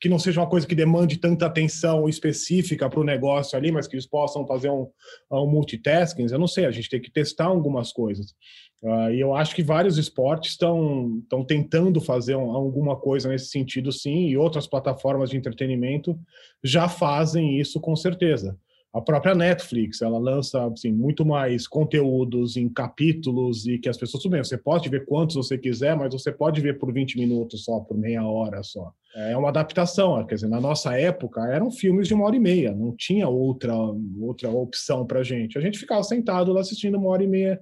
que 0.00 0.08
não 0.08 0.18
seja 0.18 0.40
uma 0.40 0.48
coisa 0.48 0.66
que 0.66 0.74
demande 0.74 1.18
tanta 1.18 1.46
atenção 1.46 2.08
específica 2.08 2.88
para 2.88 3.00
o 3.00 3.04
negócio 3.04 3.56
ali, 3.56 3.72
mas 3.72 3.86
que 3.86 3.94
eles 3.94 4.06
possam 4.06 4.46
fazer 4.46 4.70
um, 4.70 4.88
um 5.30 5.46
multitasking. 5.46 6.26
Eu 6.30 6.38
não 6.38 6.46
sei, 6.46 6.66
a 6.66 6.70
gente 6.70 6.88
tem 6.88 7.00
que 7.00 7.10
testar 7.10 7.46
algumas 7.46 7.92
coisas. 7.92 8.34
Uh, 8.82 9.10
e 9.12 9.20
eu 9.20 9.34
acho 9.34 9.54
que 9.54 9.62
vários 9.62 9.98
esportes 9.98 10.52
estão 10.52 11.22
tentando 11.46 12.00
fazer 12.00 12.34
um, 12.34 12.50
alguma 12.50 12.96
coisa 12.96 13.28
nesse 13.28 13.46
sentido, 13.46 13.92
sim, 13.92 14.28
e 14.28 14.38
outras 14.38 14.66
plataformas 14.66 15.28
de 15.28 15.36
entretenimento 15.36 16.18
já 16.64 16.88
fazem 16.88 17.60
isso 17.60 17.78
com 17.78 17.94
certeza 17.94 18.56
a 18.92 19.00
própria 19.00 19.36
Netflix, 19.36 20.02
ela 20.02 20.18
lança 20.18 20.66
assim, 20.66 20.90
muito 20.90 21.24
mais 21.24 21.68
conteúdos 21.68 22.56
em 22.56 22.68
capítulos 22.68 23.64
e 23.66 23.78
que 23.78 23.88
as 23.88 23.96
pessoas, 23.96 24.22
tudo 24.22 24.32
bem, 24.32 24.42
você 24.42 24.58
pode 24.58 24.88
ver 24.88 25.04
quantos 25.04 25.36
você 25.36 25.56
quiser, 25.56 25.96
mas 25.96 26.12
você 26.12 26.32
pode 26.32 26.60
ver 26.60 26.76
por 26.76 26.92
20 26.92 27.16
minutos 27.16 27.64
só, 27.64 27.78
por 27.78 27.96
meia 27.96 28.26
hora 28.26 28.64
só. 28.64 28.92
É 29.14 29.36
uma 29.36 29.48
adaptação, 29.48 30.24
quer 30.26 30.34
dizer, 30.34 30.48
na 30.48 30.60
nossa 30.60 30.98
época 30.98 31.40
eram 31.52 31.70
filmes 31.70 32.08
de 32.08 32.14
uma 32.14 32.24
hora 32.24 32.34
e 32.34 32.40
meia, 32.40 32.72
não 32.72 32.92
tinha 32.96 33.28
outra, 33.28 33.74
outra 34.20 34.50
opção 34.50 35.06
para 35.06 35.22
gente. 35.22 35.56
A 35.56 35.60
gente 35.60 35.78
ficava 35.78 36.02
sentado 36.02 36.52
lá 36.52 36.60
assistindo 36.60 36.98
uma 36.98 37.10
hora 37.10 37.22
e 37.22 37.28
meia 37.28 37.60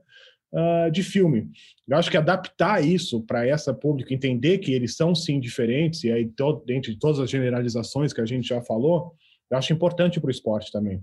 uh, 0.52 0.90
de 0.90 1.02
filme. 1.02 1.48
Eu 1.86 1.96
acho 1.96 2.10
que 2.10 2.16
adaptar 2.16 2.84
isso 2.84 3.20
para 3.22 3.46
essa 3.46 3.72
pública, 3.72 4.14
entender 4.14 4.58
que 4.58 4.72
eles 4.72 4.96
são 4.96 5.14
sim 5.14 5.40
diferentes, 5.40 6.04
e 6.04 6.12
aí 6.12 6.30
dentro 6.64 6.92
de 6.92 6.98
todas 6.98 7.18
as 7.18 7.30
generalizações 7.30 8.12
que 8.12 8.20
a 8.20 8.26
gente 8.26 8.48
já 8.48 8.60
falou, 8.62 9.12
eu 9.50 9.56
acho 9.56 9.72
importante 9.72 10.20
para 10.20 10.28
o 10.28 10.30
esporte 10.30 10.70
também. 10.70 11.02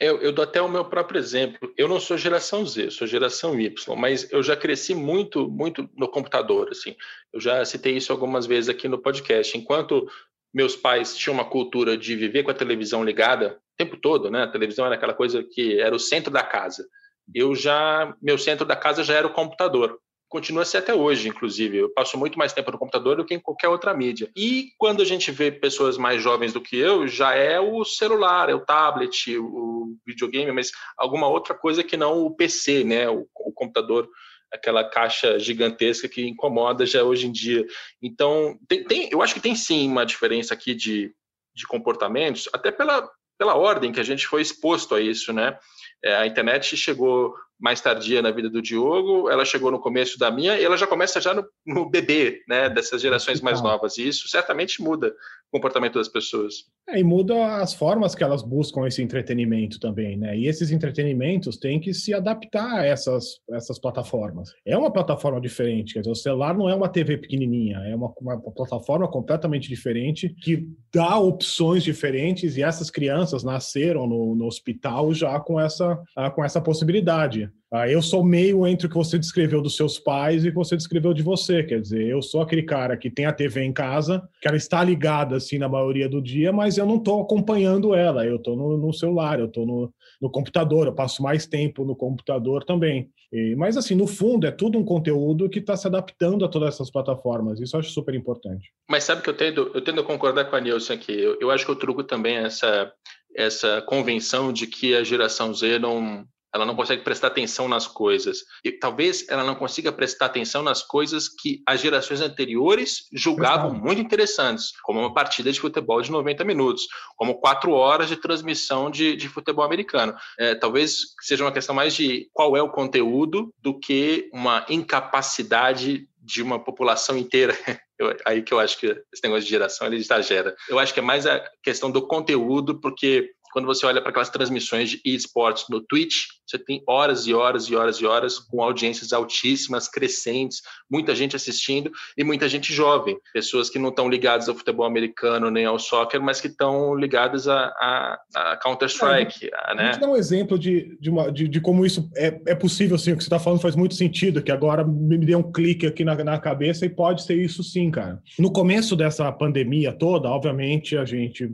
Eu, 0.00 0.18
eu, 0.22 0.32
dou 0.32 0.42
até 0.42 0.62
o 0.62 0.68
meu 0.68 0.86
próprio 0.86 1.18
exemplo. 1.18 1.70
Eu 1.76 1.86
não 1.86 2.00
sou 2.00 2.16
geração 2.16 2.64
Z, 2.64 2.90
sou 2.90 3.06
geração 3.06 3.60
Y, 3.60 3.96
mas 3.96 4.32
eu 4.32 4.42
já 4.42 4.56
cresci 4.56 4.94
muito, 4.94 5.46
muito 5.46 5.90
no 5.94 6.08
computador. 6.08 6.70
Assim, 6.70 6.96
eu 7.30 7.38
já 7.38 7.62
citei 7.66 7.98
isso 7.98 8.10
algumas 8.10 8.46
vezes 8.46 8.70
aqui 8.70 8.88
no 8.88 8.96
podcast. 8.96 9.58
Enquanto 9.58 10.08
meus 10.54 10.74
pais 10.74 11.14
tinham 11.14 11.34
uma 11.34 11.44
cultura 11.44 11.98
de 11.98 12.16
viver 12.16 12.44
com 12.44 12.50
a 12.50 12.54
televisão 12.54 13.04
ligada 13.04 13.58
o 13.58 13.76
tempo 13.76 13.98
todo, 13.98 14.30
né? 14.30 14.44
A 14.44 14.50
televisão 14.50 14.86
era 14.86 14.94
aquela 14.94 15.12
coisa 15.12 15.44
que 15.44 15.78
era 15.78 15.94
o 15.94 16.00
centro 16.00 16.32
da 16.32 16.42
casa. 16.42 16.86
Eu 17.34 17.54
já, 17.54 18.14
meu 18.20 18.38
centro 18.38 18.66
da 18.66 18.76
casa 18.76 19.04
já 19.04 19.14
era 19.14 19.26
o 19.26 19.32
computador 19.32 19.98
continua 20.30 20.62
a 20.62 20.64
ser 20.64 20.78
até 20.78 20.94
hoje, 20.94 21.28
inclusive. 21.28 21.76
Eu 21.76 21.92
passo 21.92 22.16
muito 22.16 22.38
mais 22.38 22.52
tempo 22.52 22.70
no 22.70 22.78
computador 22.78 23.16
do 23.16 23.24
que 23.24 23.34
em 23.34 23.40
qualquer 23.40 23.68
outra 23.68 23.92
mídia. 23.92 24.30
E 24.34 24.68
quando 24.78 25.02
a 25.02 25.04
gente 25.04 25.32
vê 25.32 25.50
pessoas 25.50 25.98
mais 25.98 26.22
jovens 26.22 26.52
do 26.52 26.60
que 26.60 26.76
eu, 26.76 27.06
já 27.08 27.34
é 27.34 27.58
o 27.58 27.84
celular, 27.84 28.48
é 28.48 28.54
o 28.54 28.64
tablet, 28.64 29.36
o 29.36 29.96
videogame, 30.06 30.52
mas 30.52 30.70
alguma 30.96 31.26
outra 31.26 31.52
coisa 31.52 31.82
que 31.82 31.96
não 31.96 32.24
o 32.24 32.34
PC, 32.34 32.84
né? 32.84 33.10
O, 33.10 33.26
o 33.34 33.52
computador 33.52 34.08
aquela 34.52 34.84
caixa 34.88 35.38
gigantesca 35.38 36.08
que 36.08 36.26
incomoda 36.26 36.86
já 36.86 37.02
hoje 37.02 37.26
em 37.26 37.32
dia. 37.32 37.66
Então, 38.00 38.58
tem, 38.68 38.84
tem, 38.84 39.08
eu 39.10 39.22
acho 39.22 39.34
que 39.34 39.40
tem 39.40 39.54
sim 39.54 39.88
uma 39.88 40.06
diferença 40.06 40.54
aqui 40.54 40.74
de, 40.74 41.12
de 41.54 41.66
comportamentos, 41.66 42.48
até 42.52 42.72
pela, 42.72 43.08
pela 43.38 43.56
ordem 43.56 43.92
que 43.92 44.00
a 44.00 44.04
gente 44.04 44.26
foi 44.26 44.42
exposto 44.42 44.94
a 44.94 45.00
isso, 45.00 45.32
né? 45.32 45.56
É, 46.02 46.14
a 46.16 46.26
internet 46.26 46.76
chegou 46.76 47.34
mais 47.58 47.80
tardia 47.80 48.22
na 48.22 48.30
vida 48.30 48.48
do 48.48 48.62
Diogo, 48.62 49.28
ela 49.28 49.44
chegou 49.44 49.70
no 49.70 49.78
começo 49.78 50.18
da 50.18 50.30
minha 50.30 50.58
e 50.58 50.64
ela 50.64 50.76
já 50.76 50.86
começa 50.86 51.20
já 51.20 51.34
no, 51.34 51.46
no 51.66 51.90
bebê, 51.90 52.42
né, 52.48 52.70
dessas 52.70 53.02
gerações 53.02 53.40
mais 53.40 53.60
novas. 53.60 53.98
E 53.98 54.08
isso 54.08 54.26
certamente 54.28 54.82
muda 54.82 55.14
comportamento 55.50 55.94
das 55.94 56.08
pessoas. 56.08 56.64
É, 56.88 56.98
e 56.98 57.04
muda 57.04 57.56
as 57.56 57.74
formas 57.74 58.14
que 58.14 58.22
elas 58.22 58.42
buscam 58.42 58.86
esse 58.86 59.02
entretenimento 59.02 59.78
também, 59.78 60.16
né? 60.16 60.36
E 60.36 60.46
esses 60.46 60.70
entretenimentos 60.70 61.56
têm 61.56 61.80
que 61.80 61.92
se 61.92 62.14
adaptar 62.14 62.80
a 62.80 62.84
essas, 62.84 63.40
essas 63.50 63.78
plataformas. 63.78 64.50
É 64.64 64.76
uma 64.76 64.92
plataforma 64.92 65.40
diferente, 65.40 65.94
quer 65.94 66.00
dizer, 66.00 66.12
o 66.12 66.16
celular 66.16 66.56
não 66.56 66.68
é 66.68 66.74
uma 66.74 66.88
TV 66.88 67.18
pequenininha, 67.18 67.78
é 67.78 67.94
uma, 67.94 68.12
uma 68.20 68.40
plataforma 68.52 69.08
completamente 69.08 69.68
diferente 69.68 70.34
que 70.42 70.68
dá 70.92 71.18
opções 71.18 71.82
diferentes 71.82 72.56
e 72.56 72.62
essas 72.62 72.90
crianças 72.90 73.44
nasceram 73.44 74.06
no, 74.06 74.34
no 74.34 74.46
hospital 74.46 75.12
já 75.12 75.38
com 75.40 75.60
essa, 75.60 76.00
com 76.34 76.44
essa 76.44 76.60
possibilidade. 76.60 77.50
Ah, 77.72 77.88
eu 77.88 78.02
sou 78.02 78.24
meio 78.24 78.66
entre 78.66 78.88
o 78.88 78.90
que 78.90 78.96
você 78.96 79.16
descreveu 79.16 79.62
dos 79.62 79.76
seus 79.76 79.96
pais 79.96 80.44
e 80.44 80.48
o 80.48 80.50
que 80.50 80.56
você 80.56 80.76
descreveu 80.76 81.14
de 81.14 81.22
você. 81.22 81.62
Quer 81.62 81.80
dizer, 81.80 82.04
eu 82.04 82.20
sou 82.20 82.42
aquele 82.42 82.64
cara 82.64 82.96
que 82.96 83.08
tem 83.08 83.26
a 83.26 83.32
TV 83.32 83.62
em 83.62 83.72
casa, 83.72 84.28
que 84.42 84.48
ela 84.48 84.56
está 84.56 84.82
ligada 84.82 85.36
assim 85.36 85.56
na 85.56 85.68
maioria 85.68 86.08
do 86.08 86.20
dia, 86.20 86.52
mas 86.52 86.78
eu 86.78 86.84
não 86.84 86.96
estou 86.96 87.22
acompanhando 87.22 87.94
ela. 87.94 88.26
Eu 88.26 88.36
estou 88.36 88.56
no, 88.56 88.76
no, 88.76 88.92
celular, 88.92 89.38
eu 89.38 89.46
estou 89.46 89.64
no, 89.64 89.94
no, 90.20 90.28
computador, 90.28 90.88
eu 90.88 90.94
passo 90.94 91.22
mais 91.22 91.46
tempo 91.46 91.84
no 91.84 91.94
computador 91.94 92.64
também. 92.64 93.08
E, 93.32 93.54
mas 93.54 93.76
assim, 93.76 93.94
no 93.94 94.08
fundo, 94.08 94.48
é 94.48 94.50
tudo 94.50 94.76
um 94.76 94.84
conteúdo 94.84 95.48
que 95.48 95.60
está 95.60 95.76
se 95.76 95.86
adaptando 95.86 96.44
a 96.44 96.48
todas 96.48 96.74
essas 96.74 96.90
plataformas. 96.90 97.60
Isso 97.60 97.76
eu 97.76 97.80
acho 97.80 97.90
super 97.90 98.16
importante. 98.16 98.72
Mas 98.90 99.04
sabe 99.04 99.22
que 99.22 99.30
eu 99.30 99.36
tendo, 99.36 99.70
eu 99.72 99.80
tendo 99.80 100.00
a 100.00 100.04
concordar 100.04 100.46
com 100.46 100.56
a 100.56 100.60
Nilson 100.60 100.94
aqui. 100.94 101.12
Eu, 101.12 101.38
eu 101.40 101.52
acho 101.52 101.64
que 101.64 101.70
o 101.72 101.76
truco 101.76 102.02
também 102.02 102.36
essa 102.36 102.92
essa 103.36 103.80
convenção 103.82 104.52
de 104.52 104.66
que 104.66 104.92
a 104.92 105.04
geração 105.04 105.54
Z 105.54 105.78
não, 105.78 106.26
ela 106.54 106.66
não 106.66 106.74
consegue 106.74 107.02
prestar 107.02 107.28
atenção 107.28 107.68
nas 107.68 107.86
coisas. 107.86 108.44
E 108.64 108.72
talvez 108.72 109.26
ela 109.28 109.44
não 109.44 109.54
consiga 109.54 109.92
prestar 109.92 110.26
atenção 110.26 110.62
nas 110.62 110.82
coisas 110.82 111.28
que 111.28 111.62
as 111.66 111.80
gerações 111.80 112.20
anteriores 112.20 113.06
julgavam 113.12 113.72
muito 113.72 114.00
interessantes, 114.00 114.72
como 114.82 115.00
uma 115.00 115.14
partida 115.14 115.52
de 115.52 115.60
futebol 115.60 116.02
de 116.02 116.10
90 116.10 116.44
minutos, 116.44 116.86
como 117.16 117.40
quatro 117.40 117.72
horas 117.72 118.08
de 118.08 118.16
transmissão 118.16 118.90
de, 118.90 119.16
de 119.16 119.28
futebol 119.28 119.64
americano. 119.64 120.14
É, 120.38 120.54
talvez 120.54 121.14
seja 121.20 121.44
uma 121.44 121.52
questão 121.52 121.74
mais 121.74 121.94
de 121.94 122.28
qual 122.32 122.56
é 122.56 122.62
o 122.62 122.70
conteúdo 122.70 123.52
do 123.60 123.78
que 123.78 124.28
uma 124.32 124.64
incapacidade 124.68 126.08
de 126.22 126.42
uma 126.42 126.62
população 126.62 127.16
inteira. 127.16 127.56
Eu, 127.98 128.16
aí 128.24 128.40
que 128.40 128.54
eu 128.54 128.58
acho 128.58 128.78
que 128.78 128.86
esse 128.86 129.22
negócio 129.22 129.44
de 129.44 129.50
geração 129.50 129.86
ele 129.86 129.96
exagera. 129.96 130.56
Eu 130.70 130.78
acho 130.78 130.94
que 130.94 131.00
é 131.00 131.02
mais 131.02 131.26
a 131.26 131.38
questão 131.62 131.90
do 131.90 132.06
conteúdo, 132.06 132.80
porque 132.80 133.30
quando 133.52 133.66
você 133.66 133.84
olha 133.84 134.00
para 134.00 134.10
aquelas 134.10 134.30
transmissões 134.30 134.90
de 134.90 135.00
esportes 135.04 135.66
no 135.68 135.80
Twitch, 135.80 136.24
você 136.50 136.58
tem 136.58 136.82
horas 136.86 137.26
e 137.26 137.34
horas 137.34 137.64
e 137.64 137.76
horas 137.76 137.96
e 137.96 138.06
horas 138.06 138.38
com 138.38 138.62
audiências 138.62 139.12
altíssimas, 139.12 139.88
crescentes, 139.88 140.62
muita 140.90 141.14
gente 141.14 141.36
assistindo 141.36 141.90
e 142.18 142.24
muita 142.24 142.48
gente 142.48 142.72
jovem, 142.72 143.16
pessoas 143.32 143.70
que 143.70 143.78
não 143.78 143.90
estão 143.90 144.08
ligadas 144.08 144.48
ao 144.48 144.54
futebol 144.54 144.84
americano 144.84 145.50
nem 145.50 145.64
ao 145.64 145.78
soccer, 145.78 146.20
mas 146.20 146.40
que 146.40 146.48
estão 146.48 146.94
ligadas 146.94 147.46
a, 147.46 147.66
a, 147.80 148.20
a 148.34 148.56
Counter-Strike. 148.56 149.50
É, 149.68 149.74
né? 149.74 149.92
dar 149.98 150.08
um 150.08 150.16
exemplo 150.16 150.58
de, 150.58 150.96
de, 151.00 151.10
uma, 151.10 151.30
de, 151.30 151.46
de, 151.46 151.60
como 151.60 151.86
isso 151.86 152.10
é, 152.16 152.40
é 152.46 152.54
possível, 152.54 152.96
assim, 152.96 153.12
o 153.12 153.16
que 153.16 153.22
você 153.22 153.28
está 153.28 153.38
falando 153.38 153.60
faz 153.60 153.76
muito 153.76 153.94
sentido, 153.94 154.42
que 154.42 154.50
agora 154.50 154.84
me 154.84 155.18
deu 155.18 155.38
um 155.38 155.52
clique 155.52 155.86
aqui 155.86 156.04
na, 156.04 156.16
na 156.24 156.38
cabeça 156.38 156.84
e 156.84 156.88
pode 156.88 157.22
ser 157.22 157.36
isso 157.36 157.62
sim, 157.62 157.90
cara. 157.90 158.20
No 158.38 158.52
começo 158.52 158.96
dessa 158.96 159.30
pandemia 159.30 159.92
toda, 159.92 160.28
obviamente, 160.28 160.96
a 160.96 161.04
gente 161.04 161.48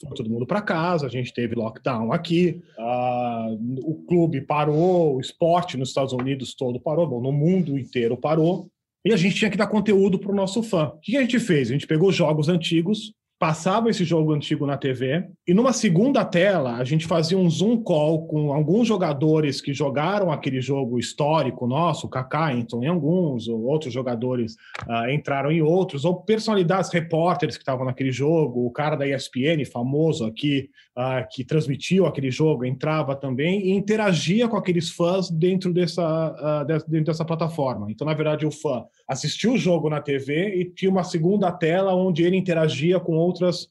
foi 0.00 0.16
todo 0.16 0.30
mundo 0.30 0.46
para 0.46 0.60
casa, 0.60 1.06
a 1.06 1.10
gente 1.10 1.32
teve 1.32 1.54
lockdown 1.54 2.12
aqui, 2.12 2.62
uh, 2.78 3.80
o 3.82 4.04
clube 4.06 4.33
parou, 4.40 5.16
o 5.16 5.20
esporte 5.20 5.76
nos 5.76 5.88
Estados 5.88 6.12
Unidos 6.12 6.54
todo 6.54 6.80
parou, 6.80 7.06
bom, 7.06 7.20
no 7.20 7.32
mundo 7.32 7.78
inteiro 7.78 8.16
parou, 8.16 8.68
e 9.04 9.12
a 9.12 9.16
gente 9.16 9.36
tinha 9.36 9.50
que 9.50 9.56
dar 9.56 9.66
conteúdo 9.66 10.18
para 10.18 10.32
o 10.32 10.34
nosso 10.34 10.62
fã. 10.62 10.86
O 10.88 11.00
que 11.00 11.16
a 11.16 11.20
gente 11.20 11.38
fez? 11.38 11.68
A 11.68 11.72
gente 11.72 11.86
pegou 11.86 12.10
jogos 12.10 12.48
antigos, 12.48 13.12
passava 13.38 13.90
esse 13.90 14.04
jogo 14.04 14.32
antigo 14.32 14.64
na 14.64 14.78
TV 14.78 15.26
e 15.46 15.52
numa 15.52 15.72
segunda 15.72 16.24
tela 16.24 16.76
a 16.76 16.84
gente 16.84 17.06
fazia 17.06 17.36
um 17.36 17.50
zoom 17.50 17.82
call 17.82 18.26
com 18.26 18.52
alguns 18.54 18.88
jogadores 18.88 19.60
que 19.60 19.74
jogaram 19.74 20.32
aquele 20.32 20.60
jogo 20.62 20.98
histórico 20.98 21.66
nosso, 21.66 22.06
o 22.06 22.10
Kaká 22.10 22.54
entrou 22.54 22.82
em 22.82 22.86
alguns, 22.86 23.46
ou 23.46 23.64
outros 23.64 23.92
jogadores 23.92 24.54
uh, 24.88 25.10
entraram 25.10 25.52
em 25.52 25.60
outros, 25.60 26.06
ou 26.06 26.22
personalidades, 26.22 26.90
repórteres 26.90 27.56
que 27.56 27.62
estavam 27.62 27.84
naquele 27.84 28.12
jogo, 28.12 28.64
o 28.64 28.70
cara 28.70 28.96
da 28.96 29.06
ESPN 29.06 29.64
famoso 29.70 30.24
aqui 30.24 30.70
uh, 30.96 31.26
que 31.30 31.44
transmitiu 31.44 32.06
aquele 32.06 32.30
jogo 32.30 32.64
entrava 32.64 33.14
também 33.14 33.66
e 33.66 33.70
interagia 33.72 34.48
com 34.48 34.56
aqueles 34.56 34.90
fãs 34.90 35.30
dentro 35.30 35.72
dessa, 35.72 36.02
uh, 36.62 36.66
dentro 36.88 37.06
dessa 37.06 37.24
plataforma. 37.24 37.90
Então, 37.90 38.06
na 38.06 38.14
verdade, 38.14 38.46
o 38.46 38.50
fã 38.50 38.84
assistiu 39.08 39.54
o 39.54 39.58
jogo 39.58 39.90
na 39.90 40.00
TV 40.00 40.60
e 40.60 40.64
tinha 40.64 40.90
uma 40.90 41.04
segunda 41.04 41.50
tela 41.52 41.94
onde 41.94 42.22
ele 42.22 42.36
interagia 42.36 42.98
com 43.00 43.12
outras 43.14 43.68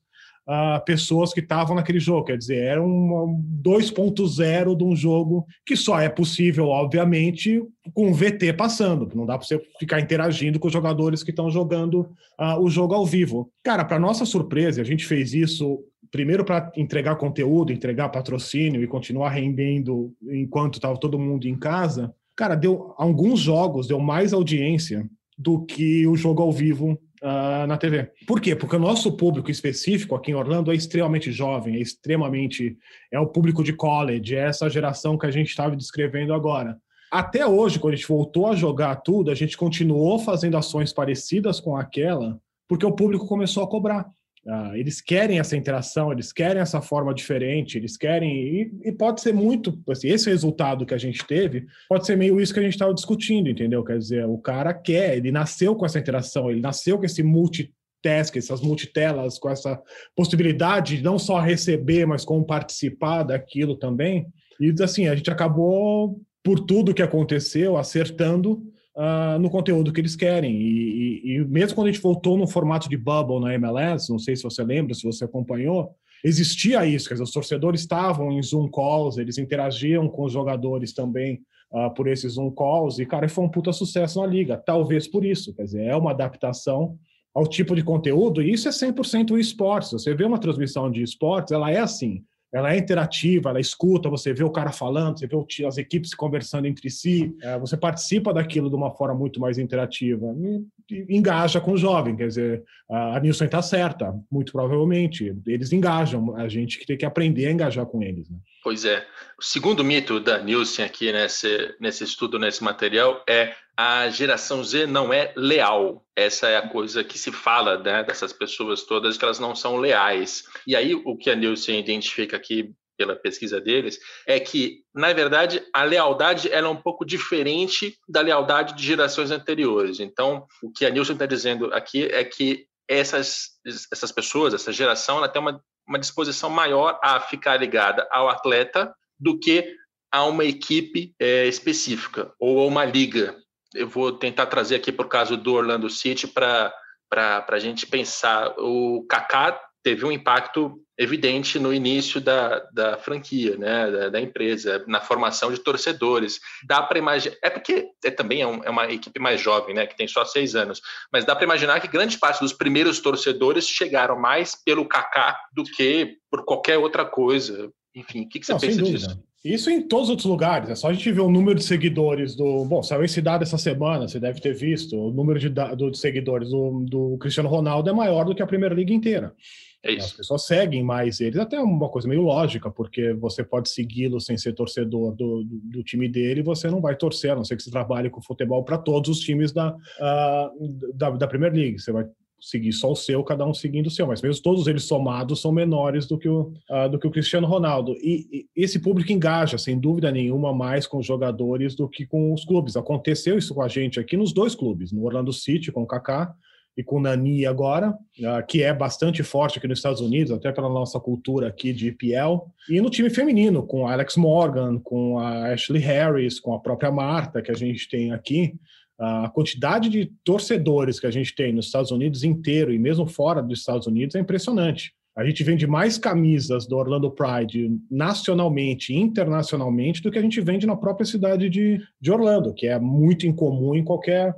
uh, 0.47 0.83
pessoas 0.85 1.33
que 1.33 1.39
estavam 1.39 1.75
naquele 1.75 1.99
jogo. 1.99 2.25
Quer 2.25 2.37
dizer, 2.37 2.63
era 2.63 2.83
um 2.83 3.41
2.0 3.61 4.75
de 4.77 4.83
um 4.83 4.95
jogo 4.95 5.45
que 5.65 5.75
só 5.75 5.99
é 5.99 6.09
possível, 6.09 6.67
obviamente, 6.67 7.61
com 7.93 8.09
o 8.09 8.13
VT 8.13 8.53
passando. 8.53 9.09
Não 9.15 9.25
dá 9.25 9.37
para 9.37 9.47
você 9.47 9.59
ficar 9.79 9.99
interagindo 9.99 10.59
com 10.59 10.67
os 10.67 10.73
jogadores 10.73 11.23
que 11.23 11.31
estão 11.31 11.49
jogando 11.49 12.01
uh, 12.39 12.59
o 12.59 12.69
jogo 12.69 12.93
ao 12.93 13.05
vivo. 13.05 13.49
Cara, 13.63 13.85
para 13.85 13.99
nossa 13.99 14.25
surpresa, 14.25 14.81
a 14.81 14.85
gente 14.85 15.05
fez 15.05 15.33
isso 15.33 15.83
primeiro 16.13 16.45
para 16.45 16.71
entregar 16.77 17.15
conteúdo, 17.15 17.73
entregar 17.73 18.07
patrocínio 18.09 18.83
e 18.83 18.87
continuar 18.87 19.29
rendendo 19.29 20.13
enquanto 20.21 20.75
estava 20.75 20.95
todo 20.95 21.17
mundo 21.17 21.47
em 21.47 21.57
casa. 21.57 22.13
Cara, 22.35 22.53
deu 22.53 22.93
alguns 22.99 23.39
jogos 23.39 23.87
deu 23.87 23.99
mais 23.99 24.31
audiência 24.31 25.09
do 25.35 25.65
que 25.65 26.05
o 26.05 26.15
jogo 26.15 26.43
ao 26.43 26.51
vivo 26.51 26.91
uh, 27.23 27.65
na 27.67 27.77
TV. 27.77 28.11
Por 28.27 28.39
quê? 28.39 28.55
Porque 28.55 28.75
o 28.75 28.79
nosso 28.79 29.17
público 29.17 29.49
específico 29.49 30.13
aqui 30.13 30.29
em 30.29 30.35
Orlando 30.35 30.71
é 30.71 30.75
extremamente 30.75 31.31
jovem, 31.31 31.77
é 31.77 31.79
extremamente. 31.79 32.77
é 33.11 33.19
o 33.19 33.25
público 33.25 33.63
de 33.63 33.73
college, 33.73 34.35
é 34.35 34.47
essa 34.47 34.69
geração 34.69 35.17
que 35.17 35.25
a 35.25 35.31
gente 35.31 35.49
estava 35.49 35.75
descrevendo 35.75 36.31
agora. 36.31 36.77
Até 37.11 37.43
hoje, 37.43 37.79
quando 37.79 37.95
a 37.95 37.97
gente 37.97 38.07
voltou 38.07 38.45
a 38.47 38.55
jogar 38.55 38.97
tudo, 38.97 39.31
a 39.31 39.35
gente 39.35 39.57
continuou 39.57 40.19
fazendo 40.19 40.57
ações 40.57 40.93
parecidas 40.93 41.59
com 41.59 41.75
aquela, 41.75 42.39
porque 42.67 42.85
o 42.85 42.95
público 42.95 43.25
começou 43.25 43.63
a 43.63 43.67
cobrar. 43.67 44.07
Uh, 44.45 44.75
eles 44.75 44.99
querem 44.99 45.39
essa 45.39 45.55
interação, 45.55 46.11
eles 46.11 46.33
querem 46.33 46.61
essa 46.61 46.81
forma 46.81 47.13
diferente, 47.13 47.77
eles 47.77 47.95
querem. 47.95 48.29
E, 48.29 48.71
e, 48.83 48.91
pode 48.91 49.21
ser 49.21 49.33
muito. 49.33 49.81
Assim, 49.89 50.09
esse 50.09 50.29
resultado 50.29 50.85
que 50.85 50.93
a 50.93 50.97
gente 50.97 51.25
teve 51.25 51.65
pode 51.87 52.05
ser 52.05 52.17
meio 52.17 52.41
isso 52.41 52.53
que 52.53 52.59
a 52.59 52.63
gente 52.63 52.73
estava 52.73 52.93
discutindo, 52.93 53.49
entendeu? 53.49 53.83
Quer 53.85 53.97
dizer, 53.97 54.25
o 54.25 54.37
cara 54.37 54.73
quer, 54.73 55.15
ele 55.15 55.31
nasceu 55.31 55.75
com 55.75 55.85
essa 55.85 55.97
interação, 55.97 56.51
ele 56.51 56.59
nasceu 56.59 56.97
com 56.97 57.05
esse 57.05 57.23
multitask, 57.23 58.35
essas 58.35 58.61
multitelas, 58.61 59.39
com 59.39 59.49
essa 59.49 59.81
possibilidade 60.13 60.97
de 60.97 61.03
não 61.03 61.17
só 61.17 61.39
receber, 61.39 62.05
mas 62.05 62.25
como 62.25 62.45
participar 62.45 63.23
daquilo 63.23 63.77
também. 63.77 64.27
E 64.59 64.73
assim, 64.83 65.07
a 65.07 65.15
gente 65.15 65.31
acabou, 65.31 66.19
por 66.43 66.59
tudo 66.59 66.93
que 66.93 67.01
aconteceu, 67.01 67.77
acertando 67.77 68.61
uh, 68.95 69.39
no 69.39 69.49
conteúdo 69.49 69.91
que 69.91 70.01
eles 70.01 70.15
querem. 70.15 70.55
E, 70.55 71.21
e, 71.23 71.35
e, 71.35 71.45
mesmo 71.45 71.75
quando 71.75 71.87
a 71.87 71.91
gente 71.91 72.01
voltou 72.01 72.37
no 72.37 72.47
formato 72.47 72.89
de 72.89 72.97
bubble 72.97 73.39
na 73.39 73.53
MLS, 73.53 74.09
não 74.09 74.19
sei 74.19 74.35
se 74.35 74.43
você 74.43 74.63
lembra, 74.63 74.93
se 74.93 75.03
você 75.03 75.25
acompanhou, 75.25 75.95
existia 76.23 76.85
isso, 76.85 77.07
quer 77.07 77.15
dizer, 77.15 77.23
os 77.23 77.31
torcedores 77.31 77.81
estavam 77.81 78.31
em 78.31 78.41
Zoom 78.41 78.69
calls, 78.69 79.17
eles 79.17 79.37
interagiam 79.37 80.07
com 80.07 80.23
os 80.23 80.31
jogadores 80.31 80.93
também 80.93 81.41
uh, 81.71 81.93
por 81.93 82.07
esses 82.07 82.33
Zoom 82.33 82.51
calls, 82.51 82.99
e, 82.99 83.05
cara, 83.05 83.27
foi 83.27 83.43
um 83.43 83.49
puta 83.49 83.73
sucesso 83.73 84.21
na 84.21 84.27
liga, 84.27 84.57
talvez 84.57 85.07
por 85.07 85.25
isso, 85.25 85.53
quer 85.53 85.63
dizer, 85.63 85.83
é 85.85 85.95
uma 85.95 86.11
adaptação 86.11 86.97
ao 87.35 87.47
tipo 87.47 87.75
de 87.75 87.83
conteúdo, 87.83 88.41
e 88.41 88.53
isso 88.53 88.67
é 88.67 88.71
100% 88.71 89.31
o 89.31 89.39
esportes. 89.39 89.91
Você 89.91 90.13
vê 90.13 90.23
uma 90.23 90.37
transmissão 90.37 90.91
de 90.91 91.01
esportes, 91.01 91.51
ela 91.51 91.71
é 91.71 91.79
assim 91.79 92.23
ela 92.53 92.73
é 92.73 92.77
interativa, 92.77 93.49
ela 93.49 93.59
escuta, 93.59 94.09
você 94.09 94.31
vê 94.31 94.43
o 94.43 94.51
cara 94.51 94.71
falando, 94.71 95.17
você 95.17 95.25
vê 95.25 95.35
as 95.65 95.77
equipes 95.79 96.13
conversando 96.13 96.67
entre 96.67 96.87
si, 96.89 97.35
é, 97.41 97.57
você 97.57 97.75
participa 97.75 98.31
daquilo 98.31 98.69
de 98.69 98.75
uma 98.75 98.91
forma 98.91 99.15
muito 99.15 99.39
mais 99.39 99.57
interativa. 99.57 100.27
E, 100.37 100.63
engaja 101.09 101.59
com 101.59 101.73
o 101.73 101.77
jovem, 101.77 102.15
quer 102.15 102.27
dizer, 102.27 102.63
a, 102.89 103.19
Nilson 103.19 103.45
está 103.45 103.61
certa, 103.61 104.13
muito 104.31 104.51
provavelmente, 104.51 105.35
eles 105.47 105.71
engajam, 105.71 106.35
a 106.35 106.47
gente 106.47 106.77
que 106.77 106.85
tem 106.85 106.97
que 106.97 107.05
aprender 107.05 107.47
a 107.47 107.51
engajar 107.51 107.85
com 107.85 108.01
eles. 108.01 108.29
Né? 108.29 108.37
Pois 108.63 108.85
é. 108.85 109.05
O 109.37 109.43
segundo 109.43 109.83
mito 109.83 110.19
da 110.19 110.37
Nielsen 110.37 110.85
aqui 110.85 111.11
nesse, 111.11 111.75
nesse 111.79 112.03
estudo, 112.03 112.39
nesse 112.39 112.63
material, 112.63 113.23
é 113.27 113.53
a 113.75 114.07
geração 114.09 114.63
Z 114.63 114.85
não 114.85 115.11
é 115.11 115.33
leal. 115.35 116.05
Essa 116.15 116.47
é 116.47 116.57
a 116.57 116.67
coisa 116.67 117.03
que 117.03 117.17
se 117.17 117.31
fala 117.31 117.77
né, 117.77 118.03
dessas 118.03 118.31
pessoas 118.31 118.83
todas, 118.83 119.17
que 119.17 119.25
elas 119.25 119.39
não 119.39 119.55
são 119.55 119.77
leais. 119.77 120.45
E 120.65 120.75
aí, 120.75 120.93
o 120.93 121.17
que 121.17 121.29
a 121.29 121.35
Nielsen 121.35 121.79
identifica 121.79 122.37
aqui 122.37 122.73
pela 122.97 123.15
pesquisa 123.15 123.59
deles, 123.59 123.99
é 124.27 124.39
que, 124.39 124.83
na 124.93 125.11
verdade, 125.13 125.63
a 125.73 125.83
lealdade 125.83 126.51
ela 126.51 126.67
é 126.67 126.69
um 126.69 126.81
pouco 126.81 127.05
diferente 127.05 127.97
da 128.07 128.21
lealdade 128.21 128.75
de 128.75 128.83
gerações 128.85 129.31
anteriores. 129.31 129.99
Então, 129.99 130.45
o 130.61 130.71
que 130.71 130.85
a 130.85 130.89
Nielsen 130.89 131.15
está 131.15 131.25
dizendo 131.25 131.73
aqui 131.73 132.05
é 132.05 132.23
que 132.23 132.67
essas, 132.87 133.51
essas 133.91 134.11
pessoas, 134.11 134.53
essa 134.53 134.71
geração, 134.71 135.17
ela 135.17 135.29
tem 135.29 135.41
uma 135.41 135.61
uma 135.87 135.99
disposição 135.99 136.49
maior 136.49 136.99
a 137.03 137.19
ficar 137.19 137.57
ligada 137.57 138.07
ao 138.11 138.29
atleta 138.29 138.93
do 139.19 139.39
que 139.39 139.75
a 140.11 140.23
uma 140.25 140.45
equipe 140.45 141.13
é, 141.19 141.45
específica 141.47 142.33
ou 142.39 142.59
a 142.59 142.65
uma 142.65 142.85
liga. 142.85 143.35
Eu 143.73 143.87
vou 143.87 144.11
tentar 144.11 144.45
trazer 144.45 144.75
aqui 144.75 144.91
por 144.91 145.07
caso 145.07 145.35
do 145.35 145.53
Orlando 145.53 145.89
City 145.89 146.27
para 146.27 146.73
a 147.11 147.59
gente 147.59 147.87
pensar. 147.87 148.53
O 148.57 149.05
Kaká 149.09 149.59
teve 149.83 150.05
um 150.05 150.11
impacto 150.11 150.79
evidente 150.97 151.59
no 151.59 151.73
início 151.73 152.21
da, 152.21 152.59
da 152.71 152.97
franquia, 152.97 153.57
né, 153.57 153.91
da, 153.91 154.09
da 154.09 154.21
empresa, 154.21 154.83
na 154.87 155.01
formação 155.01 155.51
de 155.51 155.59
torcedores. 155.59 156.39
Dá 156.65 156.81
para 156.81 156.99
imaginar, 156.99 157.35
é 157.43 157.49
porque 157.49 157.87
é, 158.03 158.11
também 158.11 158.41
é, 158.41 158.47
um, 158.47 158.63
é, 158.63 158.69
uma 158.69 158.91
equipe 158.91 159.19
mais 159.19 159.41
jovem, 159.41 159.75
né, 159.75 159.85
que 159.87 159.97
tem 159.97 160.07
só 160.07 160.23
seis 160.23 160.55
anos, 160.55 160.81
mas 161.11 161.25
dá 161.25 161.35
para 161.35 161.45
imaginar 161.45 161.79
que 161.79 161.87
grande 161.87 162.17
parte 162.17 162.39
dos 162.39 162.53
primeiros 162.53 162.99
torcedores 162.99 163.67
chegaram 163.67 164.19
mais 164.19 164.55
pelo 164.63 164.87
Kaká 164.87 165.37
do 165.53 165.63
que 165.63 166.17
por 166.29 166.45
qualquer 166.45 166.77
outra 166.77 167.05
coisa. 167.05 167.71
Enfim, 167.95 168.21
o 168.21 168.29
que, 168.29 168.39
que 168.39 168.45
você 168.45 168.53
Não, 168.53 168.59
pensa 168.59 168.81
disso? 168.81 169.23
Isso 169.43 169.69
em 169.69 169.81
todos 169.81 170.05
os 170.05 170.11
outros 170.11 170.27
lugares. 170.27 170.69
É 170.69 170.75
só 170.75 170.87
a 170.87 170.93
gente 170.93 171.11
ver 171.11 171.19
o 171.19 171.29
número 171.29 171.59
de 171.59 171.65
seguidores 171.65 172.33
do. 172.33 172.63
Bom, 172.63 172.81
saiu 172.81 173.03
esse 173.03 173.21
dado 173.21 173.43
essa 173.43 173.57
semana, 173.57 174.07
você 174.07 174.17
deve 174.17 174.39
ter 174.39 174.53
visto. 174.53 174.95
O 174.95 175.11
número 175.11 175.37
de, 175.37 175.49
do, 175.49 175.91
de 175.91 175.97
seguidores 175.97 176.49
do, 176.49 176.85
do 176.89 177.17
Cristiano 177.17 177.49
Ronaldo 177.49 177.89
é 177.89 177.93
maior 177.93 178.23
do 178.23 178.33
que 178.33 178.41
a 178.41 178.47
Primeira 178.47 178.73
Liga 178.73 178.93
inteira. 178.93 179.35
É 179.83 179.91
isso. 179.91 180.05
As 180.05 180.13
pessoas 180.13 180.45
seguem 180.45 180.81
mais 180.81 181.19
eles, 181.19 181.37
até 181.37 181.59
uma 181.59 181.89
coisa 181.89 182.07
meio 182.07 182.21
lógica, 182.21 182.71
porque 182.71 183.11
você 183.13 183.43
pode 183.43 183.69
segui-lo 183.69 184.19
sem 184.19 184.37
ser 184.37 184.53
torcedor 184.53 185.13
do, 185.13 185.43
do, 185.43 185.59
do, 185.61 185.83
time 185.83 186.07
dele 186.07 186.41
você 186.41 186.69
não 186.69 186.79
vai 186.79 186.95
torcer, 186.95 187.31
a 187.31 187.35
não 187.35 187.43
ser 187.43 187.57
que 187.57 187.63
você 187.63 187.69
trabalhe 187.69 188.09
com 188.09 188.21
futebol 188.21 188.63
para 188.63 188.77
todos 188.77 189.09
os 189.09 189.19
times 189.19 189.51
da, 189.51 189.75
uh, 189.75 190.93
da, 190.93 191.09
da 191.09 191.27
Premier 191.27 191.51
League. 191.51 191.79
Você 191.79 191.91
vai 191.91 192.05
seguir 192.39 192.71
só 192.71 192.91
o 192.91 192.95
seu, 192.95 193.23
cada 193.23 193.45
um 193.45 193.53
seguindo 193.53 193.87
o 193.87 193.91
seu, 193.91 194.07
mas 194.07 194.21
mesmo 194.21 194.41
todos 194.41 194.67
eles 194.67 194.83
somados 194.83 195.41
são 195.41 195.51
menores 195.51 196.05
do 196.05 196.17
que 196.17 196.29
o, 196.29 196.53
uh, 196.69 196.89
do 196.89 196.97
que 196.97 197.07
o 197.07 197.11
Cristiano 197.11 197.47
Ronaldo. 197.47 197.93
E, 197.97 198.47
e, 198.55 198.63
esse 198.63 198.79
público 198.79 199.11
engaja, 199.11 199.57
sem 199.57 199.77
dúvida 199.77 200.09
nenhuma, 200.11 200.53
mais 200.53 200.87
com 200.87 200.97
os 200.97 201.05
jogadores 201.05 201.75
do 201.75 201.89
que 201.89 202.05
com 202.05 202.33
os 202.33 202.45
clubes. 202.45 202.77
Aconteceu 202.77 203.37
isso 203.37 203.53
com 203.53 203.61
a 203.61 203.67
gente 203.67 203.99
aqui 203.99 204.15
nos 204.15 204.31
dois 204.31 204.55
clubes, 204.55 204.93
no 204.93 205.03
Orlando 205.03 205.33
City 205.33 205.73
com 205.73 205.83
o 205.83 205.87
Kaká 205.87 206.33
e 206.75 206.83
com 206.83 206.99
Nani 206.99 207.45
agora, 207.45 207.91
uh, 207.91 208.45
que 208.47 208.63
é 208.63 208.73
bastante 208.73 209.23
forte 209.23 209.57
aqui 209.57 209.67
nos 209.67 209.79
Estados 209.79 210.01
Unidos, 210.01 210.31
até 210.31 210.51
pela 210.51 210.69
nossa 210.69 210.99
cultura 210.99 211.47
aqui 211.47 211.71
de 211.71 211.89
IPL, 211.89 212.47
e 212.69 212.81
no 212.81 212.89
time 212.89 213.09
feminino, 213.09 213.65
com 213.65 213.87
Alex 213.87 214.15
Morgan, 214.17 214.79
com 214.79 215.19
a 215.19 215.53
Ashley 215.53 215.81
Harris, 215.81 216.39
com 216.39 216.53
a 216.53 216.59
própria 216.59 216.91
Marta, 216.91 217.41
que 217.41 217.51
a 217.51 217.55
gente 217.55 217.87
tem 217.87 218.11
aqui. 218.11 218.55
A 218.99 219.29
quantidade 219.29 219.89
de 219.89 220.11
torcedores 220.23 220.99
que 220.99 221.07
a 221.07 221.11
gente 221.11 221.35
tem 221.35 221.51
nos 221.51 221.65
Estados 221.65 221.91
Unidos 221.91 222.23
inteiro 222.23 222.71
e 222.71 222.79
mesmo 222.79 223.05
fora 223.07 223.41
dos 223.41 223.59
Estados 223.59 223.87
Unidos 223.87 224.15
é 224.15 224.19
impressionante. 224.19 224.93
A 225.15 225.23
gente 225.23 225.43
vende 225.43 225.67
mais 225.67 225.97
camisas 225.99 226.65
do 226.65 226.75
Orlando 226.75 227.11
Pride 227.11 227.69
nacionalmente 227.89 228.93
e 228.93 228.97
internacionalmente 228.97 230.01
do 230.01 230.09
que 230.09 230.17
a 230.17 230.21
gente 230.21 230.41
vende 230.41 230.65
na 230.65 230.75
própria 230.75 231.05
cidade 231.05 231.49
de, 231.49 231.79
de 232.01 232.11
Orlando, 232.11 232.53
que 232.53 232.65
é 232.65 232.79
muito 232.79 233.27
incomum 233.27 233.75
em 233.75 233.83
qualquer 233.83 234.33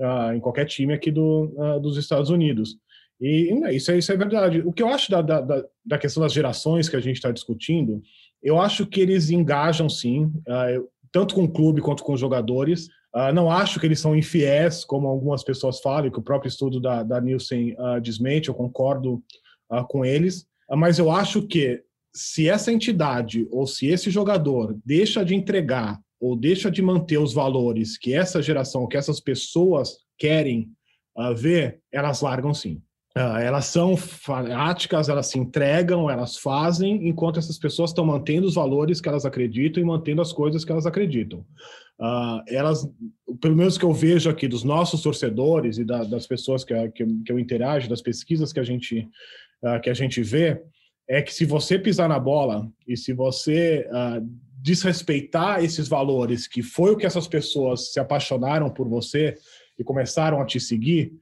uh, 0.00 0.34
em 0.34 0.40
qualquer 0.40 0.64
time 0.64 0.92
aqui 0.92 1.10
do, 1.10 1.52
uh, 1.56 1.80
dos 1.80 1.96
Estados 1.96 2.30
Unidos. 2.30 2.76
E 3.20 3.52
isso 3.72 3.90
é, 3.92 3.98
isso 3.98 4.10
é 4.10 4.16
verdade. 4.16 4.62
O 4.64 4.72
que 4.72 4.82
eu 4.82 4.88
acho 4.88 5.10
da, 5.10 5.20
da, 5.20 5.64
da 5.84 5.98
questão 5.98 6.22
das 6.22 6.32
gerações 6.32 6.88
que 6.88 6.96
a 6.96 7.00
gente 7.00 7.16
está 7.16 7.30
discutindo, 7.30 8.02
eu 8.42 8.58
acho 8.58 8.86
que 8.86 8.98
eles 8.98 9.28
engajam 9.28 9.90
sim, 9.90 10.32
tanto 11.12 11.34
com 11.34 11.44
o 11.44 11.52
clube 11.52 11.82
quanto 11.82 12.02
com 12.02 12.14
os 12.14 12.20
jogadores. 12.20 12.88
Não 13.34 13.50
acho 13.50 13.78
que 13.78 13.84
eles 13.84 14.00
são 14.00 14.16
infiéis, 14.16 14.86
como 14.86 15.06
algumas 15.06 15.44
pessoas 15.44 15.80
falam, 15.80 16.10
que 16.10 16.18
o 16.18 16.22
próprio 16.22 16.48
estudo 16.48 16.80
da, 16.80 17.02
da 17.02 17.20
Nielsen 17.20 17.76
desmente, 18.02 18.48
eu 18.48 18.54
concordo 18.54 19.22
com 19.90 20.02
eles, 20.02 20.46
mas 20.70 20.98
eu 20.98 21.10
acho 21.10 21.42
que 21.42 21.82
se 22.14 22.48
essa 22.48 22.72
entidade 22.72 23.46
ou 23.50 23.66
se 23.66 23.86
esse 23.86 24.10
jogador 24.10 24.78
deixa 24.82 25.22
de 25.22 25.34
entregar 25.34 26.00
ou 26.20 26.36
deixa 26.36 26.70
de 26.70 26.82
manter 26.82 27.18
os 27.18 27.32
valores 27.32 27.96
que 27.96 28.12
essa 28.12 28.42
geração, 28.42 28.86
que 28.86 28.96
essas 28.96 29.18
pessoas 29.18 29.96
querem 30.18 30.70
uh, 31.16 31.34
ver, 31.34 31.80
elas 31.90 32.20
largam 32.20 32.52
sim. 32.52 32.82
Uh, 33.16 33.38
elas 33.42 33.64
são 33.64 33.96
fanáticas, 33.96 35.08
elas 35.08 35.26
se 35.26 35.38
entregam, 35.38 36.08
elas 36.08 36.36
fazem, 36.36 37.08
enquanto 37.08 37.40
essas 37.40 37.58
pessoas 37.58 37.90
estão 37.90 38.04
mantendo 38.04 38.46
os 38.46 38.54
valores 38.54 39.00
que 39.00 39.08
elas 39.08 39.24
acreditam 39.24 39.82
e 39.82 39.86
mantendo 39.86 40.22
as 40.22 40.32
coisas 40.32 40.64
que 40.64 40.70
elas 40.70 40.86
acreditam. 40.86 41.40
Uh, 41.98 42.40
elas, 42.46 42.88
pelo 43.40 43.56
menos 43.56 43.76
que 43.76 43.84
eu 43.84 43.92
vejo 43.92 44.30
aqui 44.30 44.46
dos 44.46 44.62
nossos 44.62 45.02
torcedores 45.02 45.76
e 45.78 45.84
da, 45.84 46.04
das 46.04 46.26
pessoas 46.26 46.62
que, 46.62 46.74
que, 46.90 47.04
que, 47.24 47.32
eu 47.32 47.38
interajo, 47.38 47.88
das 47.88 48.00
pesquisas 48.00 48.52
que 48.52 48.60
a 48.60 48.64
gente 48.64 49.08
uh, 49.64 49.80
que 49.82 49.90
a 49.90 49.94
gente 49.94 50.22
vê, 50.22 50.62
é 51.08 51.20
que 51.20 51.34
se 51.34 51.44
você 51.44 51.80
pisar 51.80 52.08
na 52.08 52.18
bola 52.18 52.70
e 52.86 52.96
se 52.96 53.12
você 53.12 53.84
desrespeitar 54.62 55.64
esses 55.64 55.88
valores, 55.88 56.46
que 56.46 56.62
foi 56.62 56.92
o 56.92 56.96
que 56.96 57.06
essas 57.06 57.26
pessoas 57.26 57.92
se 57.92 58.00
apaixonaram 58.00 58.70
por 58.70 58.88
você 58.88 59.36
e 59.78 59.84
começaram 59.84 60.40
a 60.40 60.44
te 60.44 60.60
seguir, 60.60 61.12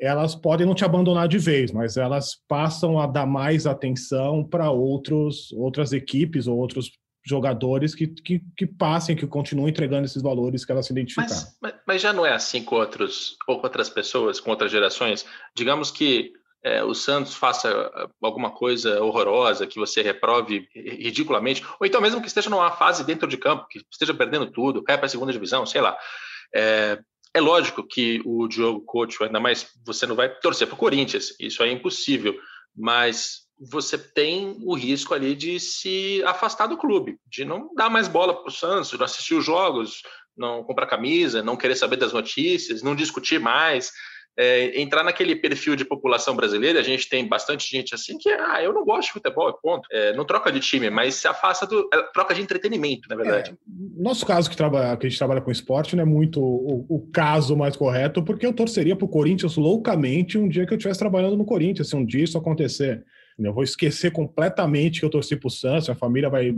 elas 0.00 0.34
podem 0.34 0.66
não 0.66 0.74
te 0.74 0.84
abandonar 0.84 1.28
de 1.28 1.38
vez, 1.38 1.72
mas 1.72 1.96
elas 1.96 2.36
passam 2.48 2.98
a 2.98 3.06
dar 3.06 3.26
mais 3.26 3.66
atenção 3.66 4.44
para 4.44 4.70
outros 4.70 5.52
outras 5.52 5.92
equipes 5.92 6.46
ou 6.46 6.56
outros 6.56 6.90
jogadores 7.26 7.94
que, 7.94 8.06
que, 8.06 8.40
que, 8.56 8.66
passem, 8.66 9.16
que 9.16 9.26
continuem 9.26 9.70
entregando 9.70 10.04
esses 10.04 10.22
valores 10.22 10.64
que 10.64 10.70
elas 10.70 10.86
se 10.86 10.92
identificaram. 10.92 11.28
Mas, 11.28 11.56
mas, 11.60 11.74
mas, 11.84 12.02
já 12.02 12.12
não 12.12 12.24
é 12.24 12.32
assim 12.32 12.62
com, 12.62 12.76
outros, 12.76 13.36
ou 13.48 13.58
com 13.58 13.66
outras 13.66 13.90
pessoas, 13.90 14.38
com 14.38 14.50
outras 14.50 14.70
gerações? 14.70 15.26
Digamos 15.56 15.90
que 15.90 16.32
é, 16.66 16.82
o 16.82 16.94
Santos 16.94 17.36
faça 17.36 18.10
alguma 18.20 18.50
coisa 18.50 19.00
horrorosa, 19.00 19.68
que 19.68 19.78
você 19.78 20.02
reprove 20.02 20.68
ridiculamente, 20.74 21.64
ou 21.78 21.86
então 21.86 22.00
mesmo 22.00 22.20
que 22.20 22.26
esteja 22.26 22.50
numa 22.50 22.72
fase 22.72 23.04
dentro 23.04 23.28
de 23.28 23.36
campo, 23.36 23.68
que 23.70 23.80
esteja 23.88 24.12
perdendo 24.12 24.50
tudo, 24.50 24.82
caia 24.82 24.98
para 24.98 25.06
a 25.06 25.08
segunda 25.08 25.32
divisão, 25.32 25.64
sei 25.64 25.80
lá. 25.80 25.96
É, 26.52 26.98
é 27.32 27.40
lógico 27.40 27.86
que 27.86 28.20
o 28.24 28.48
Diogo 28.48 28.80
Couto, 28.80 29.22
ainda 29.22 29.38
mais 29.38 29.68
você 29.86 30.06
não 30.06 30.16
vai 30.16 30.28
torcer 30.28 30.66
para 30.66 30.74
o 30.74 30.78
Corinthians, 30.78 31.36
isso 31.38 31.62
é 31.62 31.70
impossível, 31.70 32.36
mas 32.76 33.46
você 33.70 33.96
tem 33.96 34.58
o 34.64 34.74
risco 34.74 35.14
ali 35.14 35.36
de 35.36 35.60
se 35.60 36.20
afastar 36.24 36.66
do 36.66 36.76
clube, 36.76 37.16
de 37.28 37.44
não 37.44 37.72
dar 37.76 37.88
mais 37.88 38.08
bola 38.08 38.34
para 38.34 38.48
o 38.48 38.52
Santos, 38.52 38.92
não 38.92 39.04
assistir 39.04 39.34
os 39.34 39.44
jogos, 39.44 40.02
não 40.36 40.64
comprar 40.64 40.86
camisa, 40.86 41.44
não 41.44 41.56
querer 41.56 41.76
saber 41.76 41.94
das 41.94 42.12
notícias, 42.12 42.82
não 42.82 42.96
discutir 42.96 43.38
mais 43.38 43.92
é, 44.38 44.80
entrar 44.80 45.02
naquele 45.02 45.34
perfil 45.34 45.74
de 45.74 45.84
população 45.84 46.36
brasileira, 46.36 46.78
a 46.80 46.82
gente 46.82 47.08
tem 47.08 47.26
bastante 47.26 47.70
gente 47.70 47.94
assim 47.94 48.18
que, 48.18 48.28
ah, 48.28 48.62
eu 48.62 48.72
não 48.72 48.84
gosto 48.84 49.08
de 49.08 49.12
futebol, 49.12 49.52
ponto. 49.62 49.88
É, 49.90 50.14
não 50.14 50.24
troca 50.24 50.52
de 50.52 50.60
time, 50.60 50.90
mas 50.90 51.14
se 51.14 51.26
afasta 51.26 51.66
do. 51.66 51.88
É, 51.92 52.02
troca 52.12 52.34
de 52.34 52.42
entretenimento, 52.42 53.08
na 53.08 53.16
verdade. 53.16 53.50
É, 53.50 53.54
nosso 53.96 54.26
caso 54.26 54.50
que, 54.50 54.56
trabalha, 54.56 54.96
que 54.96 55.06
a 55.06 55.08
gente 55.08 55.18
trabalha 55.18 55.40
com 55.40 55.50
esporte 55.50 55.96
não 55.96 56.02
é 56.02 56.06
muito 56.06 56.40
o, 56.42 56.84
o 56.88 57.10
caso 57.10 57.56
mais 57.56 57.76
correto, 57.76 58.22
porque 58.22 58.46
eu 58.46 58.52
torceria 58.52 58.94
para 58.94 59.06
o 59.06 59.08
Corinthians 59.08 59.56
loucamente 59.56 60.36
um 60.36 60.48
dia 60.48 60.66
que 60.66 60.72
eu 60.74 60.76
estivesse 60.76 60.98
trabalhando 60.98 61.36
no 61.36 61.44
Corinthians, 61.44 61.88
se 61.88 61.96
um 61.96 62.04
dia 62.04 62.24
isso 62.24 62.36
acontecer. 62.36 63.04
Eu 63.38 63.52
vou 63.52 63.62
esquecer 63.62 64.12
completamente 64.12 65.00
que 65.00 65.06
eu 65.06 65.10
torci 65.10 65.36
para 65.36 65.48
o 65.48 65.50
Santos, 65.50 65.90
a 65.90 65.94
família 65.94 66.30
vai 66.30 66.54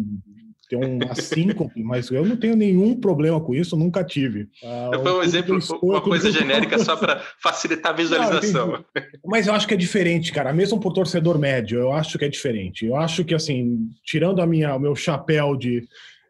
ter 0.69 0.77
uma 0.77 1.15
síncope, 1.15 1.83
mas 1.83 2.11
eu 2.11 2.25
não 2.25 2.37
tenho 2.37 2.55
nenhum 2.55 2.95
problema 2.95 3.41
com 3.41 3.55
isso, 3.55 3.77
nunca 3.77 4.05
tive. 4.05 4.49
Ah, 4.63 4.91
Foi 5.03 5.13
um 5.13 5.23
exemplo, 5.23 5.59
uma 5.83 6.01
coisa 6.01 6.31
genérica 6.31 6.79
só 6.79 6.97
para 6.97 7.23
facilitar 7.43 7.93
a 7.93 7.97
visualização. 7.97 8.73
Não, 8.73 8.85
mas 9.25 9.47
eu 9.47 9.55
acho 9.55 9.67
que 9.67 9.75
é 9.75 9.77
diferente, 9.77 10.33
cara, 10.33 10.53
mesmo 10.53 10.79
por 10.79 10.93
torcedor 10.93 11.39
médio, 11.39 11.79
eu 11.79 11.93
acho 11.93 12.19
que 12.19 12.25
é 12.25 12.29
diferente. 12.29 12.87
Eu 12.87 12.97
acho 12.97 13.25
que, 13.25 13.35
assim, 13.35 13.89
tirando 14.05 14.43
a 14.43 14.47
minha, 14.47 14.75
o 14.77 14.81
meu 14.81 14.95
chapéu 14.95 15.57
de, 15.57 15.87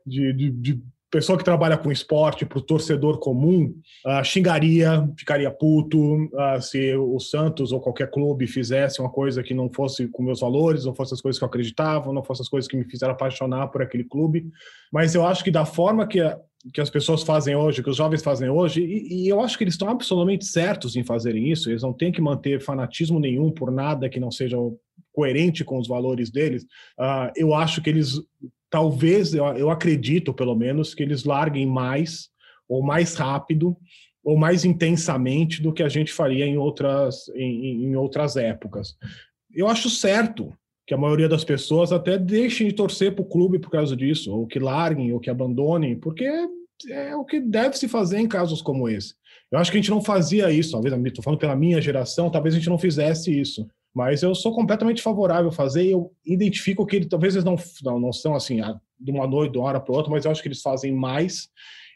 de, 0.06 0.32
de, 0.32 0.50
de 0.50 0.82
pessoa 1.10 1.38
que 1.38 1.44
trabalha 1.44 1.76
com 1.76 1.90
esporte, 1.90 2.44
para 2.44 2.58
o 2.58 2.62
torcedor 2.62 3.18
comum, 3.18 3.74
uh, 4.06 4.24
xingaria, 4.24 5.08
ficaria 5.16 5.50
puto 5.50 5.98
uh, 6.26 6.60
se 6.60 6.94
o 6.96 7.18
Santos 7.18 7.72
ou 7.72 7.80
qualquer 7.80 8.10
clube 8.10 8.46
fizesse 8.46 9.00
uma 9.00 9.10
coisa 9.10 9.42
que 9.42 9.54
não 9.54 9.70
fosse 9.72 10.06
com 10.08 10.22
meus 10.22 10.40
valores, 10.40 10.84
não 10.84 10.94
fosse 10.94 11.14
as 11.14 11.20
coisas 11.20 11.38
que 11.38 11.44
eu 11.44 11.48
acreditava, 11.48 12.12
não 12.12 12.22
fosse 12.22 12.42
as 12.42 12.48
coisas 12.48 12.68
que 12.68 12.76
me 12.76 12.84
fizeram 12.84 13.14
apaixonar 13.14 13.68
por 13.68 13.82
aquele 13.82 14.04
clube. 14.04 14.46
Mas 14.92 15.14
eu 15.14 15.26
acho 15.26 15.42
que 15.42 15.50
da 15.50 15.64
forma 15.64 16.06
que, 16.06 16.20
a, 16.20 16.38
que 16.74 16.80
as 16.80 16.90
pessoas 16.90 17.22
fazem 17.22 17.56
hoje, 17.56 17.82
que 17.82 17.90
os 17.90 17.96
jovens 17.96 18.22
fazem 18.22 18.50
hoje, 18.50 18.82
e, 18.82 19.24
e 19.24 19.28
eu 19.28 19.40
acho 19.40 19.56
que 19.56 19.64
eles 19.64 19.74
estão 19.74 19.88
absolutamente 19.88 20.44
certos 20.44 20.94
em 20.94 21.04
fazerem 21.04 21.50
isso, 21.50 21.70
eles 21.70 21.82
não 21.82 21.92
têm 21.92 22.12
que 22.12 22.20
manter 22.20 22.60
fanatismo 22.60 23.18
nenhum 23.18 23.50
por 23.50 23.70
nada 23.70 24.10
que 24.10 24.20
não 24.20 24.30
seja 24.30 24.58
coerente 25.12 25.64
com 25.64 25.78
os 25.78 25.88
valores 25.88 26.30
deles, 26.30 26.64
uh, 27.00 27.32
eu 27.34 27.54
acho 27.54 27.82
que 27.82 27.90
eles 27.90 28.20
talvez, 28.70 29.34
eu, 29.34 29.44
eu 29.56 29.70
acredito 29.70 30.32
pelo 30.32 30.54
menos, 30.54 30.94
que 30.94 31.02
eles 31.02 31.24
larguem 31.24 31.66
mais 31.66 32.28
ou 32.68 32.82
mais 32.82 33.14
rápido 33.14 33.76
ou 34.22 34.36
mais 34.36 34.64
intensamente 34.64 35.62
do 35.62 35.72
que 35.72 35.82
a 35.82 35.88
gente 35.88 36.12
faria 36.12 36.44
em 36.44 36.58
outras, 36.58 37.28
em, 37.34 37.84
em 37.84 37.96
outras 37.96 38.36
épocas. 38.36 38.96
Eu 39.54 39.68
acho 39.68 39.88
certo 39.88 40.52
que 40.86 40.94
a 40.94 40.98
maioria 40.98 41.28
das 41.28 41.44
pessoas 41.44 41.92
até 41.92 42.18
deixem 42.18 42.68
de 42.68 42.74
torcer 42.74 43.14
para 43.14 43.22
o 43.22 43.28
clube 43.28 43.58
por 43.58 43.70
causa 43.70 43.96
disso, 43.96 44.34
ou 44.34 44.46
que 44.46 44.58
larguem, 44.58 45.12
ou 45.12 45.20
que 45.20 45.30
abandonem, 45.30 45.98
porque 45.98 46.26
é, 46.90 47.14
o 47.14 47.24
que 47.24 47.40
deve 47.40 47.76
se 47.76 47.88
fazer 47.88 48.18
em 48.18 48.28
casos 48.28 48.62
como 48.62 48.88
esse. 48.88 49.14
Eu 49.50 49.58
acho 49.58 49.70
que 49.70 49.78
a 49.78 49.80
gente 49.80 49.90
não 49.90 50.02
fazia 50.02 50.50
isso, 50.50 50.72
talvez, 50.72 50.94
estou 51.06 51.24
falando 51.24 51.40
pela 51.40 51.56
minha 51.56 51.80
geração, 51.80 52.30
talvez 52.30 52.54
a 52.54 52.58
gente 52.58 52.68
não 52.68 52.78
fizesse 52.78 53.38
isso. 53.38 53.66
Mas 53.98 54.22
eu 54.22 54.32
sou 54.32 54.54
completamente 54.54 55.02
favorável 55.02 55.48
a 55.48 55.52
fazer 55.52 55.82
e 55.82 55.90
eu 55.90 56.12
identifico 56.24 56.86
que 56.86 56.94
ele, 56.94 57.06
talvez 57.06 57.34
eles 57.34 57.44
não, 57.44 57.56
não, 57.82 57.98
não 57.98 58.12
são 58.12 58.32
assim, 58.32 58.60
de 58.96 59.10
uma 59.10 59.26
noite, 59.26 59.50
de 59.50 59.58
uma 59.58 59.66
hora 59.66 59.80
para 59.80 59.92
outra, 59.92 60.08
mas 60.08 60.24
eu 60.24 60.30
acho 60.30 60.40
que 60.40 60.46
eles 60.46 60.62
fazem 60.62 60.92
mais. 60.92 61.48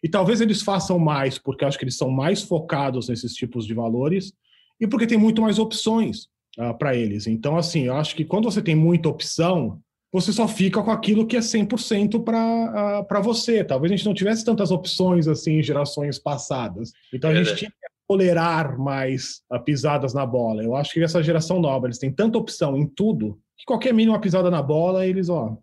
E 0.02 0.08
talvez 0.08 0.40
eles 0.40 0.62
façam 0.62 0.98
mais 0.98 1.38
porque 1.38 1.62
eu 1.62 1.68
acho 1.68 1.78
que 1.78 1.84
eles 1.84 1.96
são 1.96 2.10
mais 2.10 2.42
focados 2.42 3.08
nesses 3.08 3.34
tipos 3.34 3.64
de 3.64 3.72
valores 3.72 4.32
e 4.80 4.86
porque 4.88 5.06
tem 5.06 5.16
muito 5.16 5.40
mais 5.40 5.60
opções 5.60 6.24
uh, 6.58 6.62
ah, 6.62 6.74
para 6.74 6.96
eles. 6.96 7.28
Então, 7.28 7.56
assim, 7.56 7.84
eu 7.84 7.94
acho 7.94 8.16
que 8.16 8.24
quando 8.24 8.50
você 8.50 8.60
tem 8.60 8.74
muita 8.74 9.08
opção, 9.08 9.80
você 10.12 10.32
só 10.32 10.48
fica 10.48 10.82
com 10.82 10.90
aquilo 10.90 11.24
que 11.24 11.36
é 11.36 11.40
100% 11.40 12.24
para 12.24 13.20
uh, 13.20 13.22
você. 13.22 13.62
Talvez 13.62 13.92
a 13.92 13.96
gente 13.96 14.06
não 14.06 14.12
tivesse 14.12 14.44
tantas 14.44 14.72
opções 14.72 15.28
assim 15.28 15.60
em 15.60 15.62
gerações 15.62 16.18
passadas. 16.18 16.90
Então, 17.14 17.30
a 17.30 17.34
gente 17.44 17.54
tinha 17.54 17.70
tolerar 18.08 18.78
mais 18.78 19.42
uh, 19.52 19.62
pisadas 19.62 20.12
na 20.12 20.26
bola. 20.26 20.62
Eu 20.62 20.76
acho 20.76 20.92
que 20.92 21.02
essa 21.02 21.22
geração 21.22 21.60
nova, 21.60 21.86
eles 21.86 21.98
têm 21.98 22.12
tanta 22.12 22.38
opção 22.38 22.76
em 22.76 22.86
tudo 22.86 23.38
que 23.56 23.64
qualquer 23.64 23.94
mínima 23.94 24.20
pisada 24.20 24.50
na 24.50 24.60
bola, 24.60 25.06
eles, 25.06 25.28
ó, 25.28 25.56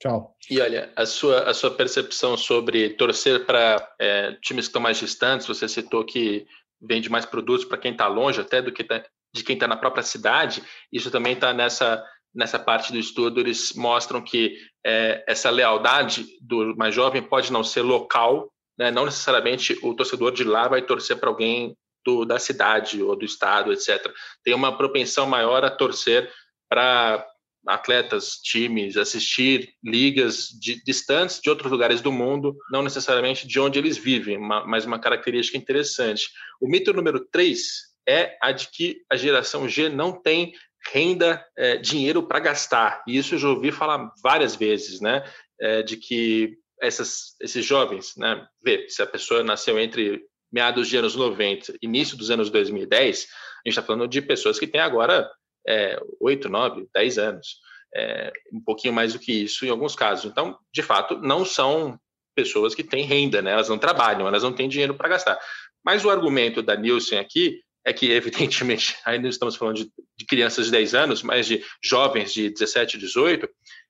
tchau. 0.00 0.34
E 0.50 0.60
olha, 0.60 0.90
a 0.96 1.04
sua, 1.04 1.42
a 1.42 1.54
sua 1.54 1.70
percepção 1.70 2.36
sobre 2.36 2.90
torcer 2.90 3.44
para 3.44 3.94
é, 4.00 4.32
times 4.42 4.66
que 4.66 4.70
estão 4.70 4.80
mais 4.80 4.98
distantes, 4.98 5.46
você 5.46 5.68
citou 5.68 6.04
que 6.04 6.46
vende 6.80 7.10
mais 7.10 7.26
produtos 7.26 7.64
para 7.64 7.78
quem 7.78 7.92
está 7.92 8.08
longe 8.08 8.40
até 8.40 8.62
do 8.62 8.72
que 8.72 8.82
tá, 8.82 9.04
de 9.34 9.44
quem 9.44 9.54
está 9.54 9.68
na 9.68 9.76
própria 9.76 10.02
cidade, 10.02 10.62
isso 10.90 11.10
também 11.10 11.34
está 11.34 11.52
nessa 11.52 12.02
nessa 12.34 12.58
parte 12.58 12.92
do 12.92 12.98
estudo, 12.98 13.40
eles 13.40 13.74
mostram 13.74 14.22
que 14.22 14.56
é, 14.84 15.22
essa 15.28 15.50
lealdade 15.50 16.26
do 16.40 16.74
mais 16.76 16.94
jovem 16.94 17.22
pode 17.22 17.52
não 17.52 17.62
ser 17.62 17.82
local, 17.82 18.50
né? 18.78 18.90
não 18.90 19.04
necessariamente 19.04 19.78
o 19.82 19.94
torcedor 19.94 20.32
de 20.32 20.42
lá 20.42 20.66
vai 20.66 20.80
torcer 20.80 21.18
para 21.18 21.28
alguém 21.28 21.76
do, 22.04 22.24
da 22.24 22.38
cidade 22.38 23.02
ou 23.02 23.16
do 23.16 23.24
estado, 23.24 23.72
etc. 23.72 24.12
Tem 24.44 24.54
uma 24.54 24.76
propensão 24.76 25.26
maior 25.26 25.64
a 25.64 25.70
torcer 25.70 26.30
para 26.68 27.26
atletas, 27.66 28.40
times, 28.42 28.96
assistir 28.96 29.72
ligas 29.84 30.48
de, 30.48 30.82
distantes 30.84 31.40
de 31.40 31.48
outros 31.48 31.70
lugares 31.70 32.00
do 32.00 32.10
mundo, 32.10 32.56
não 32.70 32.82
necessariamente 32.82 33.46
de 33.46 33.60
onde 33.60 33.78
eles 33.78 33.96
vivem, 33.96 34.38
mas 34.38 34.84
uma 34.84 34.98
característica 34.98 35.56
interessante. 35.56 36.28
O 36.60 36.68
mito 36.68 36.92
número 36.92 37.20
3 37.30 37.60
é 38.08 38.36
a 38.42 38.50
de 38.50 38.68
que 38.68 39.02
a 39.10 39.16
geração 39.16 39.68
G 39.68 39.88
não 39.88 40.12
tem 40.20 40.52
renda, 40.90 41.44
é, 41.56 41.76
dinheiro 41.76 42.22
para 42.26 42.40
gastar. 42.40 43.02
E 43.06 43.16
isso 43.16 43.34
eu 43.34 43.38
já 43.38 43.48
ouvi 43.48 43.70
falar 43.70 44.10
várias 44.22 44.56
vezes, 44.56 45.00
né? 45.00 45.24
É, 45.60 45.82
de 45.82 45.96
que 45.96 46.56
essas, 46.80 47.36
esses 47.40 47.64
jovens, 47.64 48.14
né? 48.16 48.44
Vê, 48.60 48.88
se 48.88 49.00
a 49.00 49.06
pessoa 49.06 49.44
nasceu 49.44 49.78
entre 49.78 50.24
meados 50.52 50.88
de 50.88 50.96
anos 50.96 51.16
90, 51.16 51.74
início 51.80 52.16
dos 52.16 52.30
anos 52.30 52.50
2010, 52.50 53.26
a 53.64 53.68
gente 53.68 53.78
está 53.78 53.82
falando 53.82 54.06
de 54.06 54.20
pessoas 54.20 54.58
que 54.58 54.66
têm 54.66 54.80
agora 54.80 55.30
é, 55.66 55.98
8, 56.20 56.48
9, 56.48 56.88
10 56.94 57.18
anos, 57.18 57.56
é, 57.94 58.32
um 58.52 58.60
pouquinho 58.60 58.92
mais 58.92 59.12
do 59.12 59.18
que 59.18 59.32
isso 59.32 59.64
em 59.64 59.70
alguns 59.70 59.94
casos. 59.94 60.30
Então, 60.30 60.58
de 60.72 60.82
fato, 60.82 61.16
não 61.18 61.44
são 61.44 61.98
pessoas 62.34 62.74
que 62.74 62.82
têm 62.82 63.04
renda, 63.04 63.40
né? 63.40 63.52
elas 63.52 63.68
não 63.68 63.78
trabalham, 63.78 64.26
elas 64.26 64.42
não 64.42 64.52
têm 64.52 64.68
dinheiro 64.68 64.94
para 64.94 65.08
gastar. 65.08 65.38
Mas 65.84 66.04
o 66.04 66.10
argumento 66.10 66.62
da 66.62 66.76
Nielsen 66.76 67.18
aqui 67.18 67.60
é 67.84 67.92
que, 67.92 68.10
evidentemente, 68.12 68.96
ainda 69.04 69.28
estamos 69.28 69.56
falando 69.56 69.76
de, 69.76 69.92
de 70.16 70.26
crianças 70.26 70.66
de 70.66 70.72
10 70.72 70.94
anos, 70.94 71.22
mas 71.22 71.46
de 71.46 71.64
jovens 71.82 72.32
de 72.32 72.50
17, 72.50 72.98
18, 72.98 73.48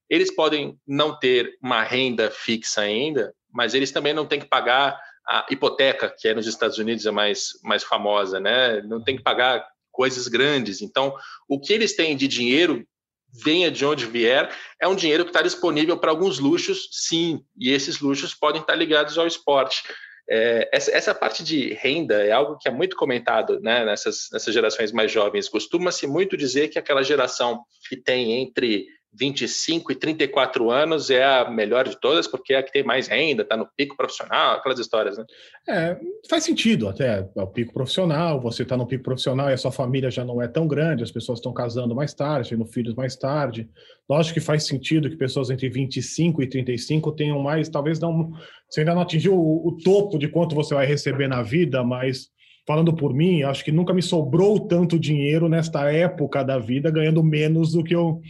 eles 0.09 0.35
podem 0.35 0.77
não 0.87 1.19
ter 1.19 1.57
uma 1.63 1.83
renda 1.83 2.31
fixa 2.31 2.83
ainda, 2.83 3.35
mas 3.51 3.75
eles 3.75 3.91
também 3.91 4.13
não 4.13 4.27
têm 4.27 4.41
que 4.41 4.49
pagar 4.49 4.99
a 5.27 5.47
hipoteca, 5.51 6.15
que 6.17 6.29
é 6.29 6.35
nos 6.35 6.47
Estados 6.47 6.79
Unidos 6.79 7.07
é 7.07 7.11
mais, 7.11 7.51
mais 7.63 7.83
famosa, 7.83 8.41
né? 8.41 8.83
Não 8.83 9.03
tem 9.03 9.17
que 9.17 9.23
pagar 9.23 9.67
coisas 9.91 10.27
grandes. 10.27 10.83
Então, 10.83 11.15
o 11.49 11.61
que 11.61 11.73
eles 11.73 11.95
têm 11.95 12.17
de 12.17 12.27
dinheiro, 12.27 12.85
venha 13.33 13.71
de 13.71 13.85
onde 13.85 14.07
vier, 14.07 14.55
é 14.81 14.89
um 14.89 14.97
dinheiro 14.97 15.25
que 15.25 15.31
está 15.31 15.43
disponível 15.43 15.97
para 15.97 16.11
alguns 16.11 16.39
luxos, 16.39 16.89
sim, 16.91 17.45
e 17.57 17.71
esses 17.71 18.01
luxos 18.01 18.35
podem 18.35 18.61
estar 18.61 18.75
ligados 18.75 19.17
ao 19.17 19.27
esporte. 19.27 19.83
É, 20.29 20.69
essa, 20.73 20.91
essa, 20.93 21.15
parte 21.15 21.43
de 21.43 21.75
renda 21.75 22.23
é 22.25 22.31
algo 22.31 22.57
que 22.57 22.69
é 22.69 22.71
muito 22.71 22.97
comentado 22.97 23.61
né, 23.61 23.85
nessas, 23.85 24.29
nessas 24.33 24.55
gerações 24.55 24.93
mais 24.93 25.11
jovens. 25.11 25.49
Costuma-se 25.49 26.07
muito 26.07 26.37
dizer 26.37 26.69
que 26.69 26.79
aquela 26.79 27.03
geração 27.03 27.65
que 27.89 27.97
tem 27.97 28.41
entre 28.41 28.87
25 29.15 29.93
e 29.93 29.95
34 29.95 30.71
anos 30.71 31.11
é 31.11 31.23
a 31.23 31.51
melhor 31.51 31.87
de 31.87 32.01
todas, 32.01 32.27
porque 32.27 32.55
é 32.55 32.59
a 32.59 32.63
que 32.63 32.73
tem 32.73 32.83
mais 32.83 33.09
renda, 33.09 33.43
está 33.43 33.57
no 33.57 33.69
pico 33.77 33.95
profissional, 33.95 34.57
aquelas 34.57 34.79
histórias, 34.79 35.19
né? 35.19 35.25
É, 35.69 35.99
faz 36.31 36.45
sentido 36.45 36.89
até. 36.89 37.29
É 37.37 37.43
o 37.43 37.47
pico 37.47 37.75
profissional, 37.75 38.41
você 38.41 38.63
está 38.63 38.77
no 38.77 38.87
pico 38.87 39.05
profissional 39.05 39.51
e 39.51 39.53
a 39.53 39.57
sua 39.59 39.71
família 39.71 40.11
já 40.11 40.25
não 40.25 40.41
é 40.41 40.49
tão 40.49 40.67
grande, 40.67 41.03
as 41.03 41.11
pessoas 41.11 41.41
estão 41.41 41.53
casando 41.53 41.95
mais 41.95 42.15
tarde, 42.15 42.51
tendo 42.51 42.65
filhos 42.65 42.95
mais 42.95 43.15
tarde. 43.15 43.69
Lógico 44.09 44.35
que 44.35 44.45
faz 44.45 44.67
sentido 44.67 45.11
que 45.11 45.17
pessoas 45.17 45.51
entre 45.51 45.69
25 45.69 46.43
e 46.43 46.47
35 46.47 47.13
tenham 47.13 47.39
mais, 47.39 47.69
talvez 47.69 48.01
não. 48.01 48.33
Você 48.69 48.81
ainda 48.81 48.95
não 48.95 49.03
atingiu 49.03 49.35
o, 49.35 49.69
o 49.69 49.77
topo 49.77 50.19
de 50.19 50.29
quanto 50.29 50.55
você 50.55 50.75
vai 50.75 50.87
receber 50.87 51.29
na 51.29 51.43
vida, 51.43 51.85
mas 51.85 52.31
falando 52.67 52.95
por 52.95 53.13
mim, 53.13 53.43
acho 53.43 53.65
que 53.65 53.73
nunca 53.73 53.93
me 53.93 54.03
sobrou 54.03 54.59
tanto 54.61 54.99
dinheiro 54.99 55.49
nesta 55.49 55.91
época 55.93 56.43
da 56.43 56.59
vida, 56.59 56.91
ganhando 56.91 57.23
menos 57.23 57.73
do 57.73 57.83
que 57.85 57.95
eu 57.95 58.21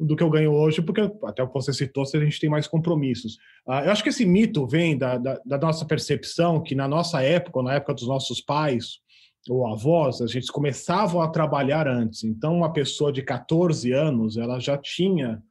do 0.00 0.16
que 0.16 0.22
eu 0.22 0.30
ganho 0.30 0.52
hoje, 0.52 0.80
porque 0.80 1.02
até 1.24 1.42
o 1.42 1.46
que 1.46 1.54
você 1.54 1.72
citou, 1.72 2.04
a 2.04 2.18
gente 2.18 2.40
tem 2.40 2.48
mais 2.48 2.66
compromissos. 2.66 3.34
Uh, 3.66 3.84
eu 3.84 3.92
acho 3.92 4.02
que 4.02 4.08
esse 4.08 4.24
mito 4.24 4.66
vem 4.66 4.96
da, 4.96 5.18
da, 5.18 5.38
da, 5.44 5.58
nossa 5.58 5.84
percepção 5.84 6.62
que 6.62 6.74
na 6.74 6.88
nossa 6.88 7.22
época, 7.22 7.62
na 7.62 7.74
época 7.74 7.94
dos 7.94 8.08
nossos 8.08 8.40
pais 8.40 9.00
ou 9.48 9.66
avós, 9.66 10.22
a 10.22 10.26
gente 10.26 10.50
começavam 10.50 11.20
a 11.20 11.28
trabalhar 11.28 11.86
antes. 11.86 12.24
Então, 12.24 12.56
uma 12.56 12.72
pessoa 12.72 13.12
de 13.12 13.22
14 13.22 13.92
anos, 13.92 14.36
ela 14.36 14.58
já 14.58 14.76
tinha 14.76 15.42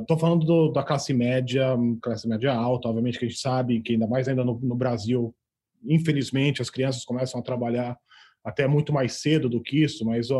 Estou 0.00 0.18
uh, 0.18 0.20
falando 0.20 0.44
do, 0.44 0.68
da 0.70 0.82
classe 0.82 1.14
média, 1.14 1.74
classe 2.02 2.28
média 2.28 2.52
alta, 2.52 2.88
obviamente 2.88 3.18
que 3.18 3.24
a 3.24 3.28
gente 3.28 3.40
sabe 3.40 3.80
que 3.80 3.94
ainda 3.94 4.06
mais 4.06 4.28
ainda 4.28 4.44
no, 4.44 4.60
no 4.60 4.74
Brasil, 4.74 5.34
infelizmente, 5.82 6.60
as 6.60 6.68
crianças 6.68 7.06
começam 7.06 7.40
a 7.40 7.42
trabalhar 7.42 7.96
até 8.44 8.66
muito 8.66 8.92
mais 8.92 9.14
cedo 9.14 9.48
do 9.48 9.62
que 9.62 9.82
isso, 9.82 10.04
mas 10.04 10.30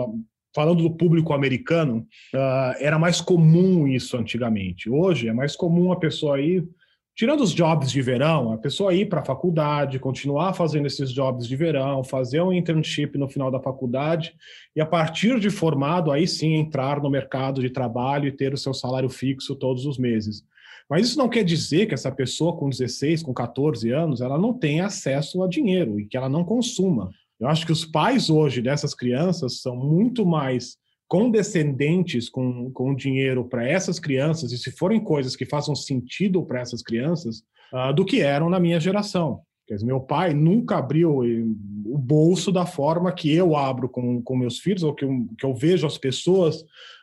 falando 0.58 0.82
do 0.82 0.90
público 0.90 1.32
americano, 1.32 2.04
uh, 2.34 2.74
era 2.80 2.98
mais 2.98 3.20
comum 3.20 3.86
isso 3.86 4.16
antigamente. 4.16 4.90
Hoje 4.90 5.28
é 5.28 5.32
mais 5.32 5.54
comum 5.54 5.92
a 5.92 5.96
pessoa 5.96 6.40
ir, 6.40 6.68
tirando 7.14 7.42
os 7.42 7.54
jobs 7.54 7.92
de 7.92 8.02
verão, 8.02 8.50
a 8.50 8.58
pessoa 8.58 8.92
ir 8.92 9.08
para 9.08 9.20
a 9.20 9.24
faculdade, 9.24 10.00
continuar 10.00 10.54
fazendo 10.54 10.86
esses 10.86 11.12
jobs 11.12 11.46
de 11.46 11.54
verão, 11.54 12.02
fazer 12.02 12.42
um 12.42 12.52
internship 12.52 13.16
no 13.16 13.28
final 13.28 13.52
da 13.52 13.60
faculdade 13.60 14.34
e 14.74 14.80
a 14.80 14.86
partir 14.86 15.38
de 15.38 15.48
formado 15.48 16.10
aí 16.10 16.26
sim 16.26 16.54
entrar 16.54 17.00
no 17.00 17.08
mercado 17.08 17.60
de 17.60 17.70
trabalho 17.70 18.26
e 18.26 18.32
ter 18.32 18.52
o 18.52 18.58
seu 18.58 18.74
salário 18.74 19.08
fixo 19.08 19.54
todos 19.54 19.86
os 19.86 19.96
meses. 19.96 20.42
Mas 20.90 21.06
isso 21.06 21.18
não 21.18 21.28
quer 21.28 21.44
dizer 21.44 21.86
que 21.86 21.94
essa 21.94 22.10
pessoa 22.10 22.56
com 22.56 22.68
16, 22.68 23.22
com 23.22 23.32
14 23.32 23.92
anos, 23.92 24.20
ela 24.20 24.36
não 24.36 24.52
tenha 24.52 24.86
acesso 24.86 25.40
a 25.40 25.48
dinheiro 25.48 26.00
e 26.00 26.06
que 26.06 26.16
ela 26.16 26.28
não 26.28 26.42
consuma. 26.42 27.12
Eu 27.40 27.48
acho 27.48 27.64
que 27.64 27.72
os 27.72 27.84
pais 27.84 28.28
hoje 28.28 28.60
dessas 28.60 28.94
crianças 28.94 29.60
são 29.60 29.76
muito 29.76 30.26
mais 30.26 30.76
condescendentes 31.06 32.28
com, 32.28 32.70
com 32.72 32.90
o 32.90 32.96
dinheiro 32.96 33.48
para 33.48 33.66
essas 33.66 33.98
crianças, 33.98 34.52
e 34.52 34.58
se 34.58 34.70
forem 34.70 35.00
coisas 35.00 35.34
que 35.34 35.46
façam 35.46 35.74
sentido 35.74 36.44
para 36.44 36.60
essas 36.60 36.82
crianças, 36.82 37.42
uh, 37.72 37.92
do 37.94 38.04
que 38.04 38.20
eram 38.20 38.50
na 38.50 38.60
minha 38.60 38.78
geração. 38.78 39.40
Dizer, 39.68 39.84
meu 39.84 40.00
pai 40.00 40.32
nunca 40.32 40.78
abriu 40.78 41.18
o 41.18 41.98
bolso 41.98 42.50
da 42.50 42.64
forma 42.64 43.12
que 43.12 43.34
eu 43.34 43.54
abro 43.54 43.88
com, 43.88 44.22
com 44.22 44.36
meus 44.36 44.58
filhos, 44.58 44.82
ou 44.82 44.94
que 44.94 45.04
eu, 45.04 45.10
que 45.38 45.44
eu 45.44 45.54
vejo 45.54 45.86
as 45.86 45.98
pessoas 45.98 46.62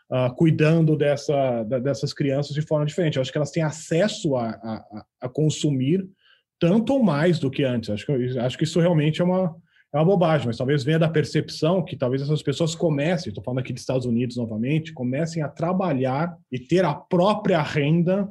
uh, 0.09 0.33
cuidando 0.35 0.95
dessa, 0.95 1.63
da, 1.63 1.79
dessas 1.79 2.13
crianças 2.13 2.53
de 2.53 2.61
forma 2.61 2.85
diferente. 2.85 3.15
Eu 3.15 3.21
acho 3.21 3.31
que 3.31 3.37
elas 3.37 3.51
têm 3.51 3.63
acesso 3.63 4.35
a, 4.35 4.49
a, 4.49 5.05
a 5.21 5.29
consumir 5.29 6.07
tanto 6.59 6.93
ou 6.93 7.03
mais 7.03 7.37
do 7.37 7.51
que 7.51 7.63
antes. 7.63 7.89
Acho 7.89 8.05
que, 8.05 8.39
acho 8.39 8.57
que 8.57 8.63
isso 8.63 8.79
realmente 8.79 9.21
é 9.21 9.25
uma, 9.25 9.55
é 9.95 9.99
uma 9.99 10.05
bobagem, 10.05 10.47
mas 10.47 10.57
talvez 10.57 10.83
venha 10.83 10.99
da 10.99 11.07
percepção 11.07 11.81
que 11.81 11.95
talvez 11.95 12.21
essas 12.21 12.43
pessoas 12.43 12.75
comecem, 12.75 13.29
estou 13.29 13.41
falando 13.41 13.59
aqui 13.59 13.71
dos 13.71 13.81
Estados 13.81 14.05
Unidos 14.05 14.35
novamente, 14.35 14.91
comecem 14.91 15.41
a 15.41 15.47
trabalhar 15.47 16.37
e 16.51 16.59
ter 16.59 16.83
a 16.83 16.93
própria 16.93 17.61
renda 17.61 18.27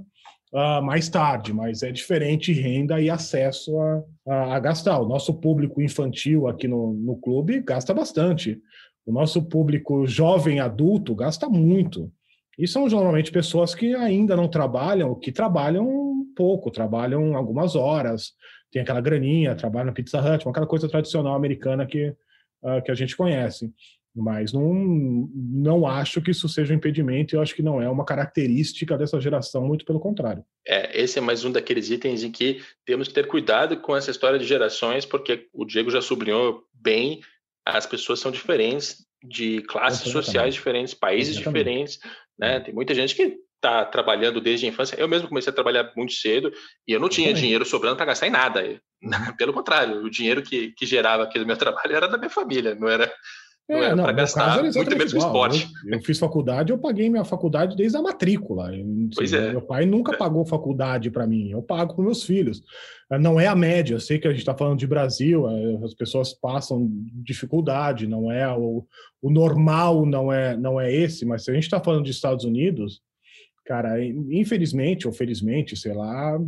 uh, 0.52 0.82
mais 0.82 1.08
tarde, 1.08 1.54
mas 1.54 1.82
é 1.82 1.90
diferente 1.90 2.52
renda 2.52 3.00
e 3.00 3.08
acesso 3.08 3.78
a, 3.80 4.02
a, 4.28 4.56
a, 4.56 4.60
gastar. 4.60 4.98
O 5.00 5.08
nosso 5.08 5.32
público 5.32 5.80
infantil 5.80 6.46
aqui 6.46 6.68
no, 6.68 6.92
no 6.92 7.16
clube 7.16 7.60
gasta 7.60 7.94
bastante. 7.94 8.60
O 9.06 9.12
nosso 9.12 9.42
público 9.42 10.06
jovem 10.06 10.60
adulto 10.60 11.14
gasta 11.14 11.48
muito. 11.48 12.12
E 12.58 12.68
são 12.68 12.86
normalmente 12.86 13.32
pessoas 13.32 13.74
que 13.74 13.94
ainda 13.94 14.36
não 14.36 14.48
trabalham, 14.48 15.14
que 15.14 15.32
trabalham 15.32 16.26
pouco, 16.36 16.70
trabalham 16.70 17.34
algumas 17.34 17.74
horas, 17.74 18.32
tem 18.74 18.82
aquela 18.82 19.00
graninha, 19.00 19.54
trabalha 19.54 19.86
na 19.86 19.92
Pizza 19.92 20.18
Hut, 20.18 20.48
aquela 20.48 20.66
coisa 20.66 20.88
tradicional 20.88 21.36
americana 21.36 21.86
que, 21.86 22.08
uh, 22.08 22.82
que 22.84 22.90
a 22.90 22.94
gente 22.94 23.16
conhece. 23.16 23.72
Mas 24.12 24.52
não, 24.52 24.74
não 25.32 25.86
acho 25.86 26.20
que 26.20 26.32
isso 26.32 26.48
seja 26.48 26.74
um 26.74 26.76
impedimento, 26.76 27.36
eu 27.36 27.40
acho 27.40 27.54
que 27.54 27.62
não 27.62 27.80
é 27.80 27.88
uma 27.88 28.04
característica 28.04 28.98
dessa 28.98 29.20
geração, 29.20 29.64
muito 29.64 29.84
pelo 29.84 30.00
contrário. 30.00 30.44
É, 30.66 31.00
esse 31.00 31.18
é 31.18 31.22
mais 31.22 31.44
um 31.44 31.52
daqueles 31.52 31.88
itens 31.88 32.24
em 32.24 32.32
que 32.32 32.62
temos 32.84 33.06
que 33.06 33.14
ter 33.14 33.28
cuidado 33.28 33.76
com 33.80 33.96
essa 33.96 34.10
história 34.10 34.40
de 34.40 34.44
gerações, 34.44 35.06
porque 35.06 35.46
o 35.52 35.64
Diego 35.64 35.88
já 35.88 36.02
sublinhou 36.02 36.64
bem, 36.72 37.20
as 37.64 37.86
pessoas 37.86 38.18
são 38.18 38.32
diferentes, 38.32 39.06
de 39.22 39.62
classes 39.62 40.10
sociais 40.10 40.52
diferentes, 40.54 40.94
países 40.94 41.36
Exatamente. 41.36 41.64
diferentes, 41.64 42.00
né? 42.36 42.58
Tem 42.58 42.74
muita 42.74 42.92
gente 42.92 43.14
que 43.14 43.38
está 43.64 43.84
trabalhando 43.84 44.40
desde 44.40 44.66
a 44.66 44.68
infância. 44.68 44.96
Eu 44.96 45.08
mesmo 45.08 45.28
comecei 45.28 45.50
a 45.50 45.54
trabalhar 45.54 45.90
muito 45.96 46.12
cedo 46.12 46.52
e 46.86 46.92
eu 46.92 47.00
não 47.00 47.08
tinha 47.08 47.30
eu 47.30 47.34
dinheiro 47.34 47.64
sobrando 47.64 47.96
para 47.96 48.06
gastar 48.06 48.26
em 48.26 48.30
nada. 48.30 48.62
Pelo 49.38 49.52
contrário, 49.52 50.02
o 50.02 50.10
dinheiro 50.10 50.42
que, 50.42 50.72
que 50.72 50.84
gerava 50.84 51.22
aquele 51.22 51.44
meu 51.44 51.56
trabalho 51.58 51.96
era 51.96 52.08
da 52.08 52.18
minha 52.18 52.30
família, 52.30 52.74
não 52.74 52.88
era, 52.88 53.10
não 53.68 53.78
é, 53.78 53.84
era 53.86 53.96
para 53.96 54.12
gastar 54.12 54.62
muito 54.62 54.90
menos 54.90 55.12
com 55.12 55.18
esporte. 55.18 55.68
Eu, 55.86 55.94
eu, 55.94 56.02
fiz 56.02 56.18
faculdade, 56.18 56.70
eu 56.70 56.78
paguei 56.78 57.08
minha 57.08 57.24
faculdade 57.24 57.74
desde 57.74 57.96
a 57.96 58.02
matrícula. 58.02 58.70
Pois 59.14 59.32
é. 59.32 59.50
Meu 59.52 59.62
pai 59.62 59.86
nunca 59.86 60.12
é. 60.12 60.16
pagou 60.16 60.44
faculdade 60.44 61.10
para 61.10 61.26
mim, 61.26 61.50
eu 61.50 61.62
pago 61.62 61.94
para 61.94 62.04
meus 62.04 62.22
filhos. 62.22 62.62
Não 63.20 63.38
é 63.38 63.46
a 63.46 63.54
média, 63.54 63.94
eu 63.94 64.00
sei 64.00 64.18
que 64.18 64.26
a 64.26 64.30
gente 64.30 64.40
está 64.40 64.56
falando 64.56 64.78
de 64.78 64.86
Brasil, 64.86 65.48
é, 65.48 65.84
as 65.84 65.94
pessoas 65.94 66.32
passam 66.32 66.90
dificuldade, 67.22 68.06
não 68.06 68.32
é 68.32 68.48
o, 68.54 68.84
o 69.22 69.30
normal, 69.30 70.04
não 70.04 70.32
é, 70.32 70.56
não 70.56 70.80
é 70.80 70.92
esse, 70.92 71.24
mas 71.24 71.44
se 71.44 71.50
a 71.50 71.54
gente 71.54 71.64
está 71.64 71.78
falando 71.78 72.04
de 72.04 72.10
Estados 72.10 72.44
Unidos, 72.44 73.02
Cara, 73.64 74.02
infelizmente 74.04 75.06
ou 75.06 75.12
felizmente, 75.12 75.74
sei 75.74 75.94
lá, 75.94 76.38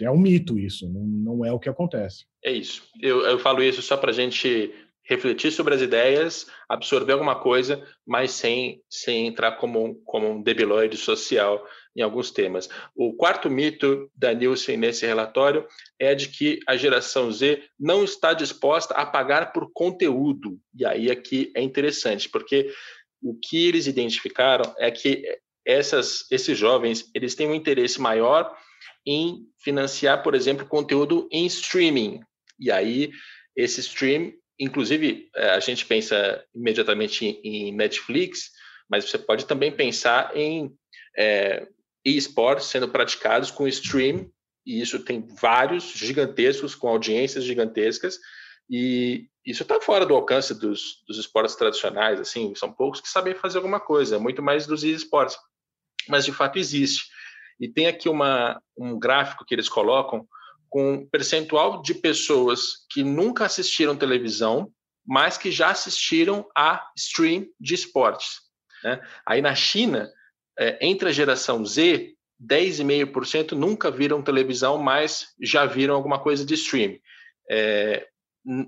é 0.00 0.10
um 0.10 0.18
mito 0.18 0.58
isso, 0.58 0.88
não, 0.88 1.06
não 1.06 1.44
é 1.44 1.52
o 1.52 1.60
que 1.60 1.68
acontece. 1.68 2.26
É 2.44 2.50
isso. 2.50 2.82
Eu, 3.00 3.20
eu 3.20 3.38
falo 3.38 3.62
isso 3.62 3.80
só 3.82 3.96
para 3.96 4.10
a 4.10 4.14
gente 4.14 4.72
refletir 5.08 5.52
sobre 5.52 5.74
as 5.74 5.80
ideias, 5.80 6.46
absorver 6.68 7.12
alguma 7.12 7.36
coisa, 7.36 7.86
mas 8.04 8.32
sem, 8.32 8.82
sem 8.90 9.28
entrar 9.28 9.52
como, 9.52 9.94
como 10.04 10.28
um 10.28 10.42
debilóide 10.42 10.96
social 10.96 11.64
em 11.96 12.02
alguns 12.02 12.30
temas. 12.30 12.68
O 12.94 13.14
quarto 13.14 13.48
mito 13.48 14.10
da 14.14 14.34
Nielsen 14.34 14.76
nesse 14.76 15.06
relatório 15.06 15.66
é 15.98 16.14
de 16.14 16.28
que 16.28 16.58
a 16.66 16.76
geração 16.76 17.30
Z 17.30 17.62
não 17.78 18.04
está 18.04 18.34
disposta 18.34 18.94
a 18.94 19.06
pagar 19.06 19.52
por 19.52 19.70
conteúdo. 19.72 20.58
E 20.74 20.84
aí 20.84 21.10
aqui 21.10 21.52
é 21.56 21.62
interessante, 21.62 22.28
porque 22.28 22.70
o 23.22 23.34
que 23.34 23.68
eles 23.68 23.86
identificaram 23.86 24.74
é 24.78 24.90
que 24.90 25.24
essas, 25.66 26.24
esses 26.30 26.56
jovens 26.56 27.10
eles 27.12 27.34
têm 27.34 27.48
um 27.48 27.54
interesse 27.54 28.00
maior 28.00 28.56
em 29.04 29.44
financiar, 29.58 30.22
por 30.22 30.34
exemplo, 30.34 30.66
conteúdo 30.66 31.28
em 31.30 31.44
streaming. 31.46 32.20
E 32.58 32.70
aí, 32.70 33.10
esse 33.54 33.80
stream, 33.80 34.32
inclusive, 34.58 35.28
é, 35.34 35.50
a 35.50 35.60
gente 35.60 35.84
pensa 35.84 36.44
imediatamente 36.54 37.24
em 37.24 37.72
Netflix, 37.72 38.50
mas 38.88 39.08
você 39.08 39.18
pode 39.18 39.46
também 39.46 39.72
pensar 39.72 40.36
em 40.36 40.72
é, 41.16 41.66
esportes 42.04 42.66
sendo 42.66 42.88
praticados 42.88 43.50
com 43.50 43.66
stream, 43.66 44.30
e 44.64 44.80
isso 44.80 45.00
tem 45.00 45.26
vários 45.40 45.92
gigantescos, 45.92 46.74
com 46.74 46.88
audiências 46.88 47.44
gigantescas, 47.44 48.18
e 48.68 49.28
isso 49.44 49.62
está 49.62 49.80
fora 49.80 50.04
do 50.04 50.14
alcance 50.14 50.52
dos, 50.52 51.04
dos 51.06 51.18
esportes 51.18 51.54
tradicionais, 51.54 52.18
assim, 52.18 52.52
são 52.56 52.72
poucos 52.72 53.00
que 53.00 53.08
sabem 53.08 53.34
fazer 53.34 53.58
alguma 53.58 53.78
coisa, 53.78 54.18
muito 54.18 54.42
mais 54.42 54.66
dos 54.66 54.82
esportes 54.82 55.36
mas 56.08 56.24
de 56.24 56.32
fato 56.32 56.58
existe. 56.58 57.04
E 57.60 57.68
tem 57.68 57.86
aqui 57.86 58.08
uma, 58.08 58.60
um 58.76 58.98
gráfico 58.98 59.44
que 59.44 59.54
eles 59.54 59.68
colocam 59.68 60.26
com 60.68 61.06
percentual 61.06 61.80
de 61.80 61.94
pessoas 61.94 62.86
que 62.90 63.02
nunca 63.02 63.46
assistiram 63.46 63.96
televisão, 63.96 64.70
mas 65.06 65.38
que 65.38 65.50
já 65.50 65.70
assistiram 65.70 66.46
a 66.56 66.86
stream 66.96 67.46
de 67.58 67.74
esportes. 67.74 68.40
Né? 68.82 69.00
Aí 69.24 69.40
na 69.40 69.54
China, 69.54 70.10
é, 70.58 70.78
entre 70.86 71.08
a 71.08 71.12
geração 71.12 71.64
Z, 71.64 72.14
10,5% 72.42 73.52
nunca 73.52 73.90
viram 73.90 74.22
televisão, 74.22 74.78
mas 74.78 75.28
já 75.40 75.64
viram 75.64 75.94
alguma 75.94 76.18
coisa 76.18 76.44
de 76.44 76.54
stream. 76.54 76.98
É, 77.50 78.06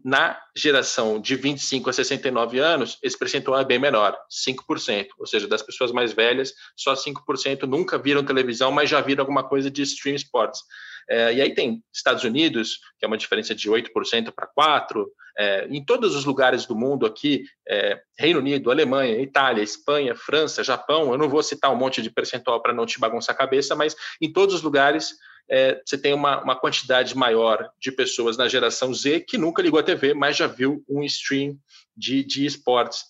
na 0.05 0.37
geração 0.57 1.21
de 1.21 1.37
25 1.37 1.89
a 1.89 1.93
69 1.93 2.59
anos, 2.59 2.99
esse 3.01 3.17
percentual 3.17 3.61
é 3.61 3.65
bem 3.65 3.79
menor, 3.79 4.19
5%. 4.29 5.07
Ou 5.17 5.27
seja, 5.27 5.47
das 5.47 5.63
pessoas 5.63 5.93
mais 5.93 6.13
velhas, 6.13 6.53
só 6.77 6.95
5% 6.95 7.63
nunca 7.63 7.97
viram 7.97 8.25
televisão, 8.25 8.73
mas 8.73 8.91
já 8.91 9.01
viram 9.01 9.23
alguma 9.23 9.45
coisa 9.45 9.71
de 9.71 9.83
stream 9.83 10.17
sports. 10.17 10.61
É, 11.09 11.33
e 11.35 11.41
aí 11.41 11.55
tem 11.55 11.83
Estados 11.95 12.25
Unidos, 12.25 12.81
que 12.99 13.05
é 13.05 13.09
uma 13.09 13.17
diferença 13.17 13.55
de 13.55 13.71
8% 13.71 14.33
para 14.33 14.49
4%, 14.49 15.07
é, 15.39 15.69
em 15.71 15.85
todos 15.85 16.17
os 16.17 16.25
lugares 16.25 16.67
do 16.67 16.75
mundo 16.75 17.07
aqui, 17.07 17.45
é, 17.69 18.01
Reino 18.19 18.41
Unido, 18.41 18.73
Alemanha, 18.73 19.23
Itália, 19.23 19.63
Espanha, 19.63 20.17
França, 20.17 20.65
Japão, 20.65 21.13
eu 21.13 21.19
não 21.19 21.29
vou 21.29 21.45
citar 21.45 21.73
um 21.73 21.77
monte 21.77 22.03
de 22.03 22.11
percentual 22.11 22.61
para 22.61 22.75
não 22.75 22.85
te 22.85 22.99
bagunçar 22.99 23.37
a 23.37 23.39
cabeça, 23.39 23.77
mas 23.77 23.95
em 24.21 24.33
todos 24.33 24.57
os 24.57 24.63
lugares 24.63 25.15
é, 25.51 25.81
você 25.85 25.97
tem 25.97 26.13
uma, 26.13 26.43
uma 26.43 26.57
quantidade 26.57 27.17
maior 27.17 27.71
de 27.81 27.91
pessoas 27.91 28.37
na 28.37 28.49
geração 28.49 28.93
Z 28.93 29.21
que 29.21 29.39
nunca 29.39 29.63
ligou 29.63 29.81
a 29.81 29.83
TV, 29.83 30.15
mas 30.15 30.37
já 30.37 30.47
viu 30.47 30.85
um 30.89 31.03
stream 31.05 31.59
de, 31.97 32.23
de 32.23 32.45
esportes, 32.45 33.05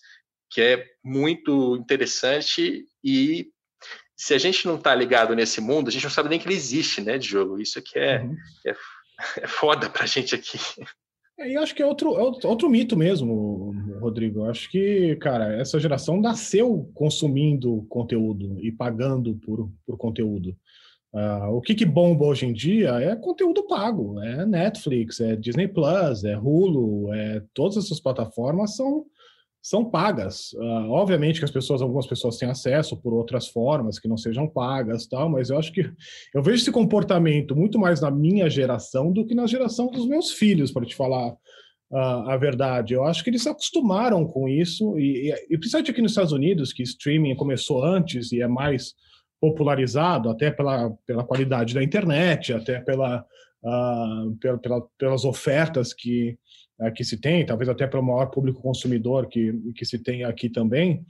que 0.49 0.61
é 0.61 0.85
muito 1.03 1.75
interessante 1.75 2.85
e 3.03 3.49
se 4.19 4.33
a 4.33 4.37
gente 4.37 4.65
não 4.65 4.75
está 4.75 4.93
ligado 4.93 5.33
nesse 5.33 5.61
mundo, 5.61 5.87
a 5.87 5.91
gente 5.91 6.03
não 6.03 6.11
sabe 6.11 6.27
nem 6.27 6.37
que 6.37 6.45
ele 6.45 6.55
existe, 6.55 6.99
né, 6.99 7.17
Diogo? 7.17 7.59
Isso 7.59 7.79
aqui 7.79 7.97
é, 7.97 8.21
uhum. 8.21 8.35
é, 8.67 8.75
é 9.43 9.47
foda 9.47 9.89
pra 9.89 10.05
gente 10.05 10.35
aqui. 10.35 10.59
É, 11.39 11.51
e 11.51 11.55
acho 11.55 11.73
que 11.73 11.81
é 11.81 11.85
outro, 11.85 12.17
é 12.17 12.47
outro 12.47 12.69
mito 12.69 12.97
mesmo, 12.97 13.73
Rodrigo. 14.01 14.43
Acho 14.43 14.69
que, 14.69 15.15
cara, 15.21 15.55
essa 15.55 15.79
geração 15.79 16.19
nasceu 16.19 16.91
consumindo 16.93 17.85
conteúdo 17.87 18.59
e 18.59 18.73
pagando 18.73 19.35
por, 19.35 19.71
por 19.85 19.97
conteúdo. 19.97 20.53
Uh, 21.11 21.55
o 21.55 21.61
que, 21.61 21.73
que 21.73 21.85
bomba 21.85 22.25
hoje 22.25 22.45
em 22.45 22.53
dia 22.53 22.91
é 22.99 23.15
conteúdo 23.15 23.65
pago, 23.67 24.21
é 24.21 24.45
Netflix, 24.45 25.19
é 25.19 25.35
Disney 25.35 25.67
Plus, 25.67 26.23
é 26.23 26.37
Hulu, 26.37 27.11
é 27.13 27.41
todas 27.53 27.77
essas 27.77 27.99
plataformas 27.99 28.75
são 28.75 29.05
são 29.61 29.83
pagas. 29.83 30.53
Uh, 30.53 30.89
obviamente 30.91 31.39
que 31.39 31.45
as 31.45 31.51
pessoas, 31.51 31.81
algumas 31.81 32.07
pessoas 32.07 32.37
têm 32.37 32.49
acesso 32.49 32.95
por 32.95 33.13
outras 33.13 33.47
formas 33.47 33.99
que 33.99 34.07
não 34.07 34.17
sejam 34.17 34.47
pagas, 34.47 35.05
tal, 35.05 35.29
mas 35.29 35.49
eu 35.49 35.57
acho 35.57 35.73
que 35.73 35.81
eu 36.33 36.41
vejo 36.41 36.61
esse 36.61 36.71
comportamento 36.71 37.55
muito 37.55 37.77
mais 37.77 37.99
na 37.99 38.09
minha 38.09 38.49
geração 38.49 39.11
do 39.11 39.25
que 39.25 39.35
na 39.35 39.45
geração 39.47 39.87
dos 39.87 40.07
meus 40.07 40.31
filhos, 40.31 40.71
para 40.71 40.85
te 40.85 40.95
falar 40.95 41.31
uh, 41.91 42.29
a 42.29 42.37
verdade. 42.37 42.93
Eu 42.93 43.03
acho 43.03 43.23
que 43.23 43.29
eles 43.29 43.43
se 43.43 43.49
acostumaram 43.49 44.25
com 44.25 44.47
isso, 44.47 44.97
e, 44.97 45.29
e, 45.29 45.53
e 45.53 45.57
principalmente 45.57 45.91
aqui 45.91 46.01
nos 46.01 46.11
Estados 46.11 46.31
Unidos, 46.31 46.71
que 46.71 46.83
streaming 46.83 47.35
começou 47.35 47.83
antes 47.83 48.31
e 48.31 48.41
é 48.41 48.47
mais 48.47 48.93
popularizado, 49.39 50.29
até 50.29 50.51
pela, 50.51 50.91
pela 51.05 51.23
qualidade 51.23 51.73
da 51.73 51.83
internet, 51.83 52.53
até 52.53 52.79
pela, 52.79 53.25
uh, 53.63 54.35
pela, 54.39 54.57
pela 54.57 54.81
pelas 54.97 55.25
ofertas 55.25 55.93
que 55.93 56.37
uh, 56.81 56.91
que 56.93 57.03
se 57.03 57.17
tem, 57.17 57.45
talvez 57.45 57.69
até 57.69 57.87
para 57.87 57.99
o 57.99 58.03
maior 58.03 58.27
público 58.27 58.61
consumidor 58.61 59.27
que, 59.27 59.53
que 59.75 59.85
se 59.85 59.99
tem 59.99 60.23
aqui 60.23 60.49
também. 60.49 61.05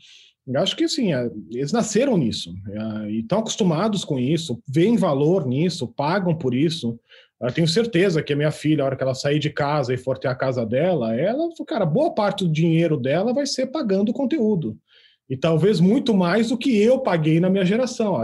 Acho 0.58 0.76
que 0.76 0.88
sim, 0.88 1.14
é, 1.14 1.30
eles 1.52 1.72
nasceram 1.72 2.18
nisso 2.18 2.54
é, 2.68 3.12
e 3.12 3.20
estão 3.20 3.40
acostumados 3.40 4.04
com 4.04 4.20
isso, 4.20 4.62
veem 4.68 4.98
valor 4.98 5.46
nisso, 5.46 5.88
pagam 5.88 6.36
por 6.36 6.56
isso. 6.56 7.00
Eu 7.40 7.52
tenho 7.54 7.68
certeza 7.68 8.22
que 8.22 8.34
a 8.34 8.36
minha 8.36 8.52
filha, 8.52 8.84
a 8.84 8.86
hora 8.86 8.96
que 8.96 9.04
ela 9.04 9.14
sair 9.14 9.40
de 9.40 9.50
casa 9.50 9.94
e 9.94 9.98
for 9.98 10.18
ter 10.18 10.28
a 10.28 10.36
casa 10.36 10.66
dela, 10.66 11.16
ela, 11.16 11.48
cara, 11.68 11.86
boa 11.86 12.14
parte 12.14 12.44
do 12.44 12.52
dinheiro 12.52 12.98
dela 12.98 13.34
vai 13.34 13.46
ser 13.46 13.68
pagando 13.68 14.12
conteúdo. 14.12 14.78
E 15.30 15.38
talvez 15.38 15.80
muito 15.80 16.14
mais 16.14 16.50
do 16.50 16.58
que 16.58 16.76
eu 16.82 17.00
paguei 17.00 17.40
na 17.40 17.50
minha 17.50 17.66
geração. 17.66 18.16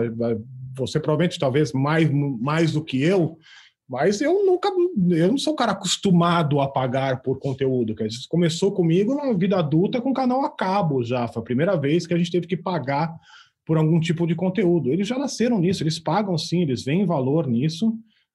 Você 0.77 0.99
provavelmente, 0.99 1.39
talvez 1.39 1.71
mais, 1.71 2.09
mais 2.11 2.73
do 2.73 2.83
que 2.83 3.01
eu, 3.01 3.37
mas 3.87 4.19
eu 4.19 4.43
nunca, 4.45 4.69
eu 5.11 5.27
não 5.27 5.37
sou 5.37 5.53
um 5.53 5.55
cara 5.55 5.73
acostumado 5.73 6.59
a 6.59 6.67
pagar 6.67 7.21
por 7.21 7.37
conteúdo. 7.37 7.95
Começou 8.27 8.71
comigo 8.71 9.13
na 9.13 9.31
vida 9.33 9.57
adulta 9.57 10.01
com 10.01 10.11
canal 10.11 10.43
a 10.43 10.49
cabo 10.49 11.03
já. 11.03 11.27
Foi 11.27 11.41
a 11.41 11.45
primeira 11.45 11.77
vez 11.77 12.07
que 12.07 12.13
a 12.13 12.17
gente 12.17 12.31
teve 12.31 12.47
que 12.47 12.57
pagar 12.57 13.15
por 13.65 13.77
algum 13.77 13.99
tipo 13.99 14.25
de 14.25 14.33
conteúdo. 14.33 14.91
Eles 14.91 15.07
já 15.07 15.17
nasceram 15.17 15.59
nisso, 15.59 15.83
eles 15.83 15.99
pagam 15.99 16.37
sim, 16.37 16.63
eles 16.63 16.83
veem 16.83 17.05
valor 17.05 17.47
nisso 17.47 17.89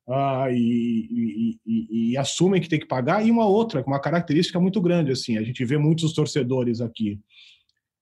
uh, 0.08 0.50
e, 0.50 1.08
e, 1.10 1.58
e, 1.66 2.10
e, 2.12 2.16
assumem 2.16 2.60
que 2.60 2.68
tem 2.68 2.80
que 2.80 2.86
pagar. 2.86 3.26
E 3.26 3.30
uma 3.30 3.46
outra, 3.46 3.82
uma 3.84 4.00
característica 4.00 4.60
muito 4.60 4.80
grande, 4.80 5.10
assim, 5.10 5.36
a 5.36 5.42
gente 5.42 5.64
vê 5.64 5.76
muitos 5.78 6.12
torcedores 6.12 6.80
aqui. 6.80 7.18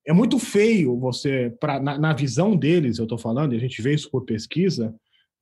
É 0.09 0.13
muito 0.15 0.39
feio 0.39 0.99
você, 0.99 1.55
pra, 1.61 1.79
na, 1.79 1.99
na 1.99 2.13
visão 2.15 2.57
deles, 2.57 2.97
eu 2.97 3.05
estou 3.05 3.19
falando, 3.19 3.53
e 3.53 3.59
a 3.59 3.61
gente 3.61 3.83
vê 3.83 3.93
isso 3.93 4.11
por 4.11 4.25
pesquisa, 4.25 4.95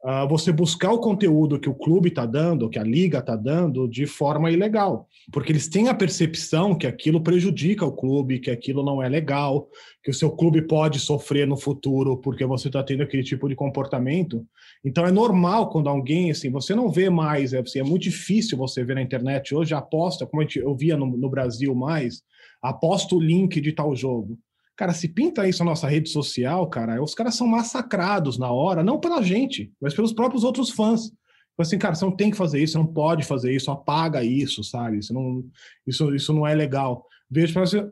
uh, 0.05 0.27
você 0.29 0.51
buscar 0.51 0.91
o 0.91 0.99
conteúdo 0.99 1.61
que 1.61 1.69
o 1.69 1.75
clube 1.75 2.09
está 2.09 2.27
dando, 2.27 2.69
que 2.69 2.77
a 2.77 2.83
liga 2.83 3.21
está 3.21 3.37
dando, 3.37 3.87
de 3.87 4.07
forma 4.07 4.51
ilegal. 4.51 5.07
Porque 5.31 5.53
eles 5.53 5.69
têm 5.69 5.89
a 5.89 5.95
percepção 5.95 6.77
que 6.77 6.85
aquilo 6.85 7.21
prejudica 7.21 7.87
o 7.87 7.93
clube, 7.93 8.41
que 8.41 8.51
aquilo 8.51 8.85
não 8.85 9.01
é 9.01 9.09
legal, 9.09 9.69
que 10.03 10.11
o 10.11 10.15
seu 10.15 10.33
clube 10.33 10.63
pode 10.63 10.99
sofrer 10.99 11.47
no 11.47 11.57
futuro 11.57 12.17
porque 12.17 12.45
você 12.45 12.67
está 12.67 12.83
tendo 12.83 13.05
aquele 13.05 13.23
tipo 13.23 13.49
de 13.49 13.55
comportamento. 13.55 14.45
Então 14.85 15.07
é 15.07 15.13
normal 15.13 15.71
quando 15.71 15.89
alguém, 15.89 16.33
assim, 16.33 16.51
você 16.51 16.75
não 16.75 16.91
vê 16.91 17.09
mais, 17.09 17.53
é, 17.53 17.61
assim, 17.61 17.79
é 17.79 17.85
muito 17.85 18.03
difícil 18.03 18.59
você 18.59 18.83
ver 18.83 18.97
na 18.97 19.03
internet 19.03 19.55
hoje, 19.55 19.75
aposta, 19.75 20.27
como 20.27 20.43
eu 20.57 20.77
via 20.77 20.97
no, 20.97 21.07
no 21.07 21.31
Brasil 21.31 21.73
mais, 21.73 22.25
aposta 22.61 23.15
o 23.15 23.21
link 23.21 23.61
de 23.61 23.71
tal 23.71 23.95
jogo. 23.95 24.37
Cara, 24.77 24.93
se 24.93 25.09
pinta 25.09 25.49
isso 25.49 25.65
na 25.65 25.71
nossa 25.71 25.89
rede 25.89 26.11
social, 26.11 26.69
cara, 26.69 27.03
os 27.03 27.15
caras 27.15 27.35
são 27.35 27.47
massacrados 27.47 28.39
na 28.39 28.53
hora, 28.53 28.85
não 28.85 29.01
pela 29.01 29.23
gente, 29.23 29.73
mas 29.81 29.95
pelos 29.95 30.13
próprios 30.13 30.45
outros 30.45 30.71
fãs. 30.71 31.05
Tipo 31.05 31.63
assim, 31.63 31.79
cara, 31.79 31.95
você 31.95 32.05
não 32.05 32.15
tem 32.15 32.31
que 32.31 32.37
fazer 32.37 32.63
isso, 32.63 32.73
você 32.75 32.79
não 32.79 32.87
pode 32.87 33.25
fazer 33.25 33.55
isso, 33.55 33.71
apaga 33.71 34.23
isso, 34.23 34.63
sabe? 34.63 34.99
Isso 34.99 35.15
não, 35.15 35.43
isso, 35.87 36.15
isso 36.15 36.33
não 36.35 36.47
é 36.47 36.55
legal. 36.55 37.07
Vejo 37.31 37.55
para 37.55 37.63
você, 37.63 37.91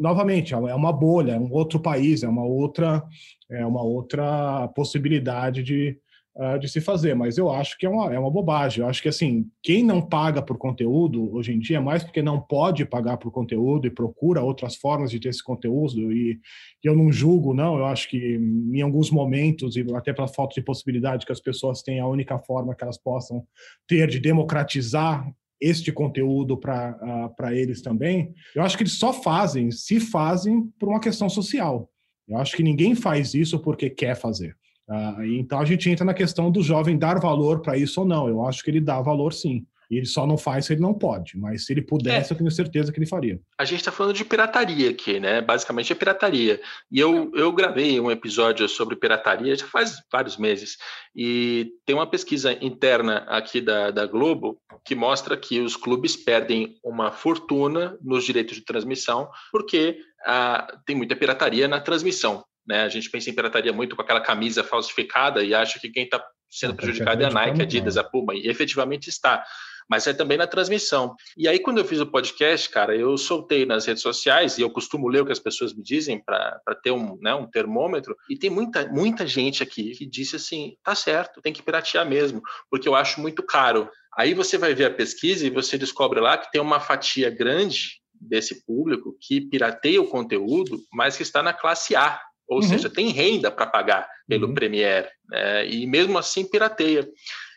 novamente, 0.00 0.54
é 0.54 0.74
uma 0.74 0.92
bolha, 0.92 1.32
é 1.32 1.38
um 1.38 1.52
outro 1.52 1.78
país, 1.78 2.22
é 2.22 2.28
uma 2.28 2.44
outra, 2.44 3.04
é 3.50 3.66
uma 3.66 3.82
outra 3.82 4.66
possibilidade 4.68 5.62
de, 5.62 5.98
uh, 6.36 6.58
de 6.58 6.68
se 6.68 6.80
fazer, 6.80 7.14
mas 7.14 7.38
eu 7.38 7.50
acho 7.50 7.76
que 7.78 7.86
é 7.86 7.88
uma, 7.88 8.12
é 8.14 8.18
uma 8.18 8.30
bobagem. 8.30 8.82
Eu 8.82 8.88
acho 8.88 9.02
que, 9.02 9.08
assim, 9.08 9.46
quem 9.62 9.82
não 9.82 10.00
paga 10.00 10.42
por 10.42 10.58
conteúdo 10.58 11.34
hoje 11.34 11.52
em 11.52 11.58
dia 11.58 11.78
é 11.78 11.80
mais 11.80 12.04
porque 12.04 12.22
não 12.22 12.40
pode 12.40 12.84
pagar 12.84 13.16
por 13.16 13.30
conteúdo 13.30 13.86
e 13.86 13.90
procura 13.90 14.42
outras 14.42 14.76
formas 14.76 15.10
de 15.10 15.18
ter 15.18 15.30
esse 15.30 15.42
conteúdo. 15.42 16.12
E, 16.12 16.38
e 16.84 16.86
eu 16.86 16.96
não 16.96 17.10
julgo, 17.10 17.54
não. 17.54 17.78
Eu 17.78 17.86
acho 17.86 18.08
que 18.08 18.36
em 18.36 18.80
alguns 18.82 19.10
momentos, 19.10 19.76
e 19.76 19.86
até 19.94 20.12
pela 20.12 20.28
falta 20.28 20.54
de 20.54 20.62
possibilidade 20.62 21.26
que 21.26 21.32
as 21.32 21.40
pessoas 21.40 21.82
têm, 21.82 22.00
a 22.00 22.06
única 22.06 22.38
forma 22.38 22.74
que 22.74 22.84
elas 22.84 22.98
possam 22.98 23.44
ter 23.86 24.08
de 24.08 24.20
democratizar 24.20 25.30
este 25.60 25.90
conteúdo 25.90 26.56
para 26.56 27.32
uh, 27.40 27.50
eles 27.50 27.80
também, 27.80 28.34
eu 28.54 28.62
acho 28.62 28.76
que 28.76 28.82
eles 28.82 28.92
só 28.92 29.12
fazem, 29.12 29.70
se 29.70 29.98
fazem, 29.98 30.70
por 30.78 30.88
uma 30.88 31.00
questão 31.00 31.30
social. 31.30 31.90
Eu 32.28 32.36
acho 32.36 32.56
que 32.56 32.62
ninguém 32.62 32.94
faz 32.94 33.34
isso 33.34 33.58
porque 33.58 33.88
quer 33.88 34.16
fazer. 34.16 34.56
Ah, 34.88 35.16
então 35.24 35.58
a 35.58 35.64
gente 35.64 35.90
entra 35.90 36.04
na 36.04 36.14
questão 36.14 36.50
do 36.50 36.62
jovem 36.62 36.98
dar 36.98 37.18
valor 37.18 37.60
para 37.60 37.76
isso 37.76 38.00
ou 38.00 38.06
não. 38.06 38.28
Eu 38.28 38.46
acho 38.46 38.62
que 38.62 38.70
ele 38.70 38.80
dá 38.80 39.00
valor 39.00 39.32
sim. 39.32 39.66
E 39.90 39.96
ele 39.96 40.06
só 40.06 40.26
não 40.26 40.36
faz 40.36 40.66
se 40.66 40.72
ele 40.72 40.80
não 40.80 40.92
pode. 40.92 41.38
Mas 41.38 41.64
se 41.64 41.72
ele 41.72 41.82
pudesse, 41.82 42.32
é. 42.32 42.34
eu 42.34 42.38
tenho 42.38 42.50
certeza 42.50 42.92
que 42.92 42.98
ele 42.98 43.06
faria. 43.06 43.40
A 43.58 43.64
gente 43.64 43.78
está 43.78 43.92
falando 43.92 44.14
de 44.14 44.24
pirataria 44.24 44.90
aqui, 44.90 45.20
né? 45.20 45.40
Basicamente 45.40 45.92
é 45.92 45.96
pirataria. 45.96 46.60
E 46.90 46.98
eu, 46.98 47.30
eu 47.34 47.52
gravei 47.52 47.98
um 48.00 48.10
episódio 48.10 48.68
sobre 48.68 48.96
pirataria 48.96 49.56
já 49.56 49.66
faz 49.66 50.02
vários 50.10 50.36
meses. 50.36 50.76
E 51.14 51.72
tem 51.84 51.94
uma 51.94 52.08
pesquisa 52.08 52.52
interna 52.60 53.18
aqui 53.28 53.60
da, 53.60 53.90
da 53.90 54.06
Globo 54.06 54.58
que 54.84 54.94
mostra 54.94 55.36
que 55.36 55.60
os 55.60 55.76
clubes 55.76 56.16
perdem 56.16 56.76
uma 56.84 57.12
fortuna 57.12 57.96
nos 58.02 58.24
direitos 58.24 58.56
de 58.56 58.64
transmissão 58.64 59.28
porque 59.52 59.98
ah, 60.24 60.66
tem 60.84 60.96
muita 60.96 61.16
pirataria 61.16 61.68
na 61.68 61.80
transmissão. 61.80 62.44
Né? 62.66 62.82
A 62.82 62.88
gente 62.88 63.10
pensa 63.10 63.30
em 63.30 63.34
pirataria 63.34 63.72
muito 63.72 63.94
com 63.94 64.02
aquela 64.02 64.20
camisa 64.20 64.64
falsificada 64.64 65.42
e 65.42 65.54
acha 65.54 65.78
que 65.78 65.88
quem 65.88 66.04
está 66.04 66.24
sendo 66.50 66.74
prejudicado 66.74 67.22
é 67.22 67.26
a 67.26 67.30
Nike, 67.30 67.60
a 67.60 67.64
Adidas, 67.64 67.96
a 67.96 68.04
Puma, 68.04 68.34
e 68.34 68.48
efetivamente 68.48 69.08
está. 69.08 69.44
Mas 69.88 70.06
é 70.06 70.12
também 70.12 70.36
na 70.36 70.48
transmissão. 70.48 71.14
E 71.36 71.46
aí, 71.46 71.60
quando 71.60 71.78
eu 71.78 71.84
fiz 71.84 72.00
o 72.00 72.06
podcast, 72.06 72.68
cara, 72.68 72.96
eu 72.96 73.16
soltei 73.16 73.64
nas 73.64 73.86
redes 73.86 74.02
sociais, 74.02 74.58
e 74.58 74.62
eu 74.62 74.70
costumo 74.70 75.08
ler 75.08 75.22
o 75.22 75.26
que 75.26 75.32
as 75.32 75.38
pessoas 75.38 75.72
me 75.72 75.82
dizem 75.82 76.20
para 76.20 76.60
ter 76.82 76.90
um, 76.90 77.16
né, 77.20 77.32
um 77.34 77.48
termômetro, 77.48 78.16
e 78.28 78.36
tem 78.36 78.50
muita, 78.50 78.88
muita 78.88 79.26
gente 79.26 79.62
aqui 79.62 79.92
que 79.92 80.04
disse 80.04 80.36
assim: 80.36 80.76
tá 80.82 80.94
certo, 80.94 81.40
tem 81.40 81.52
que 81.52 81.62
piratear 81.62 82.08
mesmo, 82.08 82.42
porque 82.68 82.88
eu 82.88 82.96
acho 82.96 83.20
muito 83.20 83.44
caro. 83.44 83.88
Aí 84.16 84.34
você 84.34 84.58
vai 84.58 84.74
ver 84.74 84.86
a 84.86 84.94
pesquisa 84.94 85.46
e 85.46 85.50
você 85.50 85.78
descobre 85.78 86.18
lá 86.20 86.36
que 86.36 86.50
tem 86.50 86.60
uma 86.60 86.80
fatia 86.80 87.30
grande 87.30 88.00
desse 88.20 88.64
público 88.64 89.16
que 89.20 89.42
pirateia 89.42 90.00
o 90.00 90.08
conteúdo, 90.08 90.80
mas 90.92 91.16
que 91.16 91.22
está 91.22 91.42
na 91.42 91.52
classe 91.52 91.94
A, 91.94 92.18
ou 92.48 92.58
uhum. 92.60 92.68
seja, 92.68 92.88
tem 92.88 93.08
renda 93.10 93.50
para 93.50 93.66
pagar 93.66 94.08
pelo 94.28 94.48
uhum. 94.48 94.54
Premiere, 94.54 95.08
né? 95.28 95.66
e 95.68 95.86
mesmo 95.86 96.16
assim 96.18 96.48
pirateia. 96.48 97.08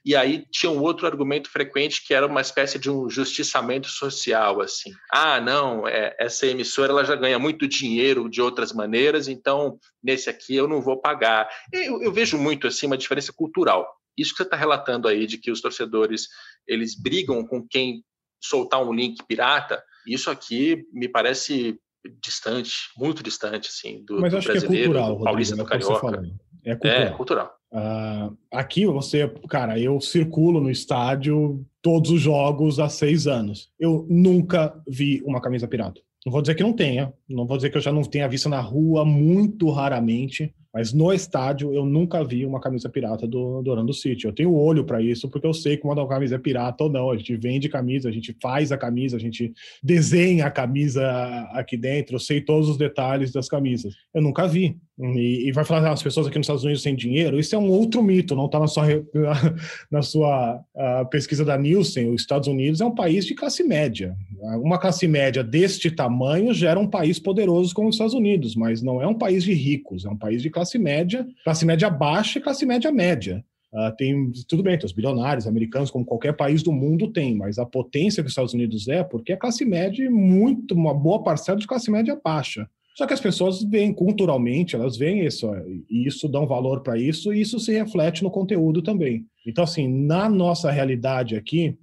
E 0.05 0.15
aí 0.15 0.45
tinha 0.49 0.71
um 0.71 0.81
outro 0.81 1.05
argumento 1.05 1.49
frequente 1.49 2.03
que 2.05 2.13
era 2.13 2.25
uma 2.25 2.41
espécie 2.41 2.79
de 2.79 2.89
um 2.89 3.09
justiçamento 3.09 3.87
social, 3.87 4.61
assim. 4.61 4.91
Ah, 5.11 5.41
não, 5.41 5.87
é, 5.87 6.15
essa 6.17 6.47
emissora 6.47 6.91
ela 6.91 7.03
já 7.03 7.15
ganha 7.15 7.37
muito 7.37 7.67
dinheiro 7.67 8.29
de 8.29 8.41
outras 8.41 8.71
maneiras, 8.71 9.27
então 9.27 9.77
nesse 10.01 10.29
aqui 10.29 10.55
eu 10.55 10.67
não 10.67 10.81
vou 10.81 10.99
pagar. 10.99 11.49
Eu, 11.71 12.01
eu 12.01 12.11
vejo 12.11 12.37
muito 12.37 12.65
assim 12.65 12.87
uma 12.87 12.97
diferença 12.97 13.33
cultural. 13.33 13.87
Isso 14.17 14.31
que 14.31 14.37
você 14.37 14.43
está 14.43 14.57
relatando 14.57 15.07
aí 15.07 15.27
de 15.27 15.37
que 15.37 15.51
os 15.51 15.61
torcedores 15.61 16.27
eles 16.67 16.99
brigam 16.99 17.45
com 17.45 17.65
quem 17.67 18.03
soltar 18.41 18.81
um 18.81 18.93
link 18.93 19.21
pirata, 19.27 19.83
isso 20.07 20.29
aqui 20.31 20.85
me 20.93 21.09
parece 21.09 21.77
distante, 22.21 22.71
muito 22.97 23.21
distante, 23.23 23.69
assim, 23.69 24.03
do, 24.05 24.19
Mas 24.19 24.31
do 24.31 24.37
acho 24.37 24.47
brasileiro, 24.47 24.73
que 24.73 24.81
é 24.81 24.85
cultural, 24.85 25.17
do 25.17 25.23
paulista, 25.23 25.55
Rodrigo, 25.55 25.69
do 25.69 25.75
é 25.75 25.87
carioca. 25.87 26.37
É 26.65 26.75
cultural. 26.75 27.01
É 27.01 27.09
cultural. 27.11 27.59
Uh, 27.71 28.37
aqui 28.51 28.85
você, 28.85 29.27
cara, 29.47 29.79
eu 29.79 30.01
circulo 30.01 30.59
no 30.59 30.71
estádio 30.71 31.63
todos 31.81 32.09
os 32.09 32.19
jogos 32.19 32.79
há 32.79 32.89
seis 32.89 33.27
anos. 33.27 33.69
Eu 33.79 34.05
nunca 34.09 34.81
vi 34.87 35.21
uma 35.23 35.41
camisa 35.41 35.67
pirata. 35.67 36.01
Não 36.25 36.31
vou 36.31 36.41
dizer 36.41 36.55
que 36.55 36.63
não 36.63 36.73
tenha, 36.73 37.13
não 37.27 37.45
vou 37.45 37.57
dizer 37.57 37.69
que 37.69 37.77
eu 37.77 37.81
já 37.81 37.91
não 37.91 38.03
tenha 38.03 38.27
visto 38.27 38.49
na 38.49 38.59
rua 38.59 39.05
muito 39.05 39.69
raramente, 39.69 40.53
mas 40.73 40.93
no 40.93 41.11
estádio 41.11 41.73
eu 41.73 41.85
nunca 41.85 42.23
vi 42.23 42.45
uma 42.45 42.59
camisa 42.59 42.87
pirata 42.87 43.27
do, 43.27 43.61
do 43.61 43.71
Orlando 43.71 43.93
City. 43.93 44.25
Eu 44.25 44.33
tenho 44.33 44.53
olho 44.53 44.83
para 44.83 45.01
isso 45.01 45.27
porque 45.27 45.47
eu 45.47 45.53
sei 45.53 45.77
quando 45.77 46.01
a 46.01 46.07
camisa 46.07 46.35
é 46.35 46.39
pirata 46.39 46.83
ou 46.83 46.89
não. 46.89 47.09
A 47.09 47.17
gente 47.17 47.35
vende 47.35 47.67
camisa, 47.67 48.07
a 48.07 48.11
gente 48.11 48.35
faz 48.41 48.71
a 48.71 48.77
camisa, 48.77 49.17
a 49.17 49.19
gente 49.19 49.51
desenha 49.81 50.45
a 50.45 50.51
camisa 50.51 51.03
aqui 51.53 51.75
dentro. 51.75 52.15
Eu 52.15 52.19
sei 52.19 52.41
todos 52.41 52.69
os 52.69 52.77
detalhes 52.77 53.31
das 53.31 53.49
camisas. 53.49 53.95
Eu 54.13 54.21
nunca 54.21 54.47
vi. 54.47 54.77
E, 54.99 55.47
e 55.47 55.51
vai 55.53 55.63
falar 55.63 55.87
ah, 55.87 55.93
as 55.93 56.03
pessoas 56.03 56.27
aqui 56.27 56.37
nos 56.37 56.43
Estados 56.43 56.63
Unidos 56.65 56.83
têm 56.83 56.93
dinheiro. 56.93 57.39
Isso 57.39 57.55
é 57.55 57.57
um 57.57 57.69
outro 57.69 58.03
mito, 58.03 58.35
não 58.35 58.47
está 58.47 58.59
na 58.59 58.67
sua, 58.67 58.85
na 59.89 60.01
sua 60.01 60.61
pesquisa 61.09 61.45
da 61.45 61.57
Nielsen. 61.57 62.09
Os 62.09 62.21
Estados 62.21 62.49
Unidos 62.49 62.81
é 62.81 62.85
um 62.85 62.93
país 62.93 63.25
de 63.25 63.33
classe 63.33 63.63
média. 63.63 64.13
Uma 64.61 64.77
classe 64.77 65.07
média 65.07 65.41
deste 65.41 65.89
tamanho 65.89 66.53
gera 66.53 66.79
um 66.79 66.87
país 66.87 67.17
poderoso 67.17 67.73
como 67.73 67.87
os 67.87 67.95
Estados 67.95 68.13
Unidos, 68.13 68.55
mas 68.55 68.81
não 68.81 69.01
é 69.01 69.07
um 69.07 69.13
país 69.13 69.43
de 69.43 69.53
ricos, 69.53 70.05
é 70.05 70.09
um 70.09 70.17
país 70.17 70.41
de 70.41 70.49
classe 70.59 70.77
média, 70.77 71.25
classe 71.43 71.65
média 71.65 71.89
baixa 71.89 72.37
e 72.37 72.41
classe 72.41 72.65
média 72.65 72.91
média. 72.91 73.43
Uh, 73.71 73.95
tem 73.95 74.31
tudo 74.47 74.63
bem, 74.63 74.77
tem 74.77 74.85
os 74.85 74.91
bilionários 74.91 75.47
americanos, 75.47 75.91
como 75.91 76.03
qualquer 76.03 76.33
país 76.33 76.63
do 76.63 76.71
mundo 76.71 77.11
tem, 77.11 77.35
mas 77.35 77.59
a 77.59 77.65
potência 77.65 78.21
que 78.21 78.27
os 78.27 78.31
Estados 78.31 78.53
Unidos 78.53 78.87
é, 78.87 79.03
porque 79.03 79.31
é 79.31 79.37
classe 79.37 79.63
média 79.63 80.09
muito, 80.09 80.73
uma 80.73 80.93
boa 80.93 81.23
parcela 81.23 81.57
de 81.57 81.67
classe 81.67 81.89
média 81.91 82.19
baixa. 82.21 82.67
Só 82.95 83.05
que 83.05 83.13
as 83.13 83.21
pessoas 83.21 83.63
veem 83.63 83.93
culturalmente, 83.93 84.75
elas 84.75 84.97
veem 84.97 85.25
isso, 85.25 85.49
e 85.89 86.05
isso 86.05 86.27
dão 86.27 86.45
valor 86.45 86.81
para 86.81 86.97
isso, 86.97 87.31
e 87.31 87.39
isso 87.39 87.57
se 87.59 87.71
reflete 87.71 88.23
no 88.23 88.31
conteúdo 88.31 88.81
também. 88.81 89.25
Então, 89.47 89.63
assim, 89.63 89.87
na 89.87 90.27
nossa 90.27 90.69
realidade 90.69 91.35
aqui, 91.35 91.77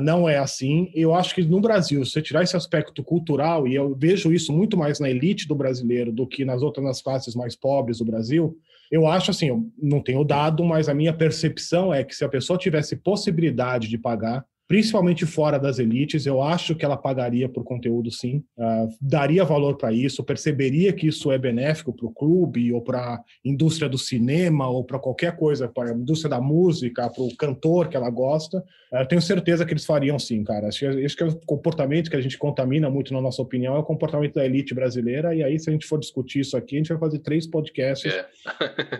não 0.00 0.28
é 0.28 0.38
assim. 0.38 0.90
Eu 0.94 1.14
acho 1.14 1.34
que 1.34 1.42
no 1.42 1.60
Brasil, 1.60 2.04
se 2.04 2.12
você 2.12 2.22
tirar 2.22 2.42
esse 2.42 2.56
aspecto 2.56 3.02
cultural, 3.04 3.66
e 3.66 3.74
eu 3.74 3.94
vejo 3.94 4.32
isso 4.32 4.52
muito 4.52 4.76
mais 4.76 4.98
na 4.98 5.10
elite 5.10 5.46
do 5.46 5.54
brasileiro 5.54 6.12
do 6.12 6.26
que 6.26 6.44
nas 6.44 6.62
outras 6.62 6.84
nas 6.84 7.02
classes 7.02 7.34
mais 7.34 7.54
pobres 7.54 7.98
do 7.98 8.04
Brasil, 8.04 8.56
eu 8.90 9.06
acho 9.06 9.30
assim, 9.30 9.48
eu 9.48 9.68
não 9.80 10.00
tenho 10.00 10.24
dado, 10.24 10.64
mas 10.64 10.88
a 10.88 10.94
minha 10.94 11.12
percepção 11.12 11.92
é 11.92 12.04
que 12.04 12.14
se 12.14 12.24
a 12.24 12.28
pessoa 12.28 12.58
tivesse 12.58 12.96
possibilidade 12.96 13.88
de 13.88 13.98
pagar, 13.98 14.44
principalmente 14.68 15.24
fora 15.24 15.58
das 15.58 15.78
elites. 15.78 16.26
Eu 16.26 16.42
acho 16.42 16.74
que 16.74 16.84
ela 16.84 16.96
pagaria 16.96 17.48
por 17.48 17.64
conteúdo, 17.64 18.10
sim, 18.10 18.42
uh, 18.58 18.88
daria 19.00 19.44
valor 19.44 19.76
para 19.76 19.92
isso, 19.92 20.24
perceberia 20.24 20.92
que 20.92 21.06
isso 21.06 21.30
é 21.30 21.38
benéfico 21.38 21.92
para 21.92 22.06
o 22.06 22.12
clube 22.12 22.72
ou 22.72 22.82
para 22.82 22.98
a 22.98 23.22
indústria 23.44 23.88
do 23.88 23.98
cinema 23.98 24.68
ou 24.68 24.84
para 24.84 24.98
qualquer 24.98 25.36
coisa, 25.36 25.68
para 25.68 25.90
a 25.90 25.94
indústria 25.94 26.30
da 26.30 26.40
música, 26.40 27.08
para 27.08 27.22
o 27.22 27.36
cantor 27.36 27.88
que 27.88 27.96
ela 27.96 28.10
gosta. 28.10 28.58
Uh, 28.92 29.06
tenho 29.08 29.22
certeza 29.22 29.64
que 29.64 29.72
eles 29.72 29.84
fariam 29.84 30.18
sim, 30.18 30.42
cara. 30.42 30.68
Acho 30.68 30.80
que, 30.80 31.04
acho 31.04 31.16
que 31.16 31.22
é 31.22 31.26
o 31.26 31.36
comportamento 31.46 32.10
que 32.10 32.16
a 32.16 32.20
gente 32.20 32.38
contamina 32.38 32.90
muito, 32.90 33.12
na 33.12 33.20
nossa 33.20 33.42
opinião, 33.42 33.76
é 33.76 33.78
o 33.78 33.84
comportamento 33.84 34.34
da 34.34 34.44
elite 34.44 34.74
brasileira. 34.74 35.34
E 35.34 35.42
aí, 35.42 35.58
se 35.58 35.70
a 35.70 35.72
gente 35.72 35.86
for 35.86 35.98
discutir 35.98 36.40
isso 36.40 36.56
aqui, 36.56 36.76
a 36.76 36.78
gente 36.78 36.88
vai 36.88 36.98
fazer 36.98 37.18
três 37.20 37.46
podcasts. 37.46 38.12
É. 38.12 38.26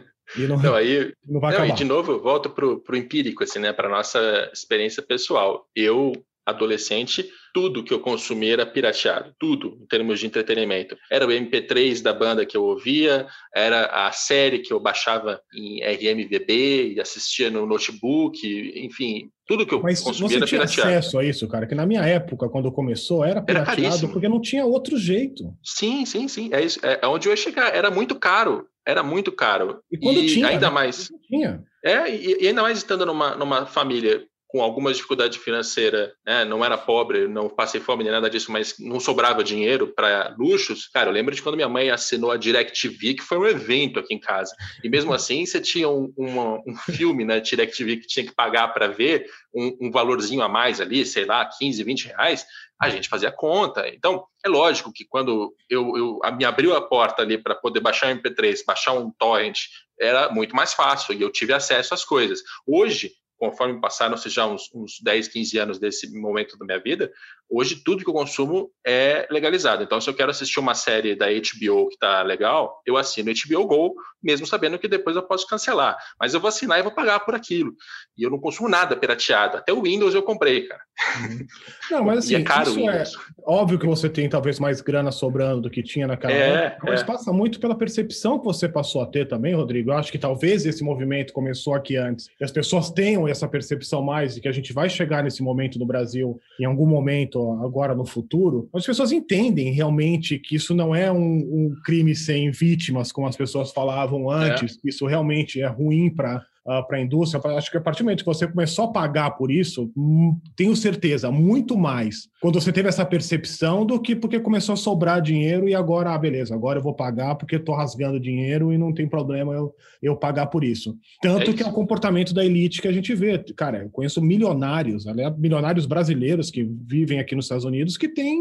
E 0.36 0.46
não, 0.46 0.56
não, 0.56 0.74
aí, 0.74 1.12
não 1.26 1.40
vai 1.40 1.56
não, 1.56 1.66
E 1.66 1.72
de 1.72 1.84
novo, 1.84 2.12
eu 2.12 2.22
volto 2.22 2.50
para 2.50 2.66
o 2.66 2.96
empírico, 2.96 3.44
assim, 3.44 3.58
né? 3.58 3.72
Para 3.72 3.88
nossa 3.88 4.50
experiência 4.52 5.02
pessoal. 5.02 5.66
Eu, 5.74 6.12
adolescente, 6.44 7.28
tudo 7.56 7.82
que 7.82 7.94
eu 7.94 8.00
consumia 8.00 8.52
era 8.52 8.66
pirateado, 8.66 9.34
tudo 9.38 9.78
em 9.80 9.86
termos 9.86 10.20
de 10.20 10.26
entretenimento. 10.26 10.94
Era 11.10 11.26
o 11.26 11.30
MP3 11.30 12.02
da 12.02 12.12
banda 12.12 12.44
que 12.44 12.54
eu 12.54 12.62
ouvia, 12.62 13.26
era 13.54 13.86
a 13.86 14.12
série 14.12 14.58
que 14.58 14.72
eu 14.72 14.78
baixava 14.78 15.40
em 15.54 15.82
RMVB 15.82 16.94
e 16.94 17.00
assistia 17.00 17.50
no 17.50 17.64
notebook, 17.64 18.38
enfim, 18.76 19.30
tudo 19.46 19.64
que 19.64 19.72
eu 19.72 19.80
Mas 19.80 20.02
consumia 20.02 20.36
era 20.36 20.46
pirateado. 20.46 20.64
Mas 20.64 20.74
você 20.74 20.82
tinha 20.82 20.98
acesso 20.98 21.18
a 21.18 21.24
isso, 21.24 21.48
cara? 21.48 21.66
Que 21.66 21.74
na 21.74 21.86
minha 21.86 22.04
época, 22.04 22.48
quando 22.48 22.70
começou, 22.70 23.24
era 23.24 23.40
pirateado 23.40 23.96
era 23.96 24.08
porque 24.08 24.28
não 24.28 24.40
tinha 24.40 24.66
outro 24.66 24.98
jeito. 24.98 25.54
Sim, 25.62 26.04
sim, 26.04 26.28
sim. 26.28 26.50
É, 26.52 26.62
isso, 26.62 26.78
é 26.84 27.06
onde 27.06 27.26
eu 27.26 27.32
ia 27.32 27.36
chegar. 27.36 27.74
Era 27.74 27.90
muito 27.90 28.16
caro. 28.16 28.66
Era 28.86 29.02
muito 29.02 29.32
caro. 29.32 29.80
E 29.90 29.98
quando 29.98 30.20
e 30.20 30.26
tinha? 30.26 30.48
Ainda 30.48 30.70
mais. 30.70 31.10
Tinha. 31.26 31.64
É, 31.84 32.08
e, 32.08 32.44
e 32.44 32.48
ainda 32.48 32.62
mais 32.62 32.78
estando 32.78 33.04
numa, 33.04 33.34
numa 33.34 33.66
família 33.66 34.26
com 34.48 34.62
alguma 34.62 34.92
dificuldade 34.92 35.38
financeira, 35.38 36.14
né? 36.24 36.44
não 36.44 36.64
era 36.64 36.78
pobre, 36.78 37.26
não 37.26 37.48
passei 37.48 37.80
fome 37.80 38.04
nem 38.04 38.12
nada 38.12 38.30
disso, 38.30 38.52
mas 38.52 38.76
não 38.78 39.00
sobrava 39.00 39.42
dinheiro 39.42 39.88
para 39.88 40.34
luxos. 40.38 40.86
Cara, 40.88 41.10
eu 41.10 41.12
lembro 41.12 41.34
de 41.34 41.42
quando 41.42 41.56
minha 41.56 41.68
mãe 41.68 41.90
assinou 41.90 42.30
a 42.30 42.36
DirecTV, 42.36 43.14
que 43.14 43.22
foi 43.22 43.38
um 43.38 43.46
evento 43.46 43.98
aqui 43.98 44.14
em 44.14 44.20
casa. 44.20 44.54
E 44.84 44.88
mesmo 44.88 45.12
assim, 45.14 45.44
você 45.44 45.60
tinha 45.60 45.88
um, 45.88 46.12
uma, 46.16 46.60
um 46.66 46.76
filme 46.76 47.24
na 47.24 47.34
né, 47.34 47.40
DirecTV 47.40 47.98
que 47.98 48.06
tinha 48.06 48.24
que 48.24 48.34
pagar 48.34 48.68
para 48.68 48.86
ver, 48.86 49.26
um, 49.54 49.76
um, 49.80 49.90
valorzinho 49.90 50.42
a 50.42 50.48
mais 50.48 50.80
ali, 50.80 51.04
sei 51.04 51.24
lá, 51.24 51.44
15, 51.44 51.82
20 51.82 52.06
reais, 52.06 52.46
a 52.80 52.88
gente 52.88 53.08
fazia 53.08 53.32
conta. 53.32 53.88
Então, 53.88 54.26
é 54.44 54.48
lógico 54.48 54.92
que 54.92 55.04
quando 55.04 55.54
eu, 55.68 55.96
eu 55.96 56.20
me 56.36 56.44
abriu 56.44 56.74
a 56.76 56.82
porta 56.82 57.22
ali 57.22 57.38
para 57.38 57.54
poder 57.54 57.80
baixar 57.80 58.08
um 58.08 58.18
MP3, 58.18 58.60
baixar 58.66 58.92
um 58.92 59.10
torrent, 59.10 59.58
era 59.98 60.30
muito 60.30 60.54
mais 60.54 60.74
fácil 60.74 61.14
e 61.14 61.22
eu 61.22 61.30
tive 61.30 61.52
acesso 61.52 61.94
às 61.94 62.04
coisas. 62.04 62.42
Hoje, 62.66 63.12
conforme 63.38 63.80
passaram-se 63.80 64.28
já 64.28 64.46
uns, 64.46 64.70
uns 64.74 65.00
10, 65.02 65.28
15 65.28 65.58
anos 65.58 65.78
desse 65.78 66.10
momento 66.18 66.56
da 66.58 66.66
minha 66.66 66.80
vida, 66.80 67.10
hoje 67.50 67.82
tudo 67.84 68.02
que 68.02 68.10
eu 68.10 68.14
consumo 68.14 68.70
é 68.86 69.26
legalizado. 69.30 69.82
Então, 69.82 70.00
se 70.00 70.08
eu 70.08 70.14
quero 70.14 70.30
assistir 70.30 70.58
uma 70.58 70.74
série 70.74 71.14
da 71.14 71.26
HBO 71.26 71.88
que 71.88 71.94
está 71.94 72.22
legal, 72.22 72.80
eu 72.86 72.96
assino 72.96 73.32
HBO 73.32 73.66
Go, 73.66 73.94
mesmo 74.22 74.46
sabendo 74.46 74.78
que 74.78 74.88
depois 74.88 75.16
eu 75.16 75.22
posso 75.22 75.46
cancelar. 75.46 75.96
Mas 76.20 76.34
eu 76.34 76.40
vou 76.40 76.48
assinar 76.48 76.78
e 76.78 76.82
vou 76.82 76.92
pagar 76.92 77.20
por 77.20 77.34
aquilo. 77.34 77.72
E 78.16 78.22
eu 78.22 78.30
não 78.30 78.40
consumo 78.40 78.68
nada 78.68 78.96
pirateado. 78.96 79.56
Até 79.56 79.72
o 79.72 79.82
Windows 79.82 80.14
eu 80.14 80.22
comprei, 80.22 80.66
cara. 80.66 80.82
Uhum. 81.20 81.46
Não, 81.90 82.04
mas 82.04 82.18
assim, 82.18 82.34
e 82.34 82.36
é 82.36 82.42
caro 82.42 82.70
isso 82.70 82.80
é 82.88 83.04
óbvio 83.46 83.78
que 83.78 83.86
você 83.86 84.08
tem 84.08 84.28
talvez 84.28 84.58
mais 84.58 84.80
grana 84.80 85.12
sobrando 85.12 85.62
do 85.62 85.70
que 85.70 85.82
tinha 85.82 86.06
naquela 86.06 86.32
é, 86.32 86.66
época, 86.66 86.86
mas 86.90 87.02
é. 87.02 87.04
passa 87.04 87.32
muito 87.32 87.60
pela 87.60 87.76
percepção 87.76 88.38
que 88.38 88.44
você 88.44 88.68
passou 88.68 89.02
a 89.02 89.06
ter 89.06 89.28
também, 89.28 89.54
Rodrigo. 89.54 89.90
Eu 89.90 89.96
acho 89.96 90.10
que 90.10 90.18
talvez 90.18 90.66
esse 90.66 90.82
movimento 90.82 91.32
começou 91.32 91.74
aqui 91.74 91.96
antes. 91.96 92.28
E 92.40 92.44
as 92.44 92.50
pessoas 92.50 92.90
tenham 92.90 93.28
essa 93.28 93.46
percepção 93.46 94.02
mais 94.02 94.36
e 94.36 94.40
que 94.40 94.48
a 94.48 94.52
gente 94.52 94.72
vai 94.72 94.88
chegar 94.88 95.22
nesse 95.22 95.42
momento 95.42 95.78
no 95.78 95.86
Brasil 95.86 96.40
em 96.58 96.64
algum 96.64 96.86
momento 96.86 97.35
agora 97.62 97.94
no 97.94 98.04
futuro. 98.04 98.68
As 98.72 98.84
pessoas 98.84 99.12
entendem 99.12 99.72
realmente 99.72 100.38
que 100.38 100.56
isso 100.56 100.74
não 100.74 100.94
é 100.94 101.10
um, 101.10 101.18
um 101.18 101.76
crime 101.84 102.14
sem 102.14 102.50
vítimas, 102.50 103.12
como 103.12 103.26
as 103.26 103.36
pessoas 103.36 103.72
falavam 103.72 104.30
antes, 104.30 104.76
é. 104.76 104.80
que 104.80 104.88
isso 104.88 105.06
realmente 105.06 105.60
é 105.60 105.66
ruim 105.66 106.10
para 106.10 106.44
uh, 106.66 106.72
ah, 106.72 106.82
para 106.82 106.98
a 106.98 107.00
indústria. 107.00 107.40
Acho 107.56 107.70
que 107.70 107.76
a 107.76 107.80
partir 107.80 108.02
do 108.02 108.06
momento 108.06 108.20
que 108.20 108.26
você 108.26 108.46
começou 108.46 108.86
a 108.86 108.92
pagar 108.92 109.30
por 109.32 109.50
isso, 109.50 109.90
hum, 109.96 110.38
tenho 110.56 110.74
certeza, 110.74 111.30
muito 111.30 111.76
mais 111.78 112.28
quando 112.40 112.60
você 112.60 112.72
teve 112.72 112.88
essa 112.88 113.04
percepção 113.04 113.86
do 113.86 114.00
que 114.00 114.14
porque 114.14 114.40
começou 114.40 114.72
a 114.72 114.76
sobrar 114.76 115.20
dinheiro 115.22 115.68
e 115.68 115.74
agora, 115.74 116.12
ah, 116.12 116.18
beleza, 116.18 116.54
agora 116.54 116.78
eu 116.78 116.82
vou 116.82 116.94
pagar 116.94 117.34
porque 117.36 117.56
estou 117.56 117.74
rasgando 117.74 118.20
dinheiro 118.20 118.72
e 118.72 118.78
não 118.78 118.92
tem 118.92 119.08
problema 119.08 119.52
eu, 119.54 119.74
eu 120.02 120.16
pagar 120.16 120.46
por 120.46 120.64
isso. 120.64 120.96
Tanto 121.22 121.50
é 121.50 121.54
que 121.54 121.62
é 121.62 121.66
o 121.66 121.72
comportamento 121.72 122.34
da 122.34 122.44
elite 122.44 122.82
que 122.82 122.88
a 122.88 122.92
gente 122.92 123.14
vê. 123.14 123.38
Cara, 123.56 123.84
eu 123.84 123.90
conheço 123.90 124.22
milionários, 124.22 125.06
aliás, 125.06 125.36
milionários 125.38 125.86
brasileiros 125.86 126.50
que 126.50 126.64
vivem 126.64 127.18
aqui 127.18 127.34
nos 127.34 127.46
Estados 127.46 127.64
Unidos 127.64 127.96
que 127.96 128.08
tem 128.08 128.38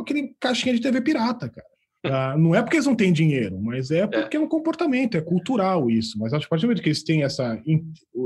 aquele 0.00 0.34
caixinha 0.40 0.74
de 0.74 0.80
TV 0.80 1.00
pirata, 1.00 1.48
cara. 1.48 1.66
Uh, 2.06 2.38
não 2.38 2.54
é 2.54 2.62
porque 2.62 2.76
eles 2.76 2.86
não 2.86 2.94
têm 2.94 3.12
dinheiro, 3.12 3.60
mas 3.60 3.90
é, 3.90 4.00
é. 4.00 4.06
porque 4.06 4.36
é. 4.36 4.40
um 4.40 4.46
comportamento, 4.46 5.16
é 5.16 5.20
cultural 5.20 5.90
isso. 5.90 6.16
Mas 6.18 6.32
acho 6.32 6.42
que 6.42 6.46
a 6.46 6.50
partir 6.50 6.62
do 6.62 6.68
momento 6.68 6.82
que 6.82 6.88
eles 6.88 7.02
têm 7.02 7.24
essa, 7.24 7.60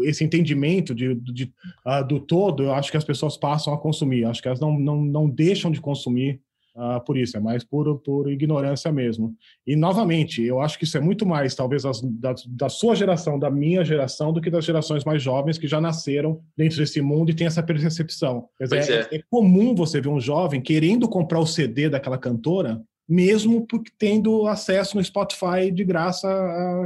esse 0.02 0.22
entendimento 0.22 0.94
de, 0.94 1.14
de 1.14 1.44
uh, 1.86 2.06
do 2.06 2.20
todo, 2.20 2.64
eu 2.64 2.74
acho 2.74 2.90
que 2.90 2.98
as 2.98 3.04
pessoas 3.04 3.36
passam 3.36 3.72
a 3.72 3.78
consumir. 3.78 4.26
Acho 4.26 4.42
que 4.42 4.48
elas 4.48 4.60
não, 4.60 4.78
não, 4.78 5.02
não 5.02 5.28
deixam 5.28 5.70
de 5.70 5.80
consumir 5.80 6.40
uh, 6.76 7.02
por 7.04 7.16
isso, 7.16 7.36
é 7.36 7.40
mais 7.40 7.64
por, 7.64 7.98
por 8.00 8.30
ignorância 8.30 8.92
mesmo. 8.92 9.34
E, 9.66 9.74
novamente, 9.74 10.42
eu 10.42 10.60
acho 10.60 10.78
que 10.78 10.84
isso 10.84 10.98
é 10.98 11.00
muito 11.00 11.24
mais, 11.24 11.54
talvez, 11.54 11.86
as, 11.86 12.02
da, 12.02 12.34
da 12.48 12.68
sua 12.68 12.94
geração, 12.94 13.38
da 13.38 13.50
minha 13.50 13.84
geração, 13.84 14.34
do 14.34 14.40
que 14.40 14.50
das 14.50 14.66
gerações 14.66 15.04
mais 15.04 15.22
jovens 15.22 15.56
que 15.58 15.66
já 15.66 15.80
nasceram 15.80 16.40
dentro 16.56 16.76
desse 16.76 17.00
mundo 17.00 17.30
e 17.30 17.34
têm 17.34 17.46
essa 17.46 17.62
percepção. 17.62 18.48
Dizer, 18.60 18.90
é. 18.90 19.14
É, 19.14 19.16
é 19.16 19.22
comum 19.30 19.74
você 19.74 20.00
ver 20.00 20.08
um 20.08 20.20
jovem 20.20 20.60
querendo 20.60 21.08
comprar 21.08 21.40
o 21.40 21.46
CD 21.46 21.88
daquela 21.88 22.18
cantora 22.18 22.82
mesmo 23.08 23.66
porque 23.66 23.90
tendo 23.98 24.46
acesso 24.46 24.96
no 24.96 25.04
Spotify 25.04 25.70
de 25.72 25.84
graça 25.84 26.28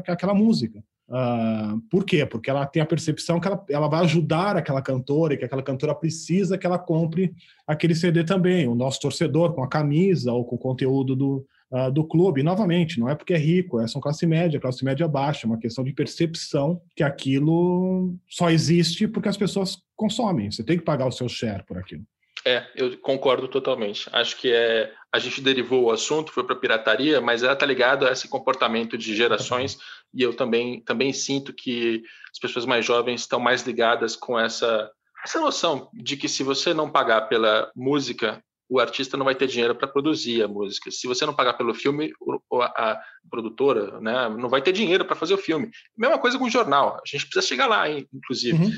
àquela 0.06 0.34
música. 0.34 0.82
Uh, 1.08 1.80
por 1.88 2.04
quê? 2.04 2.26
Porque 2.26 2.50
ela 2.50 2.66
tem 2.66 2.82
a 2.82 2.86
percepção 2.86 3.38
que 3.38 3.46
ela, 3.46 3.64
ela 3.70 3.88
vai 3.88 4.00
ajudar 4.00 4.56
aquela 4.56 4.82
cantora 4.82 5.34
e 5.34 5.36
que 5.36 5.44
aquela 5.44 5.62
cantora 5.62 5.94
precisa 5.94 6.58
que 6.58 6.66
ela 6.66 6.78
compre 6.78 7.32
aquele 7.64 7.94
CD 7.94 8.24
também, 8.24 8.66
o 8.66 8.74
nosso 8.74 9.00
torcedor 9.00 9.54
com 9.54 9.62
a 9.62 9.68
camisa 9.68 10.32
ou 10.32 10.44
com 10.44 10.56
o 10.56 10.58
conteúdo 10.58 11.14
do, 11.14 11.46
uh, 11.70 11.92
do 11.92 12.02
clube. 12.02 12.40
E, 12.40 12.44
novamente, 12.44 12.98
não 12.98 13.08
é 13.08 13.14
porque 13.14 13.34
é 13.34 13.38
rico, 13.38 13.80
é 13.80 13.86
só 13.86 14.00
classe 14.00 14.26
média, 14.26 14.58
classe 14.58 14.84
média 14.84 15.06
baixa, 15.06 15.46
é 15.46 15.48
uma 15.48 15.58
questão 15.58 15.84
de 15.84 15.92
percepção 15.92 16.80
que 16.96 17.04
aquilo 17.04 18.16
só 18.28 18.50
existe 18.50 19.06
porque 19.06 19.28
as 19.28 19.36
pessoas 19.36 19.78
consomem. 19.94 20.50
Você 20.50 20.64
tem 20.64 20.76
que 20.76 20.84
pagar 20.84 21.06
o 21.06 21.12
seu 21.12 21.28
share 21.28 21.64
por 21.64 21.78
aquilo. 21.78 22.04
É, 22.46 22.64
eu 22.76 22.96
concordo 22.98 23.48
totalmente. 23.48 24.08
Acho 24.12 24.36
que 24.36 24.52
é 24.52 24.94
a 25.12 25.18
gente 25.18 25.40
derivou 25.40 25.84
o 25.84 25.90
assunto, 25.90 26.30
foi 26.30 26.44
para 26.44 26.54
pirataria, 26.54 27.20
mas 27.20 27.42
ela 27.42 27.54
está 27.54 27.66
ligado 27.66 28.06
a 28.06 28.12
esse 28.12 28.28
comportamento 28.28 28.96
de 28.96 29.16
gerações 29.16 29.78
e 30.14 30.22
eu 30.22 30.32
também 30.32 30.80
também 30.82 31.12
sinto 31.12 31.52
que 31.52 32.04
as 32.30 32.38
pessoas 32.38 32.64
mais 32.64 32.84
jovens 32.84 33.22
estão 33.22 33.40
mais 33.40 33.62
ligadas 33.62 34.14
com 34.14 34.38
essa 34.38 34.88
essa 35.24 35.40
noção 35.40 35.90
de 35.92 36.16
que 36.16 36.28
se 36.28 36.44
você 36.44 36.72
não 36.72 36.88
pagar 36.88 37.22
pela 37.22 37.68
música 37.74 38.40
o 38.68 38.78
artista 38.78 39.16
não 39.16 39.24
vai 39.24 39.34
ter 39.34 39.46
dinheiro 39.46 39.74
para 39.74 39.88
produzir 39.88 40.42
a 40.42 40.48
música. 40.48 40.90
Se 40.90 41.06
você 41.06 41.24
não 41.24 41.34
pagar 41.34 41.54
pelo 41.54 41.74
filme, 41.74 42.12
a, 42.60 43.00
produtora 43.30 44.00
né, 44.00 44.28
não 44.28 44.48
vai 44.48 44.62
ter 44.62 44.72
dinheiro 44.72 45.04
para 45.04 45.16
fazer 45.16 45.34
o 45.34 45.38
filme. 45.38 45.68
Mesma 45.96 46.18
coisa 46.18 46.38
com 46.38 46.44
o 46.44 46.50
jornal. 46.50 46.96
A 46.96 47.02
gente 47.06 47.26
precisa 47.26 47.46
chegar 47.46 47.66
lá, 47.66 47.88
inclusive. 47.90 48.56
Uhum. 48.56 48.72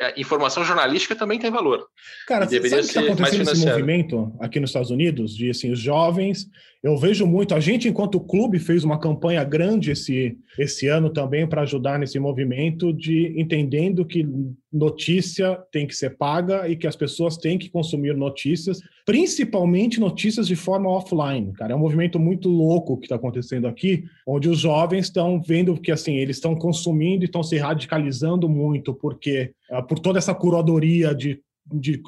A, 0.00 0.06
a, 0.06 0.20
informação 0.20 0.64
jornalística 0.64 1.14
também 1.14 1.38
tem 1.38 1.50
valor. 1.50 1.86
Cara, 2.26 2.46
deveria 2.46 2.82
sabe 2.82 3.10
o 3.10 3.14
que 3.16 3.22
está 3.22 3.24
acontecendo 3.26 3.50
nesse 3.50 3.66
movimento 3.66 4.36
aqui 4.40 4.60
nos 4.60 4.70
Estados 4.70 4.90
Unidos? 4.90 5.36
De 5.36 5.50
assim, 5.50 5.70
os 5.70 5.78
jovens 5.78 6.48
eu 6.82 6.96
vejo 6.96 7.24
muito, 7.24 7.54
a 7.54 7.60
gente, 7.60 7.88
enquanto 7.88 8.18
clube, 8.18 8.58
fez 8.58 8.82
uma 8.82 8.98
campanha 8.98 9.44
grande 9.44 9.92
esse, 9.92 10.36
esse 10.58 10.88
ano 10.88 11.10
também 11.10 11.46
para 11.46 11.62
ajudar 11.62 11.96
nesse 11.96 12.18
movimento 12.18 12.92
de 12.92 13.40
entendendo 13.40 14.04
que 14.04 14.26
notícia 14.72 15.56
tem 15.70 15.86
que 15.86 15.94
ser 15.94 16.16
paga 16.16 16.68
e 16.68 16.74
que 16.74 16.88
as 16.88 16.96
pessoas 16.96 17.36
têm 17.36 17.56
que 17.56 17.70
consumir 17.70 18.16
notícias, 18.16 18.80
principalmente 19.06 20.00
notícias 20.00 20.48
de 20.48 20.56
forma 20.56 20.90
offline. 20.90 21.52
Cara, 21.52 21.72
é 21.72 21.76
um 21.76 21.78
movimento 21.78 22.18
muito 22.18 22.48
louco 22.48 22.98
que 22.98 23.04
está 23.04 23.14
acontecendo 23.14 23.68
aqui, 23.68 23.71
onde 24.26 24.48
os 24.48 24.58
jovens 24.58 25.06
estão 25.06 25.40
vendo 25.40 25.80
que 25.80 25.90
assim 25.90 26.16
eles 26.16 26.36
estão 26.36 26.54
consumindo 26.54 27.24
e 27.24 27.26
estão 27.26 27.42
se 27.42 27.56
radicalizando 27.56 28.48
muito, 28.48 28.94
porque 28.94 29.52
uh, 29.70 29.82
por 29.86 29.98
toda 29.98 30.18
essa 30.18 30.34
curadoria 30.34 31.14
de 31.14 31.40
de 31.70 32.02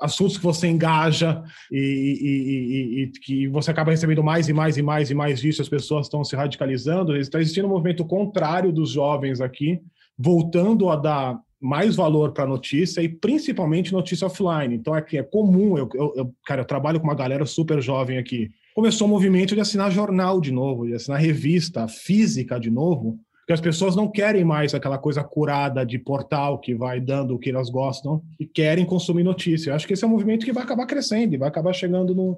assuntos 0.00 0.36
que 0.36 0.44
você 0.44 0.68
engaja 0.68 1.42
e, 1.70 1.78
e, 1.78 3.00
e, 3.00 3.02
e, 3.02 3.06
que 3.20 3.48
você 3.48 3.70
acaba 3.70 3.90
recebendo 3.90 4.22
mais 4.22 4.48
e 4.48 4.52
mais 4.52 4.76
e 4.76 4.82
mais 4.82 5.10
e 5.10 5.14
mais 5.14 5.40
disso, 5.40 5.62
as 5.62 5.68
pessoas 5.68 6.06
estão 6.06 6.24
se 6.24 6.36
radicalizando. 6.36 7.16
Está 7.16 7.40
existindo 7.40 7.66
um 7.66 7.70
movimento 7.70 8.04
contrário 8.04 8.72
dos 8.72 8.90
jovens 8.90 9.40
aqui, 9.40 9.80
voltando 10.16 10.88
a 10.88 10.96
dar 10.96 11.38
mais 11.60 11.94
valor 11.94 12.32
para 12.32 12.42
a 12.44 12.46
notícia 12.46 13.00
e 13.00 13.08
principalmente 13.08 13.92
notícia 13.92 14.26
offline. 14.26 14.74
Então 14.74 14.96
é 14.96 15.04
é 15.12 15.22
comum, 15.22 15.78
eu, 15.78 15.88
eu, 15.94 16.12
eu, 16.16 16.34
cara, 16.44 16.62
eu 16.62 16.66
trabalho 16.66 16.98
com 16.98 17.06
uma 17.06 17.14
galera 17.14 17.46
super 17.46 17.80
jovem 17.80 18.18
aqui. 18.18 18.50
Começou 18.74 19.06
o 19.06 19.10
movimento 19.10 19.54
de 19.54 19.60
assinar 19.60 19.90
jornal 19.90 20.40
de 20.40 20.50
novo, 20.50 20.86
de 20.86 20.94
assinar 20.94 21.20
revista 21.20 21.86
física 21.86 22.58
de 22.58 22.70
novo, 22.70 23.18
porque 23.40 23.52
as 23.52 23.60
pessoas 23.60 23.94
não 23.94 24.10
querem 24.10 24.44
mais 24.44 24.72
aquela 24.72 24.96
coisa 24.96 25.22
curada 25.22 25.84
de 25.84 25.98
portal 25.98 26.58
que 26.58 26.74
vai 26.74 27.00
dando 27.00 27.34
o 27.34 27.38
que 27.38 27.50
elas 27.50 27.68
gostam 27.68 28.22
e 28.40 28.46
querem 28.46 28.86
consumir 28.86 29.24
notícia. 29.24 29.70
Eu 29.70 29.74
acho 29.74 29.86
que 29.86 29.92
esse 29.92 30.04
é 30.04 30.06
um 30.06 30.10
movimento 30.10 30.46
que 30.46 30.52
vai 30.52 30.62
acabar 30.62 30.86
crescendo 30.86 31.34
e 31.34 31.38
vai 31.38 31.48
acabar 31.48 31.72
chegando 31.72 32.14
no, 32.14 32.32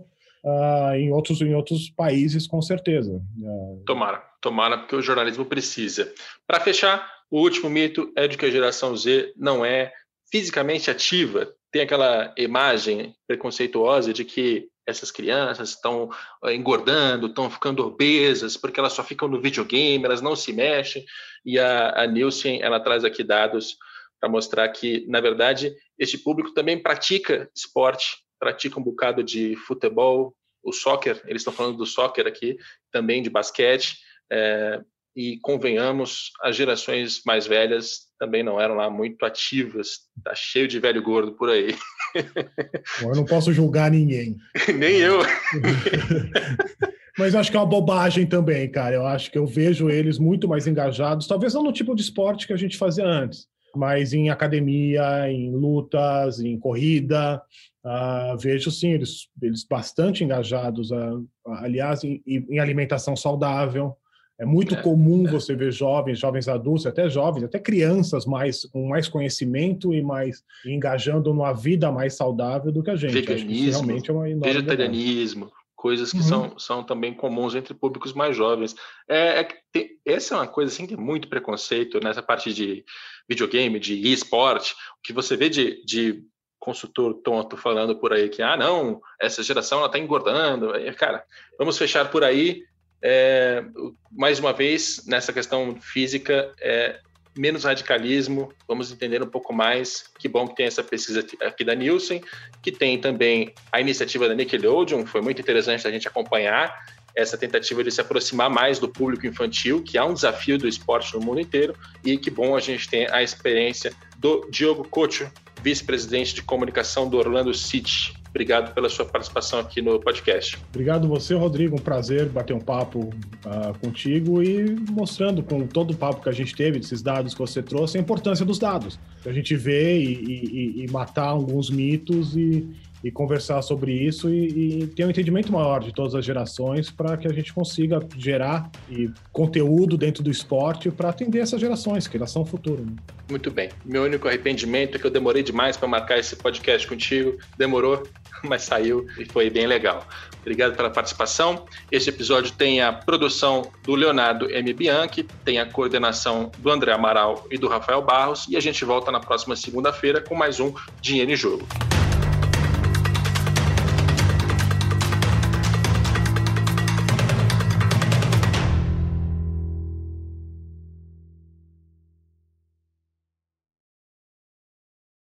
uh, 0.44 0.94
em, 0.96 1.12
outros, 1.12 1.40
em 1.40 1.54
outros 1.54 1.90
países, 1.90 2.46
com 2.46 2.60
certeza. 2.60 3.22
Uh... 3.38 3.82
Tomara, 3.86 4.22
tomara, 4.40 4.78
porque 4.78 4.96
o 4.96 5.02
jornalismo 5.02 5.44
precisa. 5.44 6.12
Para 6.46 6.58
fechar, 6.58 7.06
o 7.30 7.38
último 7.40 7.70
mito 7.70 8.12
é 8.16 8.26
de 8.26 8.36
que 8.36 8.46
a 8.46 8.50
geração 8.50 8.96
Z 8.96 9.32
não 9.36 9.64
é 9.64 9.92
fisicamente 10.30 10.90
ativa. 10.90 11.52
Tem 11.70 11.82
aquela 11.82 12.34
imagem 12.36 13.14
preconceituosa 13.26 14.12
de 14.12 14.24
que 14.24 14.68
essas 14.86 15.10
crianças 15.10 15.70
estão 15.70 16.10
eh, 16.44 16.54
engordando, 16.54 17.26
estão 17.26 17.50
ficando 17.50 17.86
obesas, 17.86 18.56
porque 18.56 18.78
elas 18.78 18.92
só 18.92 19.02
ficam 19.02 19.28
no 19.28 19.40
videogame, 19.40 20.04
elas 20.04 20.20
não 20.20 20.36
se 20.36 20.52
mexem. 20.52 21.04
E 21.44 21.58
a, 21.58 22.02
a 22.02 22.06
Nielsen, 22.06 22.62
ela 22.62 22.80
traz 22.80 23.04
aqui 23.04 23.22
dados 23.22 23.76
para 24.20 24.28
mostrar 24.28 24.68
que, 24.68 25.06
na 25.08 25.20
verdade, 25.20 25.74
este 25.98 26.18
público 26.18 26.52
também 26.52 26.82
pratica 26.82 27.50
esporte, 27.54 28.18
pratica 28.38 28.78
um 28.78 28.82
bocado 28.82 29.22
de 29.22 29.56
futebol, 29.56 30.34
o 30.62 30.72
soccer, 30.72 31.20
eles 31.26 31.42
estão 31.42 31.52
falando 31.52 31.76
do 31.76 31.86
soccer 31.86 32.26
aqui, 32.26 32.56
também 32.90 33.22
de 33.22 33.28
basquete, 33.28 33.98
é, 34.32 34.80
e 35.14 35.38
convenhamos, 35.40 36.32
as 36.42 36.56
gerações 36.56 37.22
mais 37.24 37.46
velhas 37.46 38.08
também 38.24 38.42
não 38.42 38.58
eram 38.58 38.76
lá 38.76 38.88
muito 38.90 39.24
ativas. 39.24 40.00
Tá 40.22 40.34
cheio 40.34 40.66
de 40.66 40.80
velho 40.80 41.02
gordo 41.02 41.32
por 41.32 41.50
aí. 41.50 41.76
Bom, 43.02 43.10
eu 43.10 43.14
não 43.14 43.24
posso 43.24 43.52
julgar 43.52 43.90
ninguém. 43.90 44.36
Nem 44.74 44.96
eu. 44.96 45.18
Mas 47.18 47.34
acho 47.34 47.50
que 47.50 47.56
é 47.56 47.60
uma 47.60 47.66
bobagem 47.66 48.26
também, 48.26 48.68
cara. 48.68 48.94
Eu 48.96 49.06
acho 49.06 49.30
que 49.30 49.38
eu 49.38 49.46
vejo 49.46 49.88
eles 49.88 50.18
muito 50.18 50.48
mais 50.48 50.66
engajados, 50.66 51.28
talvez 51.28 51.54
não 51.54 51.62
no 51.62 51.72
tipo 51.72 51.94
de 51.94 52.02
esporte 52.02 52.46
que 52.46 52.52
a 52.52 52.56
gente 52.56 52.76
fazia 52.76 53.06
antes, 53.06 53.46
mas 53.76 54.12
em 54.12 54.30
academia, 54.30 55.30
em 55.30 55.52
lutas, 55.52 56.40
em 56.40 56.58
corrida. 56.58 57.40
Uh, 57.84 58.36
vejo 58.38 58.68
sim, 58.70 58.92
eles, 58.92 59.28
eles 59.40 59.64
bastante 59.64 60.24
engajados, 60.24 60.90
uh, 60.90 61.24
aliás, 61.46 62.02
em, 62.02 62.20
em 62.26 62.58
alimentação 62.58 63.14
saudável. 63.14 63.96
É 64.38 64.44
muito 64.44 64.74
é, 64.74 64.82
comum 64.82 65.26
é. 65.26 65.30
você 65.30 65.54
ver 65.54 65.70
jovens, 65.70 66.18
jovens 66.18 66.48
adultos, 66.48 66.86
até 66.86 67.08
jovens, 67.08 67.44
até 67.44 67.58
crianças 67.58 68.26
mais 68.26 68.64
com 68.64 68.88
mais 68.88 69.08
conhecimento 69.08 69.94
e 69.94 70.02
mais 70.02 70.42
engajando 70.66 71.32
numa 71.32 71.52
vida 71.52 71.90
mais 71.92 72.14
saudável 72.14 72.72
do 72.72 72.82
que 72.82 72.90
a 72.90 72.96
gente. 72.96 73.12
Veganismo, 73.12 73.84
realmente 73.84 74.10
é 74.10 74.12
uma 74.12 74.24
vegetarianismo, 74.24 75.46
verdade. 75.46 75.62
coisas 75.76 76.10
que 76.10 76.18
uhum. 76.18 76.22
são, 76.24 76.58
são 76.58 76.82
também 76.82 77.14
comuns 77.14 77.54
entre 77.54 77.74
públicos 77.74 78.12
mais 78.12 78.36
jovens. 78.36 78.74
É, 79.08 79.40
é 79.40 79.48
tem, 79.70 79.90
essa 80.04 80.34
é 80.34 80.38
uma 80.38 80.48
coisa 80.48 80.72
assim 80.72 80.84
que 80.84 80.96
tem 80.96 81.04
muito 81.04 81.28
preconceito 81.28 82.00
nessa 82.02 82.22
parte 82.22 82.52
de 82.52 82.84
videogame, 83.28 83.78
de 83.78 84.12
esporte, 84.12 84.74
o 84.98 85.02
que 85.02 85.12
você 85.12 85.36
vê 85.36 85.48
de, 85.48 85.84
de 85.84 86.24
consultor 86.58 87.14
tonto 87.22 87.56
falando 87.56 87.94
por 87.96 88.12
aí 88.12 88.30
que 88.30 88.40
ah 88.40 88.56
não 88.56 88.98
essa 89.20 89.42
geração 89.42 89.78
ela 89.78 89.86
está 89.86 89.98
engordando 89.98 90.72
cara 90.96 91.22
vamos 91.58 91.76
fechar 91.76 92.10
por 92.10 92.24
aí 92.24 92.62
é, 93.04 93.62
mais 94.10 94.38
uma 94.38 94.54
vez, 94.54 95.04
nessa 95.06 95.30
questão 95.30 95.76
física, 95.78 96.50
é, 96.58 96.98
menos 97.36 97.64
radicalismo, 97.64 98.50
vamos 98.66 98.90
entender 98.90 99.22
um 99.22 99.26
pouco 99.26 99.52
mais. 99.52 100.04
Que 100.18 100.26
bom 100.26 100.48
que 100.48 100.56
tem 100.56 100.64
essa 100.64 100.82
pesquisa 100.82 101.22
aqui 101.42 101.62
da 101.64 101.74
Nielsen, 101.74 102.22
que 102.62 102.72
tem 102.72 102.98
também 102.98 103.52
a 103.70 103.78
iniciativa 103.78 104.26
da 104.26 104.34
Nickelodeon, 104.34 105.04
foi 105.04 105.20
muito 105.20 105.38
interessante 105.38 105.86
a 105.86 105.90
gente 105.90 106.08
acompanhar 106.08 106.74
essa 107.14 107.36
tentativa 107.36 107.84
de 107.84 107.90
se 107.90 108.00
aproximar 108.00 108.48
mais 108.48 108.78
do 108.78 108.88
público 108.88 109.26
infantil, 109.26 109.82
que 109.82 109.98
é 109.98 110.02
um 110.02 110.14
desafio 110.14 110.56
do 110.56 110.66
esporte 110.66 111.14
no 111.14 111.20
mundo 111.20 111.40
inteiro, 111.40 111.76
e 112.02 112.16
que 112.16 112.30
bom 112.30 112.56
a 112.56 112.60
gente 112.60 112.88
tem 112.88 113.06
a 113.10 113.22
experiência 113.22 113.92
do 114.16 114.48
Diogo 114.50 114.88
Cocho, 114.88 115.30
vice-presidente 115.62 116.34
de 116.34 116.42
comunicação 116.42 117.08
do 117.08 117.18
Orlando 117.18 117.52
City. 117.52 118.14
Obrigado 118.34 118.74
pela 118.74 118.88
sua 118.88 119.04
participação 119.04 119.60
aqui 119.60 119.80
no 119.80 120.00
podcast. 120.00 120.58
Obrigado 120.70 121.06
você, 121.06 121.34
Rodrigo. 121.34 121.76
Um 121.76 121.78
prazer 121.78 122.28
bater 122.28 122.52
um 122.52 122.58
papo 122.60 122.98
uh, 122.98 123.78
contigo 123.78 124.42
e 124.42 124.74
mostrando 124.90 125.40
com 125.40 125.64
todo 125.68 125.92
o 125.92 125.96
papo 125.96 126.20
que 126.20 126.28
a 126.28 126.32
gente 126.32 126.52
teve, 126.52 126.80
desses 126.80 127.00
dados 127.00 127.32
que 127.32 127.38
você 127.38 127.62
trouxe, 127.62 127.96
a 127.96 128.00
importância 128.00 128.44
dos 128.44 128.58
dados. 128.58 128.98
A 129.24 129.32
gente 129.32 129.54
vê 129.54 130.00
e, 130.00 130.12
e, 130.12 130.84
e 130.84 130.90
matar 130.90 131.28
alguns 131.28 131.70
mitos 131.70 132.36
e, 132.36 132.68
e 133.04 133.10
conversar 133.10 133.60
sobre 133.60 133.92
isso 133.92 134.30
e, 134.30 134.82
e, 134.82 134.86
ter 134.86 135.04
um 135.04 135.10
entendimento 135.10 135.52
maior 135.52 135.80
de 135.80 135.92
todas 135.92 136.14
as 136.14 136.24
gerações 136.24 136.90
para 136.90 137.18
que 137.18 137.28
a 137.28 137.32
gente 137.32 137.52
consiga 137.52 138.00
gerar 138.16 138.70
e 138.90 139.10
conteúdo 139.30 139.98
dentro 139.98 140.22
do 140.22 140.30
esporte 140.30 140.90
para 140.90 141.10
atender 141.10 141.40
essas 141.40 141.60
gerações, 141.60 142.08
que 142.08 142.16
elas 142.16 142.30
são 142.30 142.42
o 142.42 142.46
futuro. 142.46 142.82
Né? 142.82 142.92
Muito 143.28 143.50
bem. 143.50 143.68
Meu 143.84 144.04
único 144.04 144.26
arrependimento 144.26 144.96
é 144.96 144.98
que 144.98 145.06
eu 145.06 145.10
demorei 145.10 145.42
demais 145.42 145.76
para 145.76 145.86
marcar 145.86 146.18
esse 146.18 146.34
podcast 146.34 146.88
contigo. 146.88 147.36
Demorou, 147.58 148.02
mas 148.42 148.62
saiu 148.62 149.06
e 149.18 149.26
foi 149.26 149.50
bem 149.50 149.66
legal. 149.66 150.06
Obrigado 150.40 150.74
pela 150.74 150.88
participação. 150.88 151.66
Este 151.92 152.08
episódio 152.08 152.52
tem 152.52 152.80
a 152.80 152.90
produção 152.90 153.70
do 153.82 153.94
Leonardo 153.94 154.50
M. 154.50 154.72
Bianchi, 154.72 155.24
tem 155.44 155.58
a 155.58 155.66
coordenação 155.66 156.50
do 156.58 156.70
André 156.70 156.92
Amaral 156.92 157.46
e 157.50 157.58
do 157.58 157.68
Rafael 157.68 158.00
Barros, 158.00 158.46
e 158.48 158.56
a 158.56 158.60
gente 158.60 158.82
volta 158.84 159.10
na 159.10 159.20
próxima 159.20 159.56
segunda-feira 159.56 160.22
com 160.22 160.34
mais 160.34 160.58
um 160.58 160.72
Dinheiro 161.02 161.30
em 161.30 161.36
Jogo. 161.36 161.66